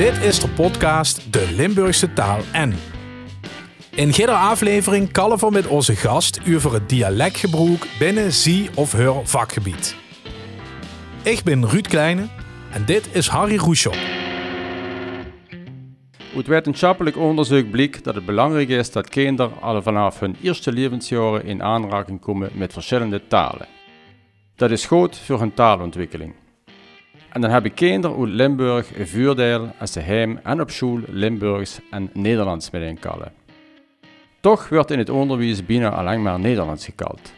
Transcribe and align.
Dit 0.00 0.22
is 0.22 0.40
de 0.40 0.48
podcast 0.48 1.32
De 1.32 1.52
Limburgse 1.56 2.12
Taal 2.12 2.40
en. 2.52 2.74
In 3.90 4.08
iedere 4.08 4.32
aflevering 4.32 5.12
kallen 5.12 5.38
we 5.38 5.50
met 5.50 5.66
onze 5.66 5.96
gast 5.96 6.40
over 6.54 6.72
het 6.72 6.88
dialectgebruik 6.88 7.86
binnen 7.98 8.32
zie 8.32 8.70
of 8.74 8.92
haar 8.92 9.26
vakgebied. 9.26 9.96
Ik 11.22 11.42
ben 11.42 11.68
Ruud 11.68 11.86
Kleine 11.86 12.28
en 12.72 12.84
dit 12.84 13.08
is 13.12 13.28
Harry 13.28 13.56
Roeschop. 13.56 13.96
Uit 16.36 16.46
wetenschappelijk 16.46 17.16
onderzoek 17.16 17.70
blijkt 17.70 18.04
dat 18.04 18.14
het 18.14 18.26
belangrijk 18.26 18.68
is 18.68 18.92
dat 18.92 19.08
kinderen 19.08 19.60
al 19.60 19.82
vanaf 19.82 20.20
hun 20.20 20.36
eerste 20.42 20.72
levensjaren 20.72 21.44
in 21.44 21.62
aanraking 21.62 22.20
komen 22.20 22.50
met 22.54 22.72
verschillende 22.72 23.26
talen. 23.26 23.66
Dat 24.56 24.70
is 24.70 24.86
goed 24.86 25.18
voor 25.18 25.38
hun 25.38 25.54
taalontwikkeling. 25.54 26.39
En 27.32 27.40
dan 27.40 27.50
hebben 27.50 27.74
kinderen 27.74 28.18
uit 28.18 28.28
Limburg 28.28 28.98
een 28.98 29.08
voordeel 29.08 29.72
als 29.78 29.92
ze 29.92 30.00
heim 30.00 30.40
en 30.42 30.60
op 30.60 30.70
school 30.70 31.00
Limburgs 31.06 31.80
en 31.90 32.10
Nederlands 32.12 32.70
met 32.70 33.00
kallen. 33.00 33.32
Toch 34.40 34.68
wordt 34.68 34.90
in 34.90 34.98
het 34.98 35.10
onderwijs 35.10 35.66
bijna 35.66 35.90
alleen 35.90 36.22
maar 36.22 36.40
Nederlands 36.40 36.84
gekald. 36.84 37.32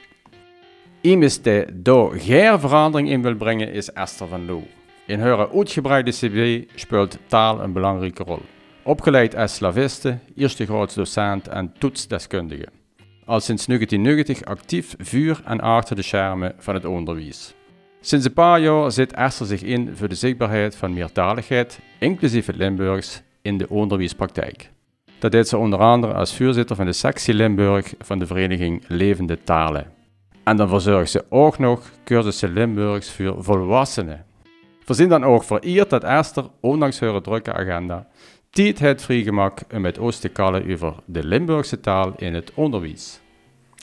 Iemand 1.01 1.45
die 1.45 1.65
daar 1.73 2.11
geen 2.11 2.61
verandering 2.61 3.11
in 3.11 3.23
wil 3.23 3.35
brengen 3.35 3.73
is 3.73 3.93
Esther 3.93 4.29
van 4.29 4.47
Loo. 4.47 4.63
In 5.07 5.21
haar 5.21 5.51
uitgebreide 5.53 6.11
cv 6.11 6.65
speelt 6.75 7.19
taal 7.27 7.61
een 7.61 7.73
belangrijke 7.73 8.23
rol. 8.23 8.43
Opgeleid 8.83 9.37
als 9.37 9.55
slaviste, 9.55 10.19
eerste 10.37 10.67
docent 10.95 11.49
en 11.49 11.73
toetsdeskundige. 11.79 12.67
Al 13.25 13.41
sinds 13.41 13.67
1990 13.67 14.45
actief 14.45 14.95
vuur 14.99 15.41
en 15.45 15.61
achter 15.61 15.97
de 15.97 16.03
schermen 16.03 16.55
van 16.59 16.75
het 16.75 16.85
onderwijs. 16.85 17.55
Sinds 18.05 18.27
een 18.27 18.33
paar 18.33 18.61
jaar 18.61 18.93
zit 18.93 19.13
Esther 19.13 19.47
zich 19.47 19.63
in 19.63 19.97
voor 19.97 20.09
de 20.09 20.15
zichtbaarheid 20.15 20.77
van 20.77 20.93
meertaligheid, 20.93 21.81
inclusief 21.99 22.47
het 22.47 22.57
Limburgs, 22.57 23.23
in 23.43 23.59
de 23.59 23.69
onderwijspraktijk. 23.69 24.71
Dat 25.19 25.33
deed 25.33 25.49
ze 25.49 25.57
onder 25.57 25.79
andere 25.79 26.13
als 26.13 26.37
voorzitter 26.37 26.77
van 26.77 26.87
de 26.87 26.93
sectie 26.93 27.35
Limburg 27.35 27.95
van 27.99 28.19
de 28.19 28.27
vereniging 28.27 28.85
Levende 28.89 29.39
Talen. 29.45 29.87
En 30.45 30.57
dan 30.57 30.69
verzorgt 30.69 31.11
ze 31.11 31.25
ook 31.29 31.59
nog 31.59 31.91
cursussen 32.05 32.53
Limburgs 32.53 33.11
voor 33.11 33.45
volwassenen. 33.45 34.25
We 34.87 35.07
dan 35.07 35.25
ook 35.25 35.45
vereerd 35.45 35.91
dat 35.91 36.05
Esther, 36.05 36.45
ondanks 36.61 37.01
haar 37.01 37.21
drukke 37.21 37.53
agenda, 37.53 38.07
tijd 38.51 38.79
heeft 38.79 39.03
vrijgemak 39.03 39.61
om 39.75 39.81
met 39.81 39.99
ons 39.99 40.19
te 40.19 40.29
kallen 40.29 40.73
over 40.73 40.95
de 41.05 41.25
Limburgse 41.25 41.81
taal 41.81 42.13
in 42.17 42.35
het 42.35 42.53
onderwijs. 42.55 43.22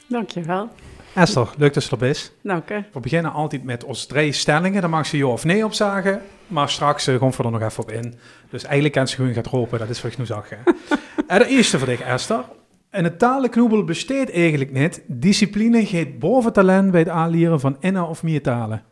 Dankjewel. 0.10 0.70
Esther, 1.14 1.50
leuk 1.58 1.74
dat 1.74 1.84
je 1.84 1.92
er 1.92 1.98
bent. 1.98 2.34
Dank 2.42 2.70
je. 2.70 2.84
We 2.94 3.00
beginnen 3.00 3.32
altijd 3.32 3.64
met 3.64 3.84
onze 3.84 4.08
drie 4.08 4.32
stellingen. 4.32 4.82
Dan 4.82 4.90
mag 4.90 5.06
ze 5.06 5.18
ja 5.18 5.26
of 5.26 5.46
nee 5.46 5.66
op 5.66 5.74
zeggen. 5.74 6.22
Maar 6.48 6.70
straks 6.70 7.08
uh, 7.08 7.20
gaan 7.20 7.32
we 7.32 7.44
er 7.44 7.52
nog 7.52 7.62
even 7.62 7.84
op 7.84 7.92
in. 7.92 8.14
Dus 8.50 8.64
eigenlijk 8.64 8.94
kan 8.94 9.08
ze 9.08 9.16
gewoon 9.16 9.34
gaan 9.34 9.44
ropen. 9.44 9.80
Dat 9.80 9.90
is 9.90 10.02
wat 10.02 10.12
ik 10.12 10.18
nu 10.18 10.26
zag. 10.26 10.50
en 11.28 11.40
de 11.40 11.48
eerste 11.48 11.78
voor 11.78 11.88
dich, 11.88 12.02
Esther. 12.02 12.44
En 12.90 13.04
het 13.04 13.20
talenknoebel 13.20 13.84
besteedt 13.84 14.32
eigenlijk 14.32 14.72
niet. 14.72 15.02
Discipline 15.08 15.86
geeft 15.86 16.20
boven 16.20 16.54
talent 16.54 16.92
bij 16.92 17.00
het 17.00 17.10
aanleren 17.10 17.60
van 17.60 17.78
inna 17.80 18.04
of 18.04 18.24
meer 18.24 18.42
talen. 18.42 18.84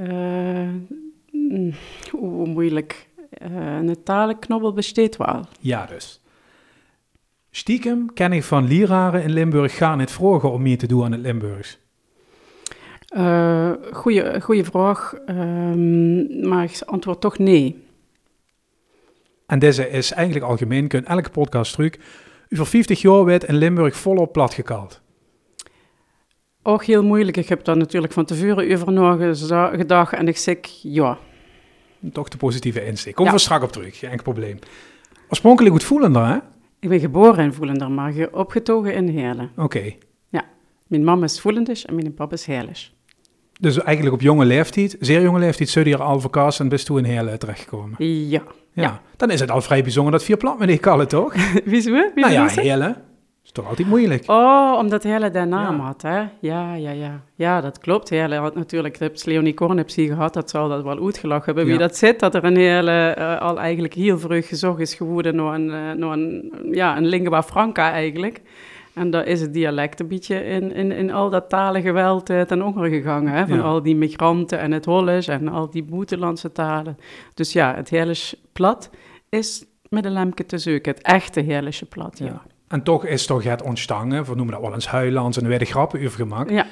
Uh, 0.00 0.68
oeh, 2.12 2.48
moeilijk. 2.48 3.08
Uh, 3.42 3.76
een 3.76 4.02
talenknobbel 4.04 4.72
besteedt 4.72 5.16
wel. 5.16 5.46
Ja, 5.60 5.86
dus. 5.86 6.20
Stiekem 7.56 8.12
ken 8.12 8.32
ik 8.32 8.44
van 8.44 8.68
leraren 8.68 9.22
in 9.22 9.32
Limburg 9.32 9.76
gaan 9.76 9.98
het 9.98 10.10
vragen 10.10 10.52
om 10.52 10.62
meer 10.62 10.78
te 10.78 10.86
doen 10.86 11.04
aan 11.04 11.12
het 11.12 11.20
Limburgs. 11.20 11.78
Uh, 13.16 13.70
goeie, 13.92 14.40
goeie 14.40 14.64
vraag, 14.64 15.14
um, 15.26 16.48
maar 16.48 16.64
ik 16.64 16.82
antwoord 16.84 17.20
toch 17.20 17.38
nee. 17.38 17.84
En 19.46 19.58
deze 19.58 19.90
is 19.90 20.12
eigenlijk 20.12 20.46
algemeen, 20.46 20.88
kun 20.88 21.04
elke 21.04 21.30
podcast 21.30 21.72
truc. 21.72 21.98
Over 22.52 22.66
50 22.66 23.02
jaar 23.02 23.24
werd 23.24 23.44
in 23.44 23.56
Limburg 23.56 23.96
volop 23.96 24.32
platgekald. 24.32 25.00
Ook 26.62 26.84
heel 26.84 27.04
moeilijk. 27.04 27.36
Ik 27.36 27.48
heb 27.48 27.64
daar 27.64 27.76
natuurlijk 27.76 28.12
van 28.12 28.24
tevoren 28.24 28.72
over 28.72 29.78
gedacht 29.78 30.12
en 30.12 30.28
ik 30.28 30.36
zeg 30.36 30.56
ja. 30.82 31.18
Toch 32.12 32.28
de 32.28 32.36
positieve 32.36 32.84
insteek. 32.84 33.14
Kom 33.14 33.26
ja. 33.26 33.32
we 33.32 33.38
straks 33.38 33.64
op 33.64 33.72
terug, 33.72 33.98
geen 33.98 34.10
enkel 34.10 34.32
probleem. 34.32 34.58
Oorspronkelijk 35.28 35.74
goed 35.74 35.84
voelender, 35.84 36.26
hè? 36.26 36.38
Ik 36.84 36.90
ben 36.90 37.00
geboren 37.00 37.44
in 37.44 37.52
Voelender, 37.52 37.90
maar 37.90 38.14
opgetogen 38.32 38.94
in 38.94 39.08
Heerlen. 39.08 39.50
Oké. 39.56 39.92
Ja. 40.28 40.44
Mijn 40.86 41.04
mama 41.04 41.24
is 41.24 41.40
Voelendisch 41.40 41.84
en 41.84 41.94
mijn 41.94 42.14
papa 42.14 42.34
is 42.34 42.46
Heerlisch. 42.46 42.94
Dus 43.60 43.82
eigenlijk 43.82 44.14
op 44.14 44.20
jonge 44.20 44.44
leeftijd, 44.44 44.96
zeer 45.00 45.22
jonge 45.22 45.38
leeftijd, 45.38 45.68
zul 45.68 45.86
je 45.86 45.96
al 45.96 46.20
verkast 46.20 46.60
en 46.60 46.68
best 46.68 46.86
toen 46.86 46.98
in 46.98 47.04
Heerlen 47.04 47.38
terechtgekomen? 47.38 48.04
Ja. 48.28 48.42
ja. 48.72 49.00
Dan 49.16 49.30
is 49.30 49.40
het 49.40 49.50
al 49.50 49.60
vrij 49.60 49.82
bijzonder 49.82 50.12
dat 50.12 50.24
vier 50.24 50.36
plat 50.36 50.58
met 50.58 50.68
die 50.68 50.78
kallen, 50.78 51.08
toch? 51.08 51.34
Wie 51.64 51.76
is 51.76 51.84
we? 51.84 52.10
Wie 52.14 52.24
nou 52.24 52.32
ja, 52.32 52.46
Heerlen 52.48 52.96
toch 53.54 53.68
altijd 53.68 53.88
moeilijk. 53.88 54.30
Oh, 54.30 54.74
omdat 54.78 55.02
Hele 55.02 55.30
de 55.30 55.44
naam 55.44 55.80
had, 55.80 56.02
hè? 56.02 56.18
Ja, 56.40 56.74
ja, 56.74 56.90
ja. 56.90 57.20
Ja, 57.34 57.60
dat 57.60 57.78
klopt. 57.78 58.08
Hele 58.08 58.36
had 58.36 58.54
natuurlijk, 58.54 58.98
de 58.98 59.12
Leonie 59.24 59.54
Kornepsie 59.54 60.08
gehad, 60.08 60.34
dat 60.34 60.50
zal 60.50 60.68
dat 60.68 60.82
wel 60.82 61.04
uitgelachen 61.04 61.44
hebben. 61.44 61.64
Wie 61.64 61.78
dat 61.78 61.96
zit, 61.96 62.20
dat 62.20 62.34
er 62.34 62.44
een 62.44 62.56
hele, 62.56 63.16
uh, 63.18 63.40
al 63.40 63.58
eigenlijk 63.58 63.94
heel 63.94 64.18
vroeg 64.18 64.48
gezocht 64.48 64.80
is 64.80 64.94
geworden 64.94 65.36
naar 65.36 65.54
een, 65.54 65.66
uh, 65.66 65.92
naar 65.92 66.12
een, 66.12 66.52
ja, 66.70 66.96
een 66.96 67.06
lingua 67.06 67.42
franca 67.42 67.92
eigenlijk. 67.92 68.42
En 68.94 69.10
daar 69.10 69.26
is 69.26 69.40
het 69.40 69.52
dialect 69.52 70.00
een 70.00 70.08
beetje 70.08 70.44
in, 70.44 70.72
in, 70.72 70.92
in 70.92 71.12
al 71.12 71.30
dat 71.30 71.48
talengeweld 71.48 72.30
uh, 72.30 72.40
ten 72.40 72.62
onder 72.62 72.88
gegangen. 72.88 73.32
Hè? 73.32 73.46
Van 73.46 73.60
al 73.60 73.82
die 73.82 73.96
migranten 73.96 74.58
en 74.58 74.72
het 74.72 74.84
Hollands 74.84 75.28
en 75.28 75.48
al 75.48 75.70
die 75.70 75.84
buitenlandse 75.84 76.52
talen. 76.52 76.98
Dus 77.34 77.52
ja, 77.52 77.74
het 77.74 77.90
Heerlijks 77.90 78.36
plat 78.52 78.90
is 79.28 79.64
met 79.88 80.04
een 80.04 80.12
lemke 80.12 80.46
te 80.46 80.58
zoeken. 80.58 80.92
Het 80.92 81.02
echte 81.02 81.40
Heerlijkse 81.40 81.86
plat, 81.86 82.18
ja. 82.18 82.42
En 82.68 82.82
toch 82.82 83.06
is 83.06 83.26
toch 83.26 83.44
het 83.44 83.62
ontstangen, 83.62 84.24
we 84.24 84.34
noemen 84.34 84.54
dat 84.54 84.62
wel 84.62 84.74
eens 84.74 84.86
huilands 84.86 85.36
en 85.36 85.42
er 85.42 85.48
werden 85.48 85.68
grappen 85.68 86.04
over 86.04 86.18
gemaakt. 86.18 86.50
Ja. 86.50 86.66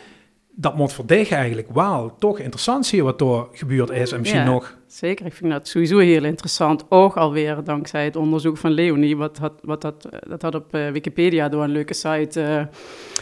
Dat 0.55 0.77
moet 0.77 1.09
dich 1.09 1.31
eigenlijk 1.31 1.69
wel 1.73 2.15
toch 2.19 2.39
interessant 2.39 2.87
zien 2.87 3.05
wat 3.05 3.21
er 3.21 3.47
gebeurd 3.53 3.91
is 3.91 4.13
en 4.13 4.21
misschien 4.21 4.41
ja, 4.41 4.51
nog. 4.51 4.77
Zeker, 4.87 5.27
ik 5.27 5.33
vind 5.33 5.51
dat 5.51 5.69
sowieso 5.69 5.99
heel 5.99 6.25
interessant. 6.25 6.85
Ook 6.89 7.17
alweer 7.17 7.65
dankzij 7.65 8.05
het 8.05 8.17
onderzoek 8.17 8.57
van 8.57 8.71
Leonie, 8.71 9.17
wat, 9.17 9.39
had, 9.39 9.53
wat 9.63 9.81
dat, 9.81 10.09
dat 10.29 10.43
had 10.43 10.55
op 10.55 10.75
uh, 10.75 10.91
Wikipedia 10.91 11.49
door 11.49 11.63
een 11.63 11.71
leuke 11.71 11.95
site 11.95 12.69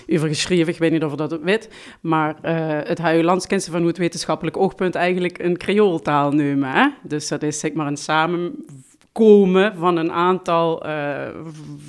uh, 0.08 0.16
over 0.16 0.28
geschreven. 0.28 0.72
Ik 0.72 0.78
weet 0.78 0.92
niet 0.92 1.04
of 1.04 1.14
dat 1.14 1.38
weet, 1.42 1.68
maar 2.00 2.36
uh, 2.44 2.50
het 2.88 2.98
Huilands 2.98 3.46
kent 3.46 3.62
ze 3.62 3.70
van 3.70 3.80
hoe 3.80 3.88
het 3.88 3.98
wetenschappelijk 3.98 4.56
oogpunt 4.56 4.94
eigenlijk 4.94 5.38
een 5.38 5.56
Creooltaal 5.56 6.32
nemen. 6.32 6.70
Hè? 6.70 6.88
Dus 7.02 7.28
dat 7.28 7.42
is 7.42 7.58
zeg 7.58 7.72
maar 7.72 7.86
een 7.86 7.96
samen 7.96 8.64
komen 9.12 9.76
van 9.76 9.96
een 9.96 10.12
aantal 10.12 10.86
uh, 10.86 11.28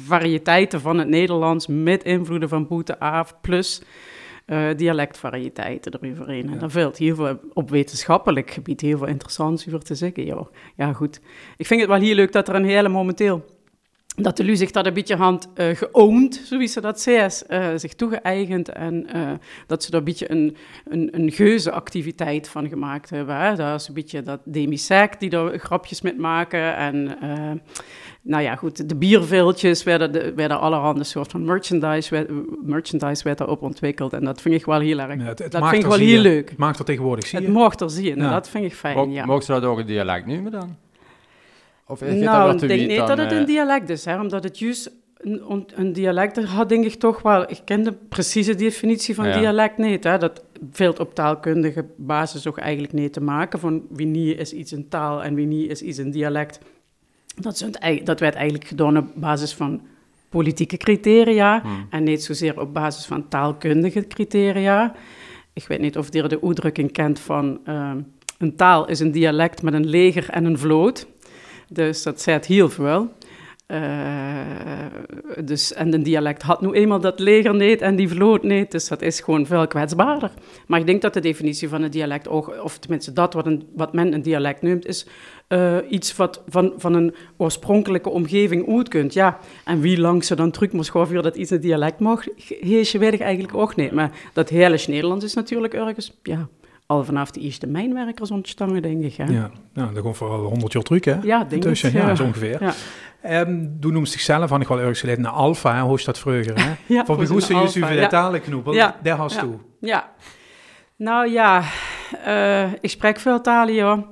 variëteiten 0.04 0.82
van 0.82 0.98
het 0.98 1.08
Nederlands 1.08 1.68
met 1.68 2.04
invloeden 2.04 2.50
van 2.50 2.68
Boete 2.68 3.00
Aaf 3.00 3.42
plus 3.42 3.82
uh, 4.48 4.68
dialectvariëteiten 4.76 6.00
eroverheen. 6.02 6.46
Ja. 6.46 6.52
En 6.52 6.60
daar 6.60 6.70
valt 6.70 6.98
heel 6.98 7.16
veel 7.16 7.40
op 7.54 7.70
wetenschappelijk 7.70 8.52
gebied 8.52 8.82
heel 8.82 8.98
veel 8.98 9.08
interessants 9.08 9.68
over 9.68 9.84
te 9.84 9.96
zeggen. 9.96 10.26
Ja, 10.26 10.48
ja, 10.76 10.94
goed. 10.94 11.22
Ik 11.58 11.66
vind 11.66 11.80
het 11.82 11.90
wel 11.90 12.00
heel 12.00 12.16
leuk 12.16 12.32
dat 12.32 12.48
er 12.48 12.56
een 12.56 12.66
hele 12.66 12.90
momenteel 12.90 13.46
dat 14.16 14.38
de 14.38 14.44
LU 14.44 14.56
zich 14.56 14.72
dat 14.72 14.86
een 14.86 14.94
beetje 14.94 15.16
hand 15.16 15.50
uh, 15.56 15.76
geoond, 15.76 16.42
zoals 16.44 16.72
ze 16.72 16.82
dat 16.82 17.02
zei, 17.02 17.30
uh, 17.50 17.68
zich 17.76 17.94
toegeëigend 17.94 18.70
en 18.70 19.08
uh, 19.16 19.32
dat 19.68 19.84
ze 19.84 19.92
daar 19.92 20.00
een 20.00 20.06
beetje 20.06 20.32
een, 20.32 20.58
een, 20.86 21.10
een 21.12 21.32
geuzenactiviteit 21.32 22.50
van 22.50 22.70
gemaakt 22.70 23.10
hebben. 23.10 23.36
Hè? 23.36 23.56
Dat 23.56 23.80
is 23.80 23.88
een 23.88 23.94
beetje 23.94 24.24
dat 24.24 24.40
demisec 24.44 25.20
die 25.20 25.30
daar 25.30 25.60
grapjes 25.60 26.02
met 26.02 26.18
maken 26.18 26.76
en 26.76 27.18
nou 28.24 28.44
ja, 28.44 28.56
goed, 28.56 28.90
de 28.90 28.96
bierveeltjes 28.96 29.84
werden, 29.84 30.12
de, 30.12 30.34
werden 30.34 30.60
allerhande 30.60 31.04
soort 31.04 31.32
van 31.32 31.44
merchandise, 31.44 32.10
werd, 32.10 32.30
merchandise 32.66 33.24
werd 33.24 33.38
daarop 33.38 33.62
ontwikkeld 33.62 34.14
en 34.14 34.24
dat 34.24 34.42
vind 34.42 34.56
ik 34.56 34.66
wel 34.66 34.80
heel 34.80 35.00
erg, 35.00 35.20
ja, 35.20 35.24
het, 35.24 35.40
het 35.40 35.52
dat 35.52 35.70
vind 35.70 35.84
ik 35.84 35.90
wel 35.90 35.98
heel 35.98 36.22
leuk. 36.22 36.50
Het 36.50 36.58
maakt 36.58 36.80
er 36.80 36.86
tegenwoordig, 36.86 37.28
zie 37.28 37.40
je? 37.40 37.46
Het 37.46 37.54
mocht 37.54 37.82
er 37.82 37.90
zien, 37.90 38.18
ja. 38.18 38.32
dat 38.32 38.50
vind 38.50 38.66
ik 38.66 38.74
fijn, 38.74 38.98
Mo 38.98 39.08
ja. 39.10 39.42
Ze 39.42 39.52
dat 39.52 39.64
ook 39.64 39.80
een 39.80 39.86
dialect 39.86 40.26
nemen 40.26 40.52
dan? 40.52 40.76
Of 41.92 42.02
nou, 42.02 42.54
ik 42.54 42.68
denk 42.68 42.88
niet 42.88 43.08
dat 43.08 43.18
het 43.18 43.32
een 43.32 43.46
dialect 43.46 43.90
is, 43.90 44.06
hè, 44.06 44.20
omdat 44.20 44.44
het 44.44 44.60
juist 44.60 44.92
een, 45.18 45.66
een, 45.76 45.94
dialect 45.94 46.44
had, 46.44 46.70
denk 46.70 46.86
ik 46.86 46.94
toch 46.94 47.22
wel. 47.22 47.52
Ik 47.52 47.62
ken 47.66 47.84
de 47.84 47.94
precieze 48.10 48.56
definitie 48.56 49.16
van 49.16 49.28
ja. 49.28 49.40
dialect 49.40 49.78
niet. 49.78 50.04
Hè. 50.04 50.18
Dat 50.18 50.44
veel 50.72 50.94
op 51.00 51.16
taalkundige 51.16 51.86
basis 51.96 52.48
ook 52.48 52.58
eigenlijk 52.58 52.94
niet 52.94 53.14
te 53.14 53.22
maken. 53.22 53.60
Van 53.60 53.84
wie 53.90 54.06
niet 54.06 54.40
is 54.40 54.54
iets 54.54 54.72
een 54.72 54.88
taal 54.90 55.24
en 55.24 55.36
wie 55.36 55.46
niet 55.46 55.70
is 55.70 55.82
iets 55.82 55.98
een 55.98 56.12
dialect. 56.12 56.60
Dat, 57.36 57.66
dat 58.04 58.20
werd 58.20 58.36
eigenlijk 58.36 58.66
gedaan 58.66 58.98
op 58.98 59.06
basis 59.16 59.54
van 59.54 59.82
politieke 60.30 60.78
criteria 60.78 61.62
hmm. 61.62 61.88
en 61.90 62.04
niet 62.04 62.24
zozeer 62.24 62.60
op 62.60 62.74
basis 62.74 63.06
van 63.06 63.28
taalkundige 63.28 64.08
criteria. 64.08 64.94
Ik 65.54 65.66
weet 65.68 65.80
niet 65.80 65.98
of 65.98 66.14
je 66.14 66.28
de 66.28 66.42
uitdrukking 66.42 66.92
kent 66.92 67.20
van 67.20 67.60
uh, 67.68 67.92
een 68.38 68.56
taal 68.56 68.88
is 68.88 69.00
een 69.00 69.12
dialect 69.12 69.62
met 69.62 69.74
een 69.74 69.88
leger 69.88 70.30
en 70.30 70.46
een 70.46 70.58
vloot. 70.58 71.08
Dus 71.74 72.04
dat 72.04 72.22
zegt 72.22 72.46
heel 72.46 72.70
veel. 72.70 73.10
Uh, 73.68 73.80
dus, 75.44 75.74
en 75.74 75.94
een 75.94 76.04
dialect 76.04 76.42
had 76.42 76.62
nu 76.62 76.72
eenmaal 76.72 77.00
dat 77.00 77.20
leger 77.20 77.56
niet 77.56 77.82
en 77.82 77.96
die 77.96 78.10
vloot 78.10 78.44
niet, 78.44 78.72
dus 78.72 78.88
dat 78.88 79.02
is 79.02 79.20
gewoon 79.20 79.46
veel 79.46 79.68
kwetsbaarder. 79.68 80.32
Maar 80.68 80.80
ik 80.80 80.86
denk 80.86 81.02
dat 81.02 81.14
de 81.14 81.20
definitie 81.20 81.70
van 81.70 81.82
een 81.82 81.92
dialect 81.92 82.28
ook, 82.28 82.64
of 82.64 82.78
tenminste 82.78 83.14
dat 83.14 83.34
wat, 83.76 83.94
men 83.94 84.14
een 84.14 84.22
dialect 84.22 84.62
noemt, 84.62 84.86
is 84.86 85.06
uh, 85.50 85.78
iets 85.90 86.16
wat 86.16 86.44
van, 86.48 86.74
van 86.78 86.94
een 86.94 87.16
oorspronkelijke 87.38 88.10
omgeving 88.10 88.78
uit 88.78 88.88
kunt. 88.88 89.14
Ja, 89.14 89.40
en 89.66 89.82
wie 89.82 90.00
langs 90.00 90.28
ze 90.28 90.36
dan 90.36 90.52
terug 90.52 90.72
moest 90.72 90.92
gaan 90.92 91.22
dat 91.22 91.36
iets 91.36 91.52
een 91.52 91.62
dialect 91.62 92.00
mag, 92.00 92.24
hees 92.60 92.92
je 92.92 92.98
weet 92.98 93.14
ik 93.14 93.20
eigenlijk 93.22 93.56
ook 93.56 93.76
niet. 93.76 93.92
Maar 93.92 94.12
dat 94.34 94.50
hele 94.50 94.80
Nederlands 94.88 95.26
is 95.26 95.34
natuurlijk 95.34 95.74
ergens, 95.74 96.18
ja, 96.24 96.48
al 96.92 97.04
vanaf 97.04 97.32
de 97.32 97.40
eerste 97.40 97.68
mijnwerkers 97.68 98.32
ontstaan, 98.32 98.80
denk 98.80 99.04
ik. 99.04 99.16
Hè? 99.16 99.24
Ja, 99.24 99.52
nou, 99.74 99.94
dat 99.94 100.04
komt 100.04 100.18
vooral 100.18 100.44
100 100.44 100.74
jaar 100.74 100.84
terug, 100.84 101.06
hè? 101.06 101.18
Ja, 101.22 101.44
denk 101.44 101.62
Tussen, 101.62 101.90
ik. 101.90 101.96
Ja, 101.96 102.08
ja. 102.08 102.16
zo 102.16 102.24
ongeveer. 102.24 102.74
Ja. 103.24 103.42
Um, 103.42 103.80
du 103.80 104.06
zichzelf, 104.06 104.50
had 104.50 104.62
ik 104.62 104.68
wel 104.68 104.80
ergens 104.80 105.00
geleden, 105.00 105.22
naar 105.22 105.32
Alfa, 105.32 105.82
hoe 105.82 105.98
is 105.98 106.06
dat 106.06 106.20
vroeger, 106.20 106.64
hè? 106.64 106.72
ja, 106.96 107.06
Voor 107.06 107.18
begoesten 107.18 107.56
je 107.56 107.62
over 107.62 107.96
de 107.96 108.08
talenknoepel, 108.08 108.74
ja. 108.74 108.96
daar 109.04 109.18
hast 109.18 109.36
ja. 109.36 109.42
toe. 109.42 109.58
Ja. 109.80 110.12
Nou 110.96 111.30
ja, 111.30 111.64
uh, 112.28 112.74
ik 112.74 112.90
spreek 112.90 113.20
veel 113.20 113.42
talen, 113.42 113.74
ja. 113.74 114.06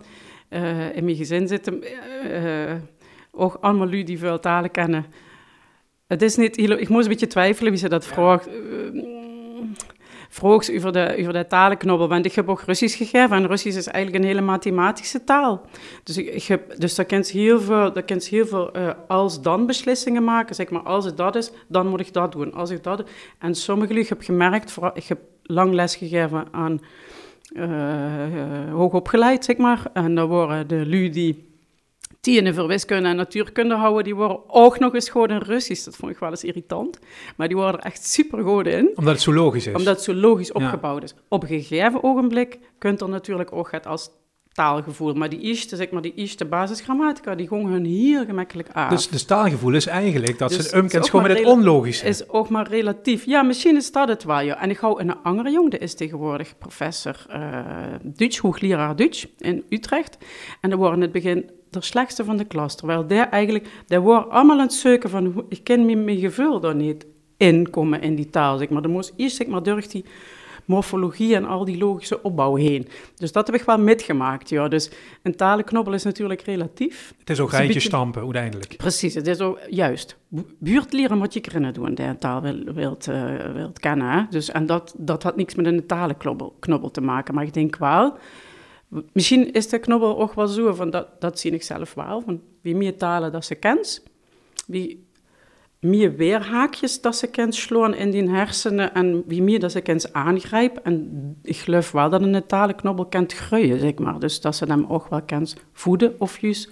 Uh, 0.50 0.96
in 0.96 1.04
mijn 1.04 1.16
gezin 1.16 1.48
zitten 1.48 1.84
uh, 2.24 2.74
ook 3.32 3.58
allemaal 3.62 3.90
lui 3.90 4.04
die 4.04 4.20
veel 4.20 4.40
talen 4.40 4.72
kennen. 4.72 5.06
Het 6.08 6.22
is 6.22 6.36
niet, 6.36 6.58
ik 6.58 6.90
moest 6.90 7.04
een 7.04 7.12
beetje 7.12 7.28
twijfelen 7.28 7.72
wie 7.72 7.80
ze 7.80 7.90
dat 7.90 8.06
vraagt. 8.06 8.50
Vroeg 10.32 10.72
over 10.72 10.92
de, 10.92 11.16
over 11.20 11.34
de 11.34 11.48
talenknobbel, 11.48 12.08
want 12.08 12.26
ik 12.26 12.34
heb 12.34 12.50
ook 12.50 12.62
Russisch 12.62 12.98
gegeven 12.98 13.36
en 13.36 13.48
Russisch 13.48 13.78
is 13.78 13.88
eigenlijk 13.88 14.24
een 14.24 14.30
hele 14.30 14.42
mathematische 14.46 15.24
taal. 15.24 15.62
Dus, 16.04 16.18
ik, 16.18 16.28
ik 16.34 16.44
heb, 16.44 16.80
dus 16.80 16.96
daar 16.96 17.06
kan 17.06 17.24
heel 17.28 17.62
veel, 17.62 17.94
daar 17.94 18.04
kan 18.04 18.22
heel 18.30 18.46
veel 18.46 18.78
uh, 18.78 18.90
als-dan 19.08 19.66
beslissingen 19.66 20.24
maken. 20.24 20.56
Zeg 20.56 20.70
maar, 20.70 20.82
als 20.82 21.06
het 21.06 21.18
dat 21.18 21.36
is, 21.36 21.52
dan 21.68 21.88
moet 21.88 22.00
ik 22.00 22.14
dat 22.14 22.32
doen. 22.32 22.54
Als 22.54 22.70
ik 22.70 22.84
dat 22.84 23.04
En 23.40 23.56
sommige 23.56 23.94
jullie 23.94 24.10
heb 24.10 24.22
gemerkt, 24.22 24.76
ik 24.94 25.04
heb 25.04 25.20
lang 25.44 25.74
les 25.74 25.96
gegeven 25.96 26.48
aan 26.52 26.82
uh, 27.54 28.74
hoogopgeleid, 28.74 29.46
zeg 29.46 29.58
maar. 29.58 29.84
En 29.94 30.16
dan 30.16 30.28
worden 30.28 30.68
de 30.68 30.88
lui 30.88 31.10
die 31.10 31.49
tienen 32.20 32.56
voor 32.56 32.68
wiskunde 32.68 33.10
en 33.10 33.16
natuurkunde 33.16 33.76
houden, 33.76 34.04
die 34.04 34.16
worden 34.16 34.42
ook 34.48 34.80
nog 34.80 34.94
eens 34.94 35.10
goed 35.10 35.30
in 35.30 35.38
Russisch. 35.38 35.84
Dat 35.84 35.96
vond 35.96 36.12
ik 36.12 36.18
wel 36.18 36.30
eens 36.30 36.44
irritant. 36.44 37.00
Maar 37.38 37.48
die 37.48 37.58
worden 37.58 37.80
er 37.80 37.86
echt 37.86 38.06
super 38.06 38.44
goed 38.44 38.68
in. 38.68 38.92
Omdat 38.96 39.14
het 39.14 39.22
zo 39.22 39.34
logisch 39.34 39.68
is. 39.68 39.76
Omdat 39.76 39.96
het 39.96 40.04
zo 40.04 40.14
logisch 40.14 40.52
opgebouwd 40.52 41.02
ja. 41.02 41.06
is. 41.06 41.14
Op 41.28 41.44
een 41.44 41.50
gegeven 41.50 42.04
ogenblik 42.04 42.60
kunt 42.78 43.02
er 43.02 43.10
natuurlijk 43.10 43.54
ook 43.54 43.72
het 43.72 43.86
als 43.86 44.10
taalgevoel. 44.54 45.14
Maar 45.14 45.30
die 45.30 45.40
eerste, 45.40 45.76
zeg 45.76 45.90
maar, 45.90 46.02
die 46.02 46.14
eerste 46.16 46.46
basisgrammatica, 46.46 47.36
die 47.36 47.48
gingen 47.48 47.72
hun 47.72 47.86
hier 47.86 48.26
gemakkelijk 48.26 48.70
aan. 48.72 48.90
Dus, 48.90 49.08
dus 49.10 49.24
taalgevoel 49.24 49.74
is 49.74 49.86
eigenlijk 49.88 50.38
dat 50.38 50.50
dus 50.50 50.58
ze 50.58 50.64
het 50.64 50.74
umkent 50.74 51.10
gewoon 51.10 51.28
met 51.28 51.38
het 51.38 51.48
onlogische. 51.48 52.06
Is 52.06 52.30
ook 52.30 52.50
maar 52.50 52.68
relatief. 52.68 53.26
Ja, 53.26 53.42
misschien 53.42 53.76
is 53.76 53.92
dat 53.92 54.08
het 54.08 54.24
wel, 54.24 54.40
ja. 54.40 54.62
En 54.62 54.70
ik 54.70 54.78
hou 54.78 55.02
een 55.02 55.22
andere 55.24 55.52
jongen, 55.52 55.70
die 55.70 55.80
is 55.80 55.96
tegenwoordig 55.96 56.58
professor 56.58 57.26
uh, 57.30 57.60
Duits, 58.04 58.38
hoogleraar 58.38 58.96
Duits 58.96 59.28
in 59.38 59.64
Utrecht. 59.70 60.18
En 60.62 60.70
dan 60.70 60.80
worden 60.80 60.96
in 60.98 61.04
het 61.04 61.12
begin 61.12 61.50
de 61.70 61.82
slechtste 61.82 62.24
van 62.24 62.38
de 62.38 62.46
klas. 62.46 62.76
Terwijl 62.76 63.08
daar 63.08 63.30
eigenlijk, 63.30 63.68
daar 63.88 64.02
wordt 64.02 64.30
allemaal 64.30 64.56
aan 64.56 64.62
het 64.62 64.74
zoeken 64.74 65.10
van, 65.10 65.46
ik 65.50 65.64
ken 65.64 65.86
mijn, 65.86 66.04
mijn 66.04 66.20
gevoel 66.20 66.60
daar 66.60 66.76
niet 66.76 67.06
inkomen 67.38 68.02
in 68.02 68.16
die 68.16 68.30
taal, 68.30 68.58
zeg 68.58 68.70
maar. 68.70 68.82
Dan 68.82 68.92
moest 68.92 69.14
eerst, 69.16 69.36
zeg 69.36 69.48
maar, 69.48 69.64
door 69.64 69.84
die 69.90 70.06
morfologie 70.70 71.36
en 71.36 71.46
al 71.46 71.66
die 71.66 71.78
logische 71.78 72.22
opbouw 72.22 72.56
heen. 72.56 72.88
Dus 73.16 73.32
dat 73.32 73.48
heb 73.48 73.56
ik 73.56 73.62
wel 73.62 73.78
metgemaakt, 73.78 74.50
ja. 74.50 74.68
Dus 74.68 74.92
een 75.24 75.36
talenknobbel 75.36 75.94
is 75.94 76.04
natuurlijk 76.04 76.42
relatief. 76.42 77.14
Het 77.20 77.30
is 77.30 77.40
ook 77.40 77.50
rijtje 77.50 77.74
beetje... 77.74 77.88
stampen, 77.88 78.24
uiteindelijk. 78.24 78.78
Precies, 78.78 79.14
het 79.14 79.28
is 79.28 79.40
ook, 79.40 79.60
juist. 79.70 80.18
Buurt 80.60 80.94
leren 80.94 81.18
moet 81.18 81.34
je 81.34 81.40
kunnen 81.40 81.74
doen, 81.74 81.94
die 81.94 82.06
een 82.06 82.18
taal 82.18 82.42
wil, 82.42 82.64
wilt, 82.74 83.08
uh, 83.08 83.54
wilt 83.54 83.80
kennen. 83.80 84.10
Hè? 84.12 84.24
Dus, 84.30 84.52
en 84.52 84.66
dat, 84.66 84.94
dat 84.98 85.24
had 85.24 85.36
niks 85.36 85.56
met 85.56 85.66
een 85.66 85.86
talenknobbel 85.86 86.56
knobbel 86.60 86.92
te 86.92 87.02
maken. 87.02 87.34
Maar 87.34 87.44
ik 87.44 87.54
denk 87.54 87.78
wel... 87.78 88.18
Misschien 89.14 89.52
is 89.54 89.68
de 89.68 89.80
knobbel 89.80 90.20
ook 90.20 90.34
wel 90.34 90.48
zo, 90.48 90.74
van 90.74 90.90
dat, 90.90 91.22
dat 91.22 91.40
zie 91.40 91.52
ik 91.52 91.64
zelf 91.64 91.94
wel. 91.94 92.22
Van 92.22 92.42
wie 92.62 92.76
meer 92.76 92.98
talen 92.98 93.32
dat 93.32 93.46
ze 93.46 93.56
kent, 93.56 94.04
wie 94.68 95.08
meer 95.80 96.16
weerhaakjes 96.16 97.02
dat 97.02 97.16
ze 97.16 97.28
kent 97.28 97.56
slaan 97.56 97.94
in 97.94 98.12
die 98.12 98.30
hersenen 98.30 98.94
en 98.94 99.24
wie 99.28 99.42
meer 99.42 99.60
dat 99.60 99.72
ze 99.72 99.82
kent 99.82 100.14
aangrijpt. 100.14 100.82
En 100.82 101.10
ik 101.44 101.58
geloof 101.58 101.92
wel 101.92 102.10
dat 102.10 102.22
een 102.22 102.46
talenknobbel 102.48 103.06
kent 103.06 103.34
groeien, 103.34 103.80
zeg 103.80 103.96
maar. 103.96 104.20
Dus 104.20 104.42
dat 104.42 104.56
ze 104.56 104.66
hem 104.66 104.86
ook 104.88 105.08
wel 105.10 105.22
kent 105.22 105.56
voeden 105.74 106.16
of 106.20 106.42
juist 106.42 106.70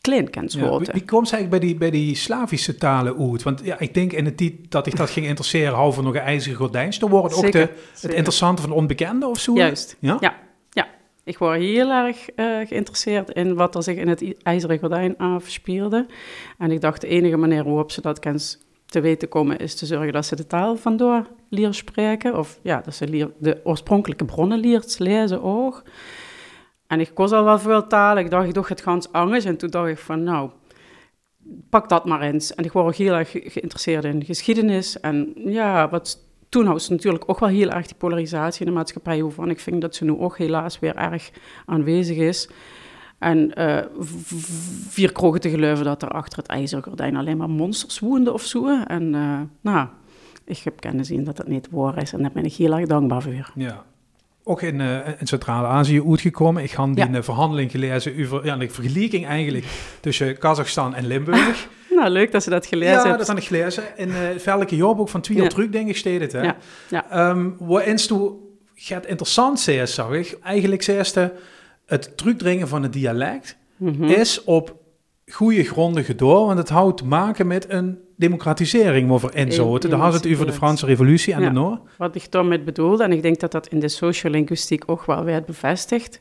klein 0.00 0.30
kent 0.30 0.58
worden. 0.58 0.86
Ja, 0.86 0.92
wie, 0.92 1.04
komt 1.04 1.32
eigenlijk 1.32 1.50
bij 1.50 1.68
die, 1.68 1.78
bij 1.78 1.90
die 1.90 2.14
Slavische 2.14 2.76
talen 2.76 3.30
uit? 3.30 3.42
Want 3.42 3.60
ja, 3.64 3.78
ik 3.78 3.94
denk 3.94 4.12
in 4.12 4.24
de 4.24 4.34
tijd 4.34 4.54
dat 4.68 4.86
ik 4.86 4.96
dat 4.96 5.10
ging 5.10 5.26
interesseren, 5.26 5.92
van 5.92 6.04
nog 6.04 6.14
een 6.14 6.20
ijzeren 6.20 6.58
gordijns, 6.58 6.98
dan 6.98 7.10
wordt 7.10 7.36
het 7.36 7.44
ook 7.44 7.52
de, 7.52 7.68
het 8.00 8.12
interessante 8.12 8.62
van 8.62 8.72
onbekende 8.72 9.26
of 9.26 9.38
zo. 9.38 9.54
Juist, 9.54 9.96
ja. 9.98 10.16
ja. 10.20 10.47
Ik 11.28 11.38
word 11.38 11.58
heel 11.58 11.90
erg 11.90 12.28
uh, 12.36 12.66
geïnteresseerd 12.66 13.30
in 13.30 13.54
wat 13.54 13.74
er 13.74 13.82
zich 13.82 13.96
in 13.96 14.08
het 14.08 14.42
ijzeren 14.42 14.78
gordijn 14.78 15.16
afspeelde. 15.16 16.06
En 16.58 16.70
ik 16.70 16.80
dacht, 16.80 17.00
de 17.00 17.06
enige 17.06 17.36
manier 17.36 17.64
waarop 17.64 17.90
ze 17.90 18.00
dat 18.00 18.18
kent 18.18 18.66
te 18.86 19.00
weten 19.00 19.28
komen, 19.28 19.58
is 19.58 19.74
te 19.74 19.86
zorgen 19.86 20.12
dat 20.12 20.26
ze 20.26 20.36
de 20.36 20.46
taal 20.46 20.76
vandoor 20.76 21.26
leren 21.48 21.74
spreken. 21.74 22.38
Of 22.38 22.58
ja, 22.62 22.80
dat 22.80 22.94
ze 22.94 23.32
de 23.38 23.60
oorspronkelijke 23.64 24.24
bronnen 24.24 24.58
leert 24.58 24.98
lezen 24.98 25.42
ook. 25.42 25.82
En 26.86 27.00
ik 27.00 27.10
koos 27.14 27.32
al 27.32 27.44
wel 27.44 27.58
veel 27.58 27.86
talen. 27.86 28.24
Ik 28.24 28.30
dacht, 28.30 28.54
doe 28.54 28.64
het 28.66 28.80
gans 28.80 29.12
anders. 29.12 29.44
En 29.44 29.56
toen 29.56 29.70
dacht 29.70 29.88
ik 29.88 29.98
van, 29.98 30.22
nou, 30.22 30.50
pak 31.70 31.88
dat 31.88 32.04
maar 32.04 32.20
eens. 32.20 32.54
En 32.54 32.64
ik 32.64 32.72
word 32.72 32.86
ook 32.86 32.94
heel 32.94 33.14
erg 33.14 33.30
geïnteresseerd 33.30 34.04
in 34.04 34.24
geschiedenis. 34.24 35.00
En 35.00 35.32
ja, 35.34 35.88
wat 35.88 36.27
toen 36.48 36.80
ze 36.80 36.92
natuurlijk 36.92 37.24
ook 37.26 37.38
wel 37.38 37.48
heel 37.48 37.70
erg 37.70 37.86
die 37.86 37.96
polarisatie 37.96 38.60
in 38.60 38.66
de 38.66 38.76
maatschappij, 38.76 39.22
waarvan 39.22 39.50
ik 39.50 39.60
vind 39.60 39.80
dat 39.80 39.94
ze 39.94 40.04
nu 40.04 40.18
ook 40.18 40.38
helaas 40.38 40.78
weer 40.78 40.96
erg 40.96 41.30
aanwezig 41.66 42.16
is. 42.16 42.48
En 43.18 43.52
uh, 43.58 43.78
vier 44.88 45.12
kroegen 45.12 45.40
te 45.40 45.50
geloven 45.50 45.84
dat 45.84 46.02
er 46.02 46.08
achter 46.08 46.38
het 46.38 46.46
ijzeren 46.46 46.84
gordijn 46.84 47.16
alleen 47.16 47.36
maar 47.36 47.50
monsters 47.50 47.98
woonden 47.98 48.32
of 48.32 48.42
zo. 48.42 48.82
En 48.84 49.14
uh, 49.14 49.40
nou, 49.60 49.88
ik 50.44 50.58
heb 50.58 50.80
kennis 50.80 51.06
zien 51.06 51.24
dat 51.24 51.36
dat 51.36 51.48
niet 51.48 51.68
waar 51.70 52.02
is 52.02 52.12
en 52.12 52.22
daar 52.22 52.32
ben 52.32 52.44
ik 52.44 52.52
heel 52.52 52.76
erg 52.76 52.86
dankbaar 52.86 53.22
voor. 53.22 53.52
Ja. 53.54 53.84
Ook 54.44 54.62
in, 54.62 54.80
uh, 54.80 55.08
in 55.18 55.26
Centraal-Azië 55.26 56.02
uitgekomen. 56.02 56.62
Ik 56.62 56.72
had 56.72 56.94
die 56.94 57.10
ja. 57.10 57.22
verhandeling 57.22 57.70
gelezen 57.70 58.24
over 58.24 58.44
ja, 58.44 58.56
de 58.56 58.70
vergelijking 58.70 59.26
eigenlijk 59.26 59.66
tussen 60.00 60.38
Kazachstan 60.38 60.94
en 60.94 61.06
Limburg. 61.06 61.68
Nou, 61.98 62.10
leuk 62.10 62.32
dat 62.32 62.42
ze 62.42 62.50
dat 62.50 62.66
gelezen 62.66 62.94
hebben. 62.94 63.12
Ja, 63.12 63.18
dat 63.18 63.26
heb 63.26 63.36
ik 63.36 63.44
gelezen. 63.44 63.82
In 63.96 64.08
uh, 64.08 64.14
het 64.18 64.42
velke 64.42 64.76
jaarboek 64.76 65.08
van 65.08 65.20
twee 65.20 65.42
ja. 65.42 65.48
terug, 65.48 65.68
denk 65.68 65.88
ik, 65.88 65.96
steed 65.96 66.20
het. 66.20 66.32
Hè? 66.32 66.42
Ja. 66.42 66.56
ja. 66.88 67.30
Um, 67.30 67.56
waarin 67.58 67.96
toe 67.96 68.32
gaat 68.74 69.06
interessant 69.06 69.60
zijn, 69.60 69.88
zag 69.88 70.12
ik. 70.12 70.38
Eigenlijk 70.42 70.82
zei 70.82 71.30
het 71.86 72.16
terugdringen 72.16 72.68
van 72.68 72.82
het 72.82 72.92
dialect 72.92 73.56
mm 73.76 73.94
-hmm. 73.94 74.04
is 74.04 74.44
op 74.44 74.76
goede 75.26 75.64
gronden 75.64 76.04
gedoor, 76.04 76.46
want 76.46 76.58
het 76.58 76.68
houdt 76.68 76.96
te 76.96 77.06
maken 77.06 77.46
met 77.46 77.70
een 77.70 77.98
democratisering 78.16 79.10
over 79.10 79.34
inzoten. 79.34 79.90
Daar 79.90 79.98
had 79.98 80.12
het 80.12 80.26
over 80.32 80.46
de 80.46 80.52
Franse 80.52 80.86
revolutie 80.86 81.32
en 81.32 81.40
ja, 81.40 81.46
de 81.48 81.52
Noor. 81.52 81.80
Wat 81.96 82.14
ik 82.14 82.30
daarmee 82.30 82.60
bedoelde, 82.60 83.04
en 83.04 83.12
ik 83.12 83.22
denk 83.22 83.40
dat 83.40 83.52
dat 83.52 83.66
in 83.66 83.78
de 83.78 83.88
sociolinguïstiek 83.88 84.82
ook 84.86 85.04
wel 85.04 85.24
werd 85.24 85.46
bevestigd. 85.46 86.18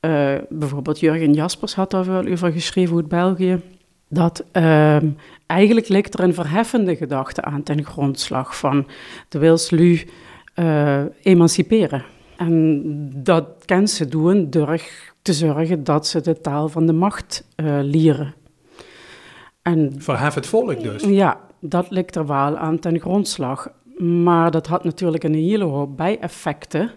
Uh, 0.00 0.34
bijvoorbeeld 0.48 1.00
Jurgen 1.00 1.32
Jaspers 1.32 1.74
had 1.74 1.90
daar 1.90 2.04
wel 2.04 2.26
over 2.26 2.52
geschreven 2.52 2.96
uit 2.96 3.08
België 3.08 3.60
dat 4.08 4.44
uh, 4.52 4.96
eigenlijk 5.46 5.88
ligt 5.88 6.14
er 6.14 6.24
een 6.24 6.34
verheffende 6.34 6.96
gedachte 6.96 7.42
aan 7.42 7.62
ten 7.62 7.84
grondslag 7.84 8.56
van 8.56 8.86
de 9.28 9.38
wilslu 9.38 10.02
uh, 10.54 11.02
emanciperen. 11.22 12.04
En 12.36 12.82
dat 13.14 13.46
kan 13.64 13.88
ze 13.88 14.08
doen 14.08 14.50
door 14.50 14.80
te 15.22 15.32
zorgen 15.32 15.84
dat 15.84 16.06
ze 16.06 16.20
de 16.20 16.40
taal 16.40 16.68
van 16.68 16.86
de 16.86 16.92
macht 16.92 17.44
uh, 17.56 17.78
leren. 17.82 18.34
En, 19.62 19.94
Verhef 19.98 20.34
het 20.34 20.46
volk 20.46 20.82
dus? 20.82 21.02
Ja, 21.02 21.40
dat 21.60 21.90
ligt 21.90 22.16
er 22.16 22.26
wel 22.26 22.56
aan 22.56 22.78
ten 22.78 23.00
grondslag. 23.00 23.68
Maar 23.98 24.50
dat 24.50 24.66
had 24.66 24.84
natuurlijk 24.84 25.24
een 25.24 25.34
hele 25.34 25.64
hoop 25.64 25.96
bijeffecten 25.96 26.90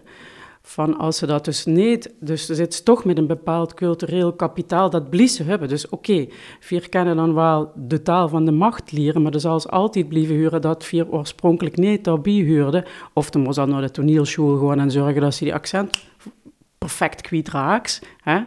van 0.62 0.98
als 0.98 1.16
ze 1.16 1.26
dat 1.26 1.44
dus 1.44 1.64
niet, 1.64 2.14
dus 2.20 2.46
ze 2.46 2.54
zit 2.54 2.84
toch 2.84 3.04
met 3.04 3.18
een 3.18 3.26
bepaald 3.26 3.74
cultureel 3.74 4.32
kapitaal 4.32 4.90
dat 4.90 5.10
bliezen 5.10 5.46
hebben. 5.46 5.68
Dus 5.68 5.88
oké, 5.88 6.26
vier 6.60 6.88
kennen 6.88 7.16
dan 7.16 7.34
wel 7.34 7.72
de 7.74 8.02
taal 8.02 8.28
van 8.28 8.44
de 8.44 8.52
macht 8.52 8.92
leren, 8.92 9.22
maar 9.22 9.32
er 9.32 9.40
zal 9.40 9.66
altijd 9.66 10.08
blijven 10.08 10.34
huren 10.34 10.60
dat 10.60 10.84
vier 10.84 11.10
oorspronkelijk 11.10 11.76
niet 11.76 12.04
daarbij 12.04 12.32
huurde. 12.32 12.86
Of 13.12 13.30
dan 13.30 13.42
moest 13.42 13.56
dan 13.56 13.68
naar 13.68 13.80
de 13.80 13.90
toneelschool 13.90 14.56
gewoon 14.56 14.78
en 14.78 14.90
zorgen 14.90 15.20
dat 15.20 15.34
ze 15.34 15.44
die 15.44 15.54
accent 15.54 16.04
perfect 16.78 17.20
kwijt 17.20 17.48
raaks. 17.48 18.00
Hè? 18.20 18.34
Ja. 18.34 18.46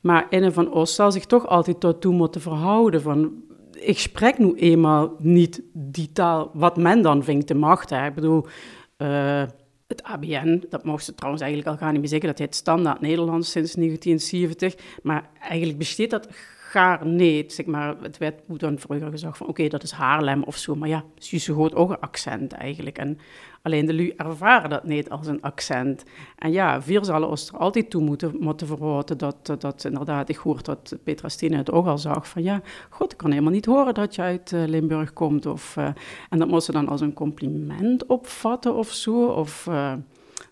Maar 0.00 0.26
in 0.30 0.42
en 0.42 0.52
van 0.52 0.72
Oost 0.72 0.94
zal 0.94 1.12
zich 1.12 1.24
toch 1.24 1.46
altijd 1.46 1.80
daartoe 1.80 2.14
moeten 2.14 2.40
verhouden 2.40 3.02
van 3.02 3.32
ik 3.72 3.98
spreek 3.98 4.38
nu 4.38 4.54
eenmaal 4.54 5.14
niet 5.18 5.62
die 5.72 6.12
taal 6.12 6.50
wat 6.52 6.76
men 6.76 7.02
dan 7.02 7.24
vindt 7.24 7.48
de 7.48 7.54
macht. 7.54 7.90
Hè? 7.90 8.06
Ik 8.06 8.14
bedoel, 8.14 8.46
uh, 8.98 9.42
het 9.86 10.02
ABN, 10.02 10.64
dat 10.68 10.84
mocht 10.84 11.04
ze 11.04 11.14
trouwens 11.14 11.42
eigenlijk 11.42 11.72
al 11.72 11.78
gaan 11.82 11.92
niet 11.92 12.00
meer 12.00 12.10
zeggen, 12.10 12.28
dat 12.28 12.38
heet 12.38 12.54
standaard 12.54 13.00
Nederlands 13.00 13.50
sinds 13.50 13.72
1970. 13.74 14.74
Maar 15.02 15.30
eigenlijk 15.40 15.78
besteedt 15.78 16.10
dat 16.10 16.28
gaar 16.74 17.00
zeg 17.46 17.66
maar, 17.66 17.96
het 18.00 18.18
werd 18.18 18.40
dan 18.46 18.78
vroeger 18.78 19.10
gezegd 19.10 19.36
van 19.36 19.46
oké, 19.46 19.68
dat 19.68 19.82
is 19.82 19.90
Haarlem 19.90 20.42
of 20.42 20.56
zo, 20.56 20.74
maar 20.74 20.88
ja, 20.88 21.04
Suze 21.18 21.52
hoort 21.52 21.74
ook 21.74 21.90
een 21.90 22.00
accent 22.00 22.52
eigenlijk. 22.52 22.98
En 22.98 23.18
alleen 23.62 23.86
de 23.86 23.94
lui 23.94 24.12
ervaren 24.16 24.70
dat 24.70 24.84
niet 24.84 25.10
als 25.10 25.26
een 25.26 25.42
accent. 25.42 26.04
En 26.38 26.52
ja, 26.52 26.82
vier 26.82 27.04
zullen 27.04 27.28
ons 27.28 27.48
er 27.48 27.58
altijd 27.58 27.90
toe 27.90 28.02
moeten, 28.02 28.36
moeten 28.40 28.66
verhouden 28.66 29.18
dat, 29.18 29.54
dat 29.58 29.84
inderdaad, 29.84 30.28
ik 30.28 30.36
hoor 30.36 30.62
dat 30.62 30.96
Petra 31.04 31.28
Stine 31.28 31.56
het 31.56 31.70
ook 31.70 31.86
al 31.86 31.98
zag, 31.98 32.28
van 32.28 32.42
ja, 32.42 32.60
god, 32.90 33.12
ik 33.12 33.18
kan 33.18 33.30
helemaal 33.30 33.52
niet 33.52 33.66
horen 33.66 33.94
dat 33.94 34.14
je 34.14 34.22
uit 34.22 34.52
uh, 34.52 34.64
Limburg 34.64 35.12
komt. 35.12 35.46
Of, 35.46 35.76
uh, 35.76 35.86
en 36.30 36.38
dat 36.38 36.48
moest 36.48 36.64
ze 36.66 36.72
dan 36.72 36.88
als 36.88 37.00
een 37.00 37.14
compliment 37.14 38.06
opvatten 38.06 38.74
of 38.74 38.92
zo, 38.92 39.24
of... 39.26 39.66
Uh, 39.66 39.92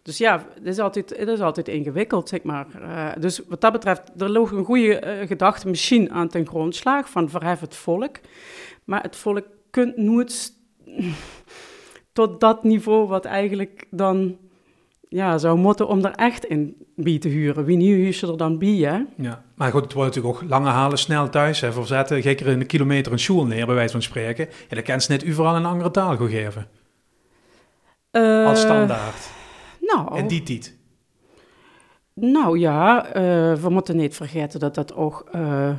dus 0.02 0.18
ja, 0.18 0.46
het 0.54 0.66
is 0.66 0.78
altijd, 0.78 1.14
het 1.16 1.28
is 1.28 1.40
altijd 1.40 1.68
ingewikkeld, 1.68 2.28
zeg 2.28 2.42
maar. 2.42 2.66
Uh, 2.80 3.12
dus 3.18 3.40
wat 3.48 3.60
dat 3.60 3.72
betreft, 3.72 4.02
er 4.18 4.30
lag 4.30 4.50
een 4.50 4.64
goede 4.64 5.18
uh, 5.20 5.26
gedachte 5.26 5.68
misschien 5.68 6.12
aan 6.12 6.28
ten 6.28 6.46
grondslag 6.46 7.10
van 7.10 7.30
verhef 7.30 7.60
het 7.60 7.74
volk. 7.74 8.16
Maar 8.84 9.02
het 9.02 9.16
volk 9.16 9.44
kunt 9.70 9.96
nooit 9.96 10.52
tot 12.12 12.40
dat 12.40 12.64
niveau 12.64 13.08
wat 13.08 13.24
eigenlijk 13.24 13.86
dan 13.90 14.36
ja, 15.08 15.38
zou 15.38 15.58
moeten 15.58 15.88
om 15.88 16.04
er 16.04 16.14
echt 16.14 16.44
in 16.44 16.76
bij 16.96 17.18
te 17.18 17.28
huren. 17.28 17.64
Wie 17.64 17.76
nu 17.76 17.94
huur 17.94 18.16
je 18.20 18.26
er 18.26 18.36
dan 18.36 18.58
bij, 18.58 18.68
hè? 18.68 19.00
Ja, 19.16 19.42
maar 19.54 19.70
goed, 19.70 19.82
het 19.82 19.92
wordt 19.92 20.14
natuurlijk 20.14 20.42
ook 20.42 20.50
lange 20.50 20.68
halen 20.68 20.98
snel 20.98 21.28
thuis. 21.28 21.60
Hè. 21.60 21.72
Verzetten, 21.72 22.22
gek 22.22 22.40
er 22.40 22.46
in 22.46 22.60
een 22.60 22.66
kilometer 22.66 23.12
een 23.12 23.18
school 23.18 23.46
neer, 23.46 23.66
bij 23.66 23.74
wijze 23.74 23.92
van 23.92 24.02
spreken. 24.02 24.48
Ja, 24.68 24.74
dan 24.74 24.84
kan 24.84 25.00
ze 25.00 25.10
net 25.10 25.28
overal 25.28 25.56
een 25.56 25.64
andere 25.64 25.90
taal 25.90 26.16
gaan 26.16 26.28
geven. 26.28 26.68
Uh, 28.12 28.46
Als 28.46 28.60
standaard. 28.60 29.40
Nou. 29.82 30.16
En 30.16 30.26
die 30.26 30.42
tiet. 30.42 30.78
Nou 32.14 32.58
ja, 32.58 33.06
uh, 33.06 33.12
we 33.54 33.68
moeten 33.68 33.96
niet 33.96 34.14
vergeten 34.16 34.60
dat 34.60 34.74
dat 34.74 34.94
ook 34.94 35.28
uh, 35.34 35.78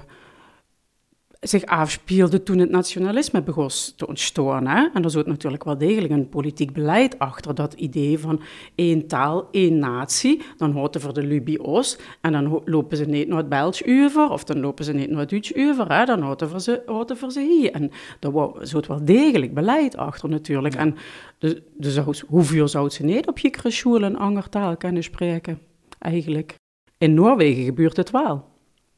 zich 1.44 1.66
afspeelde 1.66 2.44
toen 2.44 2.58
het 2.58 2.70
nationalisme 2.70 3.42
begon 3.42 3.70
te 3.96 4.08
ontstaan. 4.08 4.68
Hè? 4.68 4.88
En 4.94 5.04
er 5.04 5.10
zit 5.10 5.26
natuurlijk 5.26 5.64
wel 5.64 5.78
degelijk 5.78 6.14
een 6.14 6.30
politiek 6.30 6.74
beleid 6.74 7.20
achter 7.20 7.56
dat 7.56 7.74
idee 7.74 8.20
van 8.20 8.42
één 8.76 9.08
taal, 9.08 9.48
één 9.52 9.80
natie. 9.80 10.42
Dan 10.58 10.72
hoort 10.72 11.02
voor 11.02 11.14
de 11.14 11.24
Lubio's 11.24 11.98
en 12.22 12.32
dan 12.32 12.62
lopen 12.66 12.98
ze 12.98 13.06
niet 13.06 13.28
naar 13.28 13.38
het 13.38 13.50
Belgisch 13.50 13.88
over 13.88 14.30
of 14.30 14.44
dan 14.44 14.60
lopen 14.60 14.86
ze 14.86 14.94
niet 14.94 15.10
naar 15.10 15.20
het 15.20 15.30
Duits 15.30 15.56
over. 15.56 15.94
Hè? 15.94 16.06
Dan 16.06 16.22
hoort 16.22 16.44
voor 16.44 16.60
ze, 16.60 16.82
hoort 16.86 17.18
voor 17.18 17.32
ze 17.32 17.40
hier. 17.40 17.72
En 17.72 17.92
daar 18.20 18.32
zit 18.62 18.88
wel 18.88 19.06
degelijk 19.06 19.54
beleid 19.54 19.98
achter 19.98 20.30
natuurlijk. 20.30 20.76
En 20.76 20.96
dus, 21.38 21.56
dus 21.78 22.22
hoeveel 22.28 22.68
zou 22.68 22.90
ze 22.90 23.04
niet 23.04 23.28
op 23.28 23.40
je 23.40 23.52
school 23.68 24.02
een 24.02 24.18
andere 24.18 24.50
taal 24.50 24.78
kunnen 24.78 25.04
spreken? 25.04 25.60
Eigenlijk. 26.00 26.56
In 26.98 27.14
Noorwegen 27.14 27.64
gebeurt 27.64 27.98
het 27.98 28.12
wel. 28.12 28.53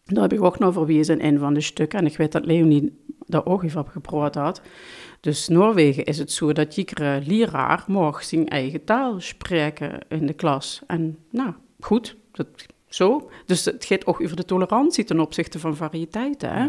Daar 0.05 0.21
heb 0.21 0.33
ik 0.33 0.43
ook 0.43 0.59
nog 0.59 0.74
verwezen 0.74 1.19
in 1.19 1.33
een 1.33 1.39
van 1.39 1.53
de 1.53 1.62
stukken. 1.62 2.00
En 2.00 2.05
ik 2.05 2.17
weet 2.17 2.31
dat 2.31 2.45
Leonie 2.45 3.03
daar 3.25 3.45
ook 3.45 3.63
even 3.63 3.81
op 3.81 3.88
gepraat 3.88 4.35
had. 4.35 4.62
Dus 5.19 5.47
Noorwegen 5.47 6.03
is 6.03 6.17
het 6.17 6.31
zo 6.31 6.53
dat 6.53 6.77
iedere 6.77 7.21
leraar 7.25 7.83
mag 7.88 8.24
zijn 8.24 8.47
eigen 8.47 8.83
taal 8.83 9.19
spreken 9.19 10.00
in 10.07 10.25
de 10.25 10.33
klas. 10.33 10.81
En 10.88 11.17
nou, 11.31 11.53
goed, 11.79 12.15
dat, 12.31 12.47
zo. 12.88 13.29
Dus 13.45 13.65
het 13.65 13.85
gaat 13.85 14.05
ook 14.05 14.21
over 14.21 14.35
de 14.35 14.45
tolerantie 14.45 15.03
ten 15.03 15.19
opzichte 15.19 15.59
van 15.59 15.75
variëteiten. 15.75 16.53
Hè? 16.53 16.67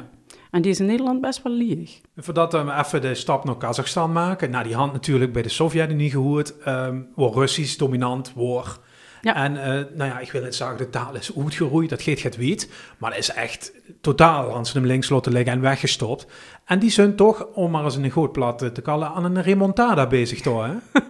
En 0.50 0.62
die 0.62 0.70
is 0.70 0.80
in 0.80 0.86
Nederland 0.86 1.20
best 1.20 1.42
wel 1.42 1.52
lieg. 1.52 2.00
Voordat 2.16 2.52
we 2.52 2.72
even 2.78 3.00
de 3.00 3.14
stap 3.14 3.44
naar 3.44 3.56
Kazachstan 3.56 4.12
maken. 4.12 4.50
Nou, 4.50 4.64
die 4.64 4.74
hand 4.74 4.92
natuurlijk 4.92 5.32
bij 5.32 5.42
de 5.42 5.48
Sovjet-Unie 5.48 6.10
gehoord. 6.10 6.54
Um, 6.68 7.08
Russisch 7.16 7.76
dominant 7.76 8.32
wordt. 8.32 8.80
Ja. 9.26 9.34
En 9.34 9.54
uh, 9.54 9.62
nou 9.96 10.10
ja, 10.10 10.18
ik 10.18 10.32
wil 10.32 10.42
niet 10.42 10.54
zeggen, 10.54 10.76
de 10.76 10.90
taal 10.90 11.14
is 11.14 11.36
uitgeroeid, 11.36 11.90
dat 11.90 12.02
geeft 12.02 12.22
het 12.22 12.36
weet. 12.36 12.70
Maar 12.98 13.10
het 13.10 13.18
is 13.18 13.30
echt 13.30 13.72
totaal 14.00 14.54
aan 14.54 14.64
hem 14.72 14.86
links 14.86 15.08
laten 15.08 15.32
liggen 15.32 15.52
en 15.52 15.60
weggestopt. 15.60 16.26
En 16.64 16.78
die 16.78 16.90
zijn 16.90 17.16
toch, 17.16 17.46
om 17.46 17.70
maar 17.70 17.84
eens 17.84 17.96
een 17.96 18.10
goed 18.10 18.32
plat 18.32 18.58
te 18.58 18.82
kallen, 18.82 19.08
aan 19.08 19.24
een 19.24 19.42
remontada 19.42 20.06
bezig 20.06 20.40
toch, 20.40 20.66
hè? 20.66 20.72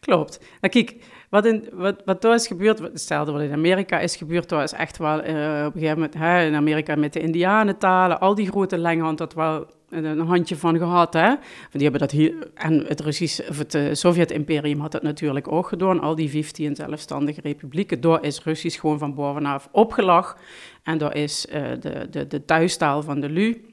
Klopt. 0.00 0.40
Nou, 0.60 0.72
kijk, 0.72 0.96
wat, 1.30 1.46
in, 1.46 1.68
wat, 1.72 2.02
wat 2.04 2.22
daar 2.22 2.34
is 2.34 2.46
gebeurd, 2.46 2.78
hetzelfde 2.78 3.32
wat 3.32 3.40
in 3.40 3.52
Amerika 3.52 3.98
is 3.98 4.16
gebeurd, 4.16 4.48
daar 4.48 4.62
is 4.62 4.72
echt 4.72 4.98
wel 4.98 5.16
uh, 5.16 5.64
op 5.66 5.74
een 5.74 5.80
gegeven 5.80 5.94
moment, 5.94 6.14
hè, 6.14 6.44
in 6.44 6.54
Amerika 6.54 6.96
met 6.96 7.12
de 7.12 7.20
Indianentalen, 7.20 8.20
al 8.20 8.34
die 8.34 8.48
grote 8.48 8.78
lenghand, 8.78 9.18
dat 9.18 9.34
wel 9.34 9.66
een 9.90 10.20
handje 10.20 10.56
van 10.56 10.78
gehad. 10.78 11.12
Hè? 11.12 11.34
Die 11.70 11.82
hebben 11.82 12.00
dat 12.00 12.10
hier, 12.10 12.50
en 12.54 12.86
het 12.86 13.00
Russisch, 13.00 13.48
of 13.48 13.58
het 13.58 13.74
uh, 13.74 13.94
Sovjet-imperium 13.94 14.80
had 14.80 14.92
dat 14.92 15.02
natuurlijk 15.02 15.52
ook 15.52 15.68
gedaan. 15.68 16.00
Al 16.00 16.14
die 16.14 16.30
15 16.30 16.76
zelfstandige 16.76 17.40
republieken. 17.40 18.00
Daar 18.00 18.24
is 18.24 18.42
Russisch 18.42 18.80
gewoon 18.80 18.98
van 18.98 19.14
bovenaf 19.14 19.68
opgelag. 19.72 20.38
En 20.82 20.98
daar 20.98 21.16
is 21.16 21.46
uh, 21.46 21.54
de, 21.80 22.06
de, 22.10 22.26
de 22.26 22.44
thuistaal 22.44 23.02
van 23.02 23.20
de 23.20 23.28
Lu, 23.28 23.64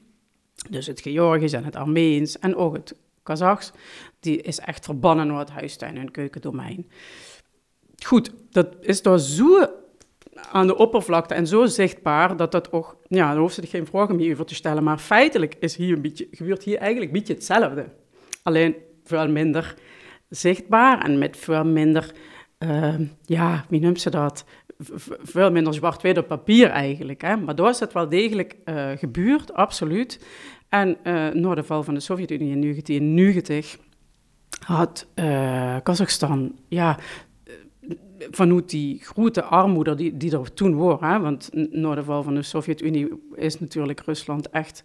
dus 0.70 0.86
het 0.86 1.00
Georgisch 1.00 1.52
en 1.52 1.64
het 1.64 1.76
Armeens 1.76 2.38
en 2.38 2.56
ook 2.56 2.74
het 2.74 2.94
Kazachs, 3.22 3.72
die 4.20 4.42
is 4.42 4.58
echt 4.58 4.84
verbannen 4.84 5.26
naar 5.26 5.38
het 5.38 5.50
huistuin- 5.50 5.96
en 5.96 6.10
keukendomein. 6.10 6.90
Goed, 8.04 8.32
dat 8.50 8.76
is 8.80 9.02
daar 9.02 9.18
zo 9.18 9.68
aan 10.52 10.66
de 10.66 10.76
oppervlakte 10.76 11.34
en 11.34 11.46
zo 11.46 11.66
zichtbaar 11.66 12.36
dat 12.36 12.52
dat 12.52 12.72
ook, 12.72 12.96
ja, 13.08 13.28
daar 13.28 13.40
hoeft 13.40 13.54
ze 13.54 13.66
geen 13.66 13.86
vragen 13.86 14.16
meer 14.16 14.32
over 14.32 14.46
te 14.46 14.54
stellen, 14.54 14.84
maar 14.84 14.98
feitelijk 14.98 15.54
is 15.60 15.76
hier 15.76 15.94
een 15.94 16.02
beetje, 16.02 16.28
gebeurt 16.30 16.62
hier 16.62 16.78
eigenlijk 16.78 17.12
een 17.12 17.18
beetje 17.18 17.34
hetzelfde. 17.34 17.86
Alleen 18.42 18.74
veel 19.04 19.28
minder 19.28 19.74
zichtbaar 20.28 21.04
en 21.04 21.18
met 21.18 21.36
veel 21.36 21.64
minder, 21.64 22.14
uh, 22.58 22.94
ja, 23.22 23.64
wie 23.68 23.80
noemt 23.80 24.00
ze 24.00 24.10
dat? 24.10 24.44
veel 25.22 25.50
minder 25.50 25.74
zwart-wit 25.74 26.18
op 26.18 26.26
papier 26.26 26.68
eigenlijk. 26.68 27.22
Hè? 27.22 27.36
Maar 27.36 27.54
daar 27.54 27.68
is 27.68 27.80
het 27.80 27.92
wel 27.92 28.08
degelijk 28.08 28.56
uh, 28.64 28.90
gebeurd, 28.96 29.54
absoluut. 29.54 30.26
En 30.68 30.96
uh, 31.04 31.28
na 31.28 31.54
de 31.54 31.62
val 31.62 31.82
van 31.82 31.94
de 31.94 32.00
Sovjet-Unie 32.00 32.50
in 32.50 32.60
1990 32.60 33.78
had 34.64 35.06
uh, 35.14 35.76
Kazachstan 35.82 36.58
ja, 36.68 36.98
vanuit 38.30 38.70
die 38.70 39.00
grote 39.02 39.42
armoede 39.42 39.94
die, 39.94 40.16
die 40.16 40.38
er 40.38 40.54
toen 40.54 40.76
was, 40.76 41.00
hè, 41.00 41.20
want 41.20 41.50
na 41.70 41.94
de 41.94 42.02
van 42.02 42.34
de 42.34 42.42
Sovjet-Unie 42.42 43.08
is 43.34 43.60
natuurlijk 43.60 44.00
Rusland 44.00 44.50
echt 44.50 44.82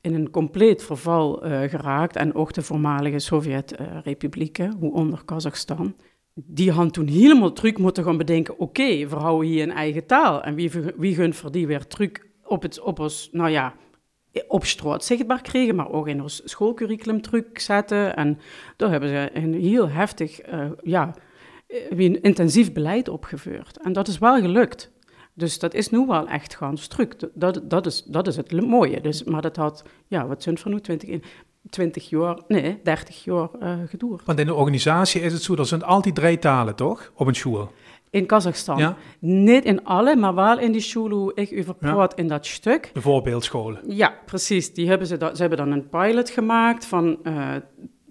in 0.00 0.14
een 0.14 0.30
compleet 0.30 0.82
verval 0.82 1.46
uh, 1.46 1.60
geraakt. 1.62 2.16
En 2.16 2.34
ook 2.34 2.52
de 2.52 2.62
voormalige 2.62 3.18
Sovjet-republieken, 3.18 4.76
hoe 4.78 4.92
onder 4.92 5.24
Kazachstan. 5.24 5.94
Die 6.34 6.70
hadden 6.70 6.92
toen 6.92 7.06
helemaal 7.06 7.52
terug 7.52 7.78
moeten 7.78 8.04
gaan 8.04 8.16
bedenken, 8.16 8.54
oké, 8.58 8.62
okay, 8.62 9.08
we 9.08 9.16
houden 9.16 9.48
hier 9.48 9.62
een 9.62 9.72
eigen 9.72 10.06
taal. 10.06 10.42
En 10.42 10.54
wie, 10.54 10.70
wie 10.96 11.14
gunt 11.14 11.36
voor 11.36 11.52
die 11.52 11.66
weer 11.66 11.86
terug 11.86 12.10
op, 12.44 12.62
het, 12.62 12.80
op 12.80 12.98
ons, 12.98 13.28
nou 13.32 13.50
ja, 13.50 13.74
op 14.48 14.64
straat 14.64 15.04
zichtbaar 15.04 15.42
kregen, 15.42 15.74
maar 15.74 15.90
ook 15.90 16.08
in 16.08 16.22
ons 16.22 16.42
schoolcurriculum 16.44 17.20
terugzetten. 17.20 18.16
En 18.16 18.38
daar 18.76 18.90
hebben 18.90 19.08
ze 19.08 19.30
een 19.32 19.54
heel 19.54 19.88
heftig, 19.88 20.52
uh, 20.52 20.70
ja 20.82 21.14
een 21.70 22.16
eh, 22.16 22.22
intensief 22.22 22.72
beleid 22.72 23.08
opgevoerd. 23.08 23.78
En 23.82 23.92
dat 23.92 24.08
is 24.08 24.18
wel 24.18 24.40
gelukt. 24.40 24.90
Dus 25.34 25.58
dat 25.58 25.74
is 25.74 25.90
nu 25.90 26.06
wel 26.06 26.28
echt 26.28 26.56
gaan 26.56 26.78
stuk. 26.78 27.14
Dat, 27.34 27.60
dat, 27.64 27.86
is, 27.86 28.02
dat 28.02 28.26
is 28.26 28.36
het 28.36 28.66
mooie. 28.66 29.00
Dus, 29.00 29.24
maar 29.24 29.42
dat 29.42 29.56
had, 29.56 29.84
ja, 30.06 30.26
wat 30.26 30.42
zijn 30.42 30.58
van 30.58 30.70
nu, 30.70 30.80
20, 30.80 31.20
20 31.70 32.08
jaar, 32.08 32.38
nee, 32.48 32.80
30 32.82 33.24
jaar 33.24 33.48
uh, 33.62 33.74
geduurd. 33.86 34.24
Want 34.24 34.38
in 34.38 34.46
de 34.46 34.54
organisatie 34.54 35.20
is 35.20 35.32
het 35.32 35.42
zo, 35.42 35.54
er 35.54 35.66
zijn 35.66 35.82
altijd 35.82 36.14
drie 36.14 36.38
talen, 36.38 36.74
toch? 36.74 37.12
Op 37.14 37.26
een 37.26 37.34
school. 37.34 37.72
In 38.10 38.26
Kazachstan. 38.26 38.78
Ja? 38.78 38.96
Niet 39.18 39.64
in 39.64 39.84
alle, 39.84 40.16
maar 40.16 40.34
wel 40.34 40.58
in 40.58 40.72
die 40.72 40.80
school 40.80 41.10
hoe 41.10 41.32
ik 41.34 41.58
over 41.58 41.74
praat 41.74 42.14
in 42.14 42.28
dat 42.28 42.46
stuk. 42.46 42.90
De 42.92 43.00
voorbeeldscholen. 43.00 43.80
Ja, 43.86 44.14
precies. 44.26 44.74
Die 44.74 44.88
hebben 44.88 45.06
ze, 45.06 45.16
ze 45.34 45.40
hebben 45.40 45.58
dan 45.58 45.70
een 45.70 45.88
pilot 45.88 46.30
gemaakt 46.30 46.86
van 46.86 47.18
uh, 47.22 47.54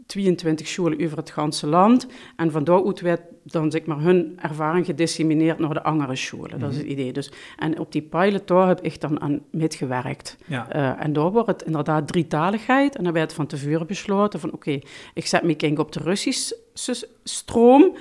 22 0.10 0.68
scholen 0.68 1.06
over 1.06 1.18
het 1.18 1.30
ganse 1.30 1.68
land. 1.68 2.08
En 2.36 2.52
van 2.52 2.64
daaruit 2.64 3.02
werd 3.02 3.22
dan 3.44 3.72
zeg 3.72 3.86
maar, 3.86 4.00
hun 4.00 4.40
ervaring 4.42 4.86
gedissemineerd 4.86 5.60
naar 5.60 5.74
de 5.74 5.84
andere 5.84 6.16
scholen. 6.16 6.60
Dat 6.60 6.72
is 6.72 6.78
het 6.78 6.86
mhm. 6.86 6.94
idee. 6.94 7.14
Dus, 7.14 7.32
en 7.58 7.80
op 7.80 7.92
die 7.92 8.02
pilot 8.02 8.48
daar 8.48 8.68
heb 8.68 8.82
ik 8.82 9.02
dan 9.02 9.22
aan 9.22 9.42
metgewerkt. 9.52 10.38
Ja. 10.46 10.76
Uh, 10.76 11.04
en 11.04 11.14
daar 11.14 11.32
wordt 11.32 11.48
het 11.48 11.62
inderdaad 11.62 12.08
drietaligheid. 12.08 12.96
En 12.96 13.04
dan 13.04 13.14
werd 13.14 13.34
van 13.34 13.48
tevoren 13.48 13.88
besloten 13.88 14.40
van 14.40 14.52
oké, 14.52 14.80
ik 15.14 15.26
zet 15.26 15.44
me 15.44 15.56
kink 15.56 15.80
op 15.80 15.92
de 15.92 16.00
Russische 16.00 17.08
stroom 17.24 17.96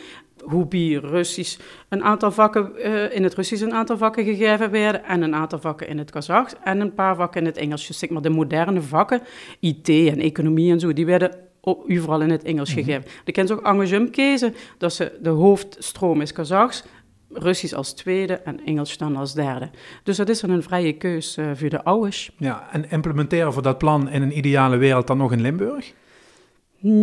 hoe 0.44 0.66
bij 0.66 0.92
Russisch 0.92 1.58
een 1.88 2.02
aantal 2.02 2.30
vakken, 2.30 2.72
uh, 2.76 3.14
in 3.14 3.22
het 3.22 3.34
Russisch 3.34 3.62
een 3.62 3.72
aantal 3.72 3.96
vakken 3.96 4.24
gegeven 4.24 4.70
werden 4.70 5.04
en 5.04 5.22
een 5.22 5.34
aantal 5.34 5.58
vakken 5.58 5.88
in 5.88 5.98
het 5.98 6.10
Kazachs 6.10 6.54
en 6.64 6.80
een 6.80 6.94
paar 6.94 7.16
vakken 7.16 7.40
in 7.40 7.46
het 7.46 7.56
Engels. 7.56 7.86
Dus 7.86 7.98
zeg 7.98 8.10
maar 8.10 8.22
de 8.22 8.30
moderne 8.30 8.82
vakken, 8.82 9.20
IT 9.60 9.88
en 9.88 10.18
economie 10.18 10.72
en 10.72 10.80
zo, 10.80 10.92
die 10.92 11.06
werden 11.06 11.47
overal 11.60 12.20
in 12.20 12.30
het 12.30 12.42
Engels 12.42 12.74
mhm. 12.74 12.78
gegeven. 12.78 13.10
Je 13.24 13.32
kent 13.32 13.52
ook 13.52 13.66
engagement 13.66 14.10
kiezen, 14.10 14.54
dat 14.78 14.92
ze 14.92 15.18
de 15.20 15.28
hoofdstroom 15.28 16.20
is 16.20 16.32
Kazachs, 16.32 16.84
Russisch 17.30 17.74
als 17.74 17.92
tweede 17.92 18.34
en 18.34 18.64
Engels 18.64 18.96
dan 18.96 19.16
als 19.16 19.34
derde. 19.34 19.70
Dus 20.02 20.16
dat 20.16 20.28
is 20.28 20.42
een 20.42 20.62
vrije 20.62 20.92
keus 20.92 21.36
uh, 21.36 21.50
voor 21.54 21.68
de 21.68 21.84
ouders. 21.84 22.30
Ja, 22.36 22.68
en 22.72 22.90
implementeren 22.90 23.52
voor 23.52 23.62
dat 23.62 23.78
plan 23.78 24.08
in 24.08 24.22
een 24.22 24.38
ideale 24.38 24.76
wereld 24.76 25.06
dan 25.06 25.16
nog 25.16 25.32
in 25.32 25.40
Limburg? 25.40 25.92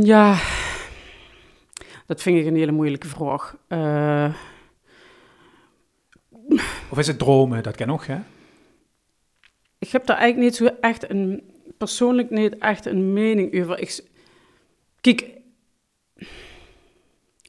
Ja, 0.04 0.38
dat 2.06 2.22
vind 2.22 2.40
ik 2.40 2.46
een 2.46 2.56
hele 2.56 2.72
moeilijke 2.72 3.08
vraag. 3.08 3.56
Uh... 3.70 4.34
Of 6.90 6.98
is 6.98 7.08
het 7.08 7.20
dromen? 7.20 7.64
Dat 7.64 7.76
kan 7.76 7.88
nog, 7.88 8.08
hè? 8.08 8.18
ik 9.86 9.92
heb 9.92 10.06
daar 10.06 10.18
eigenlijk 10.18 10.50
niet 10.50 10.70
zo 10.70 10.76
echt 10.82 11.10
een, 11.10 11.44
persoonlijk 11.78 12.30
niet 12.30 12.58
echt 12.58 12.86
een 12.86 13.14
mening 13.14 13.62
over. 13.62 13.80
Ik, 13.80 14.04
kijk, 15.14 15.30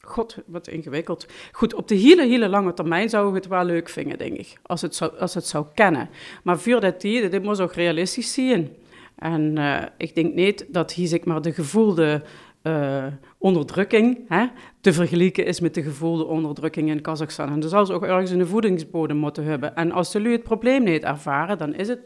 god, 0.00 0.38
wat 0.46 0.68
ingewikkeld. 0.68 1.26
Goed, 1.52 1.74
op 1.74 1.88
de 1.88 1.94
hele, 1.94 2.26
hele 2.26 2.48
lange 2.48 2.74
termijn 2.74 3.08
zou 3.08 3.28
ik 3.28 3.34
het 3.34 3.46
wel 3.46 3.64
leuk 3.64 3.88
vinden, 3.88 4.18
denk 4.18 4.36
ik, 4.36 4.58
als 4.62 4.82
het 4.82 4.94
zou, 4.94 5.18
als 5.18 5.34
het 5.34 5.46
zou 5.46 5.66
kennen. 5.74 6.08
Maar 6.42 6.58
voor 6.58 6.80
dat 6.80 7.00
die, 7.00 7.28
dit 7.28 7.42
moet 7.42 7.60
ook 7.60 7.74
realistisch 7.74 8.32
zien. 8.32 8.76
En 9.16 9.56
uh, 9.58 9.82
ik 9.98 10.14
denk 10.14 10.34
niet 10.34 10.66
dat 10.68 10.92
hier 10.92 11.06
zeg 11.06 11.24
maar 11.24 11.42
de 11.42 11.52
gevoelde 11.52 12.22
uh, 12.62 13.06
onderdrukking 13.38 14.18
hè, 14.28 14.46
te 14.80 14.92
vergelijken 14.92 15.46
is 15.46 15.60
met 15.60 15.74
de 15.74 15.82
gevoelde 15.82 16.24
onderdrukking 16.24 16.90
in 16.90 17.00
Kazachstan. 17.00 17.52
En 17.52 17.60
dan 17.60 17.70
zal 17.70 17.86
ze 17.86 17.92
ook 17.92 18.04
ergens 18.04 18.30
een 18.30 18.46
voedingsbodem 18.46 19.16
moeten 19.16 19.44
hebben. 19.44 19.76
En 19.76 19.92
als 19.92 20.12
jullie 20.12 20.32
het 20.32 20.42
probleem 20.42 20.84
niet 20.84 21.02
ervaren, 21.02 21.58
dan 21.58 21.74
is 21.74 21.88
het 21.88 22.00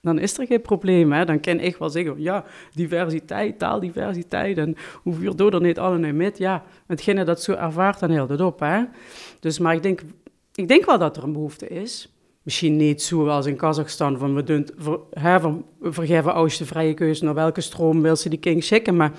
dan 0.00 0.18
is 0.18 0.38
er 0.38 0.46
geen 0.46 0.60
probleem. 0.60 1.12
Hè? 1.12 1.24
Dan 1.24 1.40
kan 1.40 1.60
ik 1.60 1.76
wel 1.76 1.90
zeggen, 1.90 2.14
ja, 2.22 2.44
diversiteit, 2.74 3.58
taaldiversiteit, 3.58 4.58
en 4.58 4.76
hoe 5.02 5.20
je 5.20 5.50
er 5.50 5.60
niet 5.60 5.78
alle 5.78 6.12
met. 6.12 6.38
Ja, 6.38 6.64
hetgene 6.86 7.24
dat 7.24 7.42
zo 7.42 7.52
ervaart, 7.52 8.00
dan 8.00 8.10
heel 8.10 8.26
dat 8.26 8.40
op. 8.40 8.60
Hè? 8.60 8.82
Dus, 9.40 9.58
maar 9.58 9.74
ik 9.74 9.82
denk, 9.82 10.02
ik 10.54 10.68
denk 10.68 10.86
wel 10.86 10.98
dat 10.98 11.16
er 11.16 11.22
een 11.22 11.32
behoefte 11.32 11.68
is. 11.68 12.14
Misschien 12.42 12.76
niet 12.76 13.02
zoals 13.02 13.46
in 13.46 13.56
Kazachstan, 13.56 14.18
van 14.18 14.34
we, 14.34 14.44
doen, 14.44 14.68
ver, 14.76 14.98
hè, 15.10 15.38
vergeven 15.80 16.48
de 16.58 16.66
vrije 16.66 16.94
keuze 16.94 17.24
naar 17.24 17.34
welke 17.34 17.60
stroom 17.60 18.02
wil 18.02 18.16
ze 18.16 18.28
die 18.28 18.38
king 18.38 18.64
schikken, 18.64 18.96
maar 18.96 19.12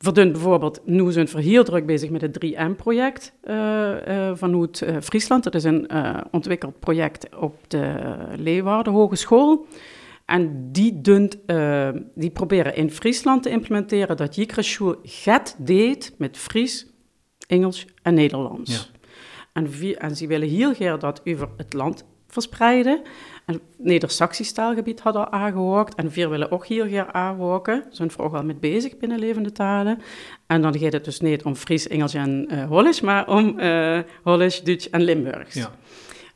Verdun 0.00 0.32
bijvoorbeeld, 0.32 0.80
nu 0.84 1.12
zijn 1.12 1.26
we 1.26 1.42
heel 1.42 1.64
druk 1.64 1.86
bezig 1.86 2.10
met 2.10 2.20
het 2.20 2.44
3M-project 2.44 3.32
uh, 3.44 4.30
van 4.34 4.52
Hoed 4.52 4.82
uh, 4.82 4.96
Friesland. 5.02 5.44
Dat 5.44 5.54
is 5.54 5.64
een 5.64 5.90
ontwikkeld 6.30 6.78
project 6.78 7.36
op 7.36 7.54
de 7.68 7.94
Leeuwarden 8.36 8.92
Hogeschool. 8.92 9.66
En 10.28 10.72
die, 10.72 11.00
dunt, 11.00 11.38
die 12.14 12.30
proberen 12.30 12.74
in 12.74 12.90
Friesland 12.90 13.42
te 13.42 13.50
implementeren 13.50 14.16
dat 14.16 14.34
Jikrasjoel 14.34 14.96
get 15.02 15.56
deed 15.58 16.14
met 16.18 16.36
Fries, 16.36 16.86
Engels 17.46 17.86
en 18.02 18.14
Nederlands. 18.14 18.90
Ja. 18.92 18.98
En, 19.52 19.96
en 19.98 20.16
ze 20.16 20.26
willen 20.26 20.48
heel 20.48 20.74
graag 20.74 20.98
dat 20.98 21.20
over 21.24 21.48
het 21.56 21.72
land 21.72 22.04
verspreiden. 22.26 23.02
En 23.46 23.60
Neder-Saxisch 23.76 24.52
taalgebied 24.52 25.00
hadden 25.00 25.30
al 25.30 25.40
aangehoord. 25.40 25.94
En 25.94 26.12
vier 26.12 26.30
willen 26.30 26.50
ook 26.50 26.66
heel 26.66 26.86
graag 26.86 27.12
aanhoken. 27.12 27.84
Zijn 27.90 28.10
we 28.16 28.22
ook 28.22 28.34
al 28.34 28.44
mee 28.44 28.56
bezig 28.56 28.96
binnen 28.96 29.18
levende 29.18 29.52
talen. 29.52 29.98
En 30.46 30.62
dan 30.62 30.78
gaat 30.78 30.92
het 30.92 31.04
dus 31.04 31.20
niet 31.20 31.42
om 31.42 31.54
Fries, 31.54 31.88
Engels 31.88 32.14
en 32.14 32.48
uh, 32.52 32.64
Hollands, 32.66 33.00
maar 33.00 33.28
om 33.28 33.58
uh, 33.58 33.98
Hollands, 34.22 34.62
Duits 34.62 34.90
en 34.90 35.02
Limburgs. 35.02 35.54
Ja. 35.54 35.70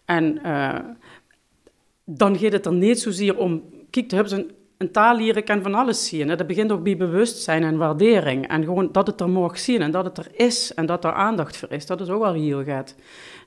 En 0.05 0.39
uh, 0.47 0.79
dan 2.05 2.39
gaat 2.39 2.53
het 2.53 2.67
er 2.67 2.73
niet 2.75 3.01
zozeer 3.01 3.37
om... 3.37 3.81
Kijk, 3.93 4.11
hebben 4.11 4.51
een, 4.79 4.91
taal 4.93 5.17
leren 5.17 5.45
kan 5.45 5.63
van 5.63 5.75
alles 5.75 6.07
zien. 6.07 6.27
Dat 6.27 6.47
begint 6.47 6.73
ook 6.73 6.83
bij 6.83 6.97
bewustzijn 6.97 7.63
en 7.63 7.77
waardering. 7.77 8.49
En 8.49 8.65
gewoon 8.65 8.89
dat 8.93 9.07
het 9.07 9.21
er 9.21 9.31
mag 9.31 9.59
zien 9.59 9.83
en 9.83 9.91
dat 9.91 10.05
het 10.05 10.19
er 10.19 10.29
is 10.33 10.75
en 10.75 10.87
dat 10.87 11.05
er 11.05 11.13
aandacht 11.13 11.57
voor 11.57 11.71
is. 11.73 11.87
Dat 11.87 12.01
is 12.01 12.09
ook 12.09 12.23
wel 12.23 12.33
heel 12.33 12.65
gaat. 12.65 12.95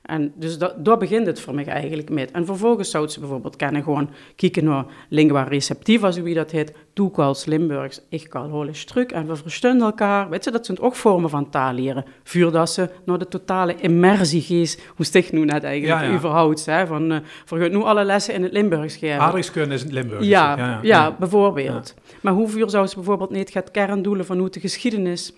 En 0.06 0.32
dus 0.34 0.58
dat, 0.58 0.84
daar 0.84 0.98
begint 0.98 1.26
het 1.26 1.40
voor 1.40 1.54
mij 1.54 1.66
eigenlijk 1.66 2.10
mee. 2.10 2.26
En 2.32 2.46
vervolgens 2.46 2.90
zou 2.90 3.08
ze 3.08 3.20
bijvoorbeeld 3.20 3.56
kennen 3.56 3.82
gewoon 3.82 4.10
kijken 4.36 4.64
naar 4.64 4.84
lingua 5.08 5.42
receptiva, 5.42 6.10
zo 6.10 6.22
wie 6.22 6.34
dat 6.34 6.50
heet. 6.50 6.72
Ik 6.94 7.18
als 7.18 7.44
Limburgs, 7.44 8.00
ik 8.08 8.28
kan 8.28 8.50
Hollands 8.50 8.84
truc 8.84 9.12
en 9.12 9.26
we 9.26 9.36
verstaan 9.36 9.80
elkaar. 9.80 10.28
Weet 10.28 10.44
je, 10.44 10.50
dat 10.50 10.66
zijn 10.66 10.80
ook 10.80 10.94
vormen 10.94 11.30
van 11.30 11.50
taal 11.50 11.72
leren. 11.72 12.04
Vuur 12.22 12.66
ze 12.66 12.90
naar 13.04 13.18
de 13.18 13.28
totale 13.28 13.74
immersie 13.74 14.40
geest, 14.40 14.82
hoe 14.96 15.04
sticht 15.04 15.32
nu 15.32 15.44
net 15.44 15.64
eigenlijk 15.64 16.00
ja, 16.00 16.08
ja. 16.08 16.16
überhaupt, 16.16 16.66
hè, 16.66 16.86
van 16.86 17.12
uh, 17.12 17.18
vergeet 17.44 17.72
nu 17.72 17.78
alle 17.78 18.04
lessen 18.04 18.34
in 18.34 18.42
het 18.42 18.52
Limburgs 18.52 18.96
geven. 18.96 19.20
Aardrijkskunde 19.20 19.74
is 19.74 19.82
het 19.82 19.92
Limburgs. 19.92 20.26
Ja, 20.26 20.56
ja, 20.56 20.78
ja, 20.82 21.16
bijvoorbeeld. 21.18 21.94
Maar 22.20 22.32
hoe 22.32 22.48
vuur 22.48 22.70
zou 22.70 22.86
ze 22.86 22.94
bijvoorbeeld 22.94 23.30
niet 23.30 23.50
gaat 23.50 23.70
kerndoelen 23.70 24.26
van 24.26 24.38
hoe 24.38 24.50
de 24.50 24.60
geschiedenis 24.60 25.32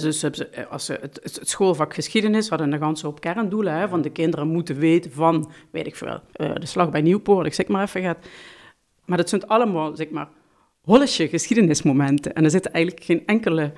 dus 0.00 0.24
als 0.70 0.84
ze 0.84 0.98
het, 1.00 1.20
het, 1.22 1.40
schoolvak 1.42 1.94
geschiedenis 1.94 2.48
hadden 2.48 2.72
een 2.72 2.78
ganse 2.78 3.06
op 3.06 3.20
kerndoelen. 3.20 3.74
Hè, 3.74 3.88
van 3.88 4.02
de 4.02 4.10
kinderen 4.10 4.48
moeten 4.48 4.78
weten 4.78 5.12
van, 5.12 5.50
weet 5.70 5.86
ik 5.86 5.96
veel, 5.96 6.20
uh, 6.36 6.54
de 6.54 6.66
slag 6.66 6.90
bij 6.90 7.00
Nieuwpoort, 7.00 7.46
ik 7.46 7.54
zeg 7.54 7.68
maar 7.68 7.82
even. 7.82 8.02
Gaat. 8.02 8.26
Maar 9.04 9.16
dat 9.16 9.28
zijn 9.28 9.46
allemaal, 9.46 9.96
zeg 9.96 10.10
maar, 10.10 10.28
Hollische 10.80 11.28
geschiedenismomenten. 11.28 12.34
En 12.34 12.44
er 12.44 12.50
zitten 12.50 12.72
eigenlijk 12.72 13.04
geen 13.04 13.26
enkele 13.26 13.72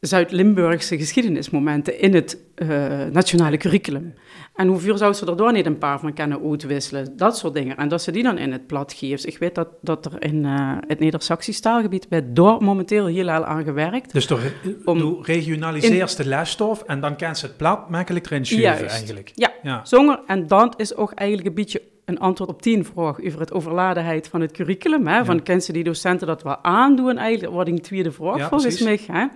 Zuid-Limburgse 0.00 0.98
geschiedenismomenten 0.98 2.00
in 2.00 2.14
het 2.14 2.38
uh, 2.56 2.68
nationale 3.12 3.56
curriculum. 3.56 4.14
En 4.54 4.68
hoeveel 4.68 4.96
zou 4.96 5.12
ze 5.12 5.26
er 5.26 5.36
door 5.36 5.52
niet 5.52 5.66
een 5.66 5.78
paar 5.78 6.00
van 6.00 6.14
kunnen 6.14 6.42
uitwisselen? 6.50 7.16
Dat 7.16 7.36
soort 7.38 7.54
dingen. 7.54 7.76
En 7.76 7.88
dat 7.88 8.02
ze 8.02 8.10
die 8.10 8.22
dan 8.22 8.38
in 8.38 8.52
het 8.52 8.66
plat 8.66 8.92
geeft. 8.92 9.26
Ik 9.26 9.38
weet 9.38 9.54
dat, 9.54 9.68
dat 9.80 10.06
er 10.06 10.22
in 10.22 10.44
uh, 10.44 10.76
het 10.86 10.98
Neder-Saxisch 10.98 11.60
taalgebied 11.60 12.06
werd 12.08 12.36
door 12.36 12.62
momenteel 12.62 13.06
heel 13.06 13.24
veel 13.24 13.44
aan 13.44 13.64
gewerkt. 13.64 14.12
Dus 14.12 14.26
door, 14.26 14.40
om, 14.84 15.18
regionaliseert 15.22 16.16
de 16.16 16.26
lesstof 16.26 16.82
en 16.82 17.00
dan 17.00 17.16
kan 17.16 17.36
ze 17.36 17.46
het 17.46 17.56
plat 17.56 17.90
makkelijk 17.90 18.26
erin 18.26 18.46
schuiven 18.46 18.88
eigenlijk. 18.88 19.32
Ja, 19.34 19.52
ja. 19.62 19.80
Zonger. 19.84 20.20
En 20.26 20.46
dat 20.46 20.80
is 20.80 20.94
ook 20.94 21.12
eigenlijk 21.12 21.48
een 21.48 21.54
beetje 21.54 21.82
een 22.04 22.18
antwoord 22.18 22.50
op 22.50 22.62
tien 22.62 22.84
vraag 22.84 23.24
over 23.24 23.40
het 23.40 23.52
overladenheid 23.52 24.28
van 24.28 24.40
het 24.40 24.52
curriculum. 24.52 25.06
Hè? 25.06 25.24
Van, 25.24 25.42
kennen 25.42 25.64
ze 25.64 25.72
die 25.72 25.84
docenten 25.84 26.26
dat 26.26 26.42
wel 26.42 26.64
aandoen 26.64 27.16
eigenlijk? 27.16 27.54
Wat 27.54 27.68
een 27.68 27.80
tweede 27.80 28.12
vraag 28.12 28.36
ja, 28.36 28.48
volgens 28.48 28.80
mij. 28.80 29.00
Hè? 29.06 29.26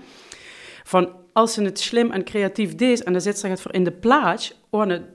Van 0.84 1.08
als 1.32 1.52
ze 1.52 1.62
het 1.62 1.78
slim 1.80 2.10
en 2.10 2.24
creatief 2.24 2.74
deed 2.74 3.02
en 3.02 3.12
dan 3.12 3.20
zit 3.20 3.38
ze 3.38 3.46
het 3.46 3.60
voor 3.60 3.72
in 3.74 3.84
de 3.84 3.92
plaats, 3.92 4.62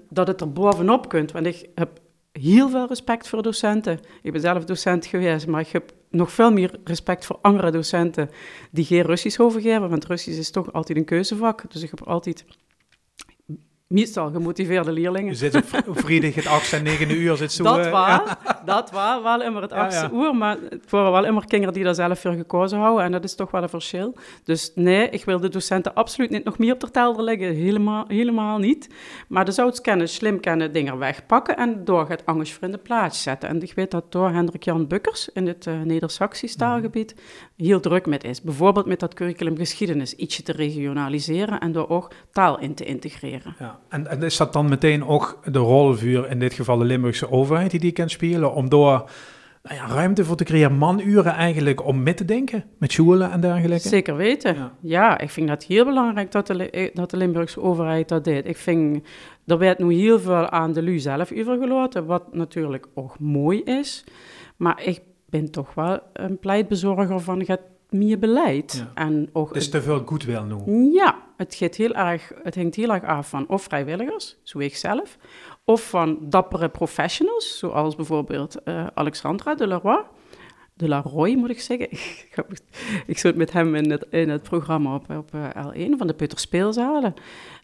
dat 0.10 0.28
het 0.28 0.42
er 0.42 0.54
bovenop 0.54 1.10
kunt. 1.10 1.32
Want 1.32 1.46
ik 1.46 1.70
heb 1.76 2.00
heel 2.32 2.70
veel 2.70 2.88
respect 2.88 3.28
voor 3.28 3.44
docenten. 3.44 4.00
Ik 4.22 4.32
ben 4.32 4.42
zelf 4.42 4.66
docent 4.66 5.06
geweest, 5.06 5.48
maar 5.48 5.62
ik 5.62 5.68
heb 5.68 5.94
nog 6.10 6.32
veel 6.32 6.52
meer 6.52 6.80
respect 6.84 7.26
voor 7.26 7.38
andere 7.42 7.72
docenten 7.72 8.30
die 8.72 8.86
geen 8.86 9.02
Russisch 9.02 9.40
overgeven, 9.40 9.90
want 9.90 10.06
Russisch 10.06 10.40
is 10.40 10.52
toch 10.52 10.74
altijd 10.74 10.98
een 10.98 11.06
keuzevak. 11.06 11.72
Dus 11.72 11.82
ik 11.82 11.90
heb 11.90 12.04
altijd 12.04 12.46
meestal 13.90 14.32
gemotiveerde 14.32 14.92
leerlingen. 14.92 15.30
Je 15.30 15.36
zit 15.36 15.56
op 15.56 16.00
vrijdag 16.00 16.36
het 16.36 16.48
8 16.48 16.74
en 16.74 16.84
9 16.84 17.12
uur 17.12 17.36
zit 17.36 17.52
zo... 17.52 17.64
Dat 17.64 17.86
uh, 17.86 17.92
waar, 17.92 18.38
dat 18.66 18.92
waar, 18.92 19.24
wel 19.24 19.42
immer 19.42 19.62
het 19.62 19.72
8 19.72 19.94
ja, 19.94 20.10
uur, 20.14 20.36
maar 20.36 20.58
het 20.70 20.90
waren 20.90 21.12
wel 21.12 21.26
immer 21.26 21.46
kinderen 21.46 21.74
die 21.74 21.84
daar 21.84 21.96
zelf 21.96 22.20
voor 22.20 22.34
gekozen 22.34 22.80
houden 22.80 23.06
en 23.06 23.12
dat 23.12 23.24
is 23.24 23.36
toch 23.36 23.52
wel 23.52 23.64
een 23.64 23.70
verschil. 23.70 24.16
Dus 24.44 24.72
nee, 24.76 25.10
ik 25.10 25.26
wil 25.26 25.40
de 25.40 25.50
docenten 25.50 25.94
absoluut 25.94 26.30
niet 26.30 26.44
nog 26.44 26.58
meer 26.58 26.74
op 26.74 26.80
de 26.80 26.92
telder 26.92 27.24
leggen, 27.24 27.56
helemaal, 27.56 28.06
helemaal 28.08 28.58
niet. 28.58 28.90
Maar 29.28 29.46
de 29.46 29.80
kennen, 29.82 30.10
slim 30.10 30.40
kennen, 30.40 30.72
dingen 30.72 30.98
wegpakken 30.98 31.58
en 31.58 31.86
door 31.86 32.10
het 32.10 32.26
angst 32.26 32.54
voor 32.54 32.64
in 32.64 32.72
de 32.72 32.78
plaats 32.78 33.24
zetten. 33.24 33.50
En 33.50 33.62
ik 33.62 33.74
weet 33.74 33.92
dat 33.92 34.12
door 34.12 34.30
Hendrik 34.30 34.64
Jan 34.64 34.88
Bukkers 34.88 35.30
in 35.34 35.48
het 35.48 35.66
uh, 35.66 35.82
Neder-Saxisch 35.82 36.56
taalgebied 36.56 37.16
heel 37.66 37.80
druk 37.80 38.06
met 38.06 38.24
is. 38.24 38.42
Bijvoorbeeld 38.42 38.86
met 38.86 39.00
dat 39.00 39.14
curriculum 39.14 39.58
geschiedenis 39.58 40.16
ietsje 40.16 40.44
te 40.44 40.52
regionaliseren 40.52 41.60
en 41.60 41.72
door 41.72 41.90
ook 41.90 42.12
taal 42.32 42.60
in 42.60 42.74
te 42.74 42.86
integreren. 42.86 43.56
Ja. 43.60 43.80
En, 43.90 44.08
en, 44.08 44.24
is 44.24 44.38
dat 44.38 44.54
dan 44.54 44.70
meteen 44.70 45.06
ook 45.06 45.40
de 45.52 45.60
rolvuur, 45.60 46.30
in 46.30 46.40
dit 46.40 46.54
geval 46.54 46.78
de 46.78 46.86
Limburgse 46.86 47.32
overheid, 47.32 47.72
die 47.72 47.80
die 47.80 47.92
kan 47.92 48.10
spelen, 48.10 48.54
om 48.54 48.70
door 48.70 49.10
nou 49.64 49.76
ja, 49.76 49.88
ruimte 49.88 50.26
voor 50.26 50.36
te 50.36 50.44
creëren, 50.44 50.78
manuren 50.78 51.34
eigenlijk, 51.34 51.86
om 51.86 52.04
mee 52.04 52.14
te 52.14 52.26
denken 52.26 52.64
met 52.78 52.92
scholen 52.92 53.32
en 53.32 53.42
dergelijke? 53.42 53.88
Zeker 53.88 54.16
weten. 54.16 54.56
Ja. 54.56 54.72
ja, 54.82 55.20
ik 55.20 55.30
vind 55.30 55.48
dat 55.48 55.64
heel 55.64 55.86
belangrijk 55.86 56.32
dat 56.32 56.48
de, 56.48 56.70
eh, 56.70 56.90
dat 56.94 57.10
de 57.10 57.18
Limburgse 57.18 57.62
overheid 57.62 58.08
dat 58.08 58.24
deed. 58.24 58.48
Ik 58.48 58.58
vind, 58.58 59.08
er 59.46 59.58
werd 59.58 59.80
nu 59.80 59.94
heel 59.94 60.20
veel 60.20 60.50
aan 60.50 60.74
de 60.74 60.82
LU 60.82 61.00
zelf 61.00 61.32
overgelaten, 61.32 62.06
wat 62.06 62.34
natuurlijk 62.34 62.88
ook 62.94 63.20
mooi 63.20 63.62
is. 63.64 64.04
Maar 64.58 64.82
ik 64.84 65.02
ben 65.30 65.52
toch 65.52 65.74
wel 65.74 66.00
een 66.14 66.40
pleitbezorger 66.40 67.20
van 67.20 67.44
het 67.46 67.62
meer 67.90 68.20
beleid. 68.20 68.86
En 68.94 69.30
ook, 69.34 69.48
het 69.48 69.58
is 69.58 69.70
te 69.70 69.82
veel 69.82 70.04
goodwill 70.06 70.42
nu. 70.42 70.92
Ja, 70.94 71.24
het, 71.38 71.56
gaat 71.56 71.76
heel 71.76 71.94
erg, 71.94 72.32
het 72.44 72.56
hangt 72.56 72.76
heel 72.76 72.94
erg 72.94 73.04
af 73.04 73.30
van 73.30 73.48
of 73.48 73.64
vrijwilligers, 73.64 74.38
zoals 74.44 74.66
ik 74.66 74.76
zelf, 74.76 75.18
of 75.64 75.90
van 75.90 76.18
dappere 76.22 76.70
professionals, 76.70 77.58
zoals 77.58 77.96
bijvoorbeeld 77.96 78.58
uh, 78.66 78.88
Alexandra 78.94 79.56
de 79.56 79.68
Leroy. 79.68 80.04
De 80.74 80.88
Laroy, 80.88 81.36
moet 81.36 81.50
ik 81.50 81.62
zeggen. 81.62 81.88
ik 83.08 83.18
zat 83.18 83.36
met 83.36 83.52
hem 83.52 83.76
in 83.76 83.92
het, 83.92 84.06
in 84.10 84.30
het 84.30 84.44
programma 84.44 84.96
op, 84.96 85.10
op 85.10 85.32
uh, 85.36 85.50
L1 85.50 85.98
van 85.98 86.08
de 86.08 86.14
Peter 86.14 86.40
Speelzalen. 86.40 87.14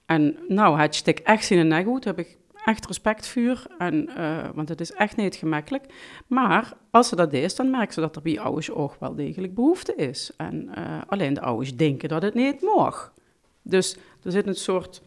En 0.05 0.37
nou, 0.47 0.79
het 0.79 0.95
stik 0.95 1.19
echt 1.19 1.49
in 1.49 1.59
een 1.59 1.67
nek 1.67 1.85
goed, 1.85 2.03
heb 2.03 2.19
ik 2.19 2.37
echt 2.65 2.85
respect 2.85 3.27
voor, 3.27 3.65
en, 3.77 4.09
uh, 4.17 4.49
want 4.53 4.69
het 4.69 4.81
is 4.81 4.91
echt 4.91 5.15
niet 5.15 5.35
gemakkelijk. 5.35 5.85
Maar 6.27 6.73
als 6.91 7.07
ze 7.07 7.15
dat 7.15 7.31
deed, 7.31 7.57
dan 7.57 7.69
merken 7.69 7.93
ze 7.93 7.99
dat 7.99 8.15
er 8.15 8.21
bij 8.21 8.39
ouders 8.39 8.71
ook 8.71 8.95
wel 8.99 9.15
degelijk 9.15 9.53
behoefte 9.53 9.95
is. 9.95 10.31
En 10.37 10.71
uh, 10.77 11.01
alleen 11.07 11.33
de 11.33 11.41
ouders 11.41 11.75
denken 11.75 12.09
dat 12.09 12.21
het 12.21 12.33
niet 12.33 12.61
mag. 12.61 13.13
Dus 13.61 13.97
er 14.23 14.31
zit 14.31 14.47
een 14.47 14.55
soort 14.55 15.01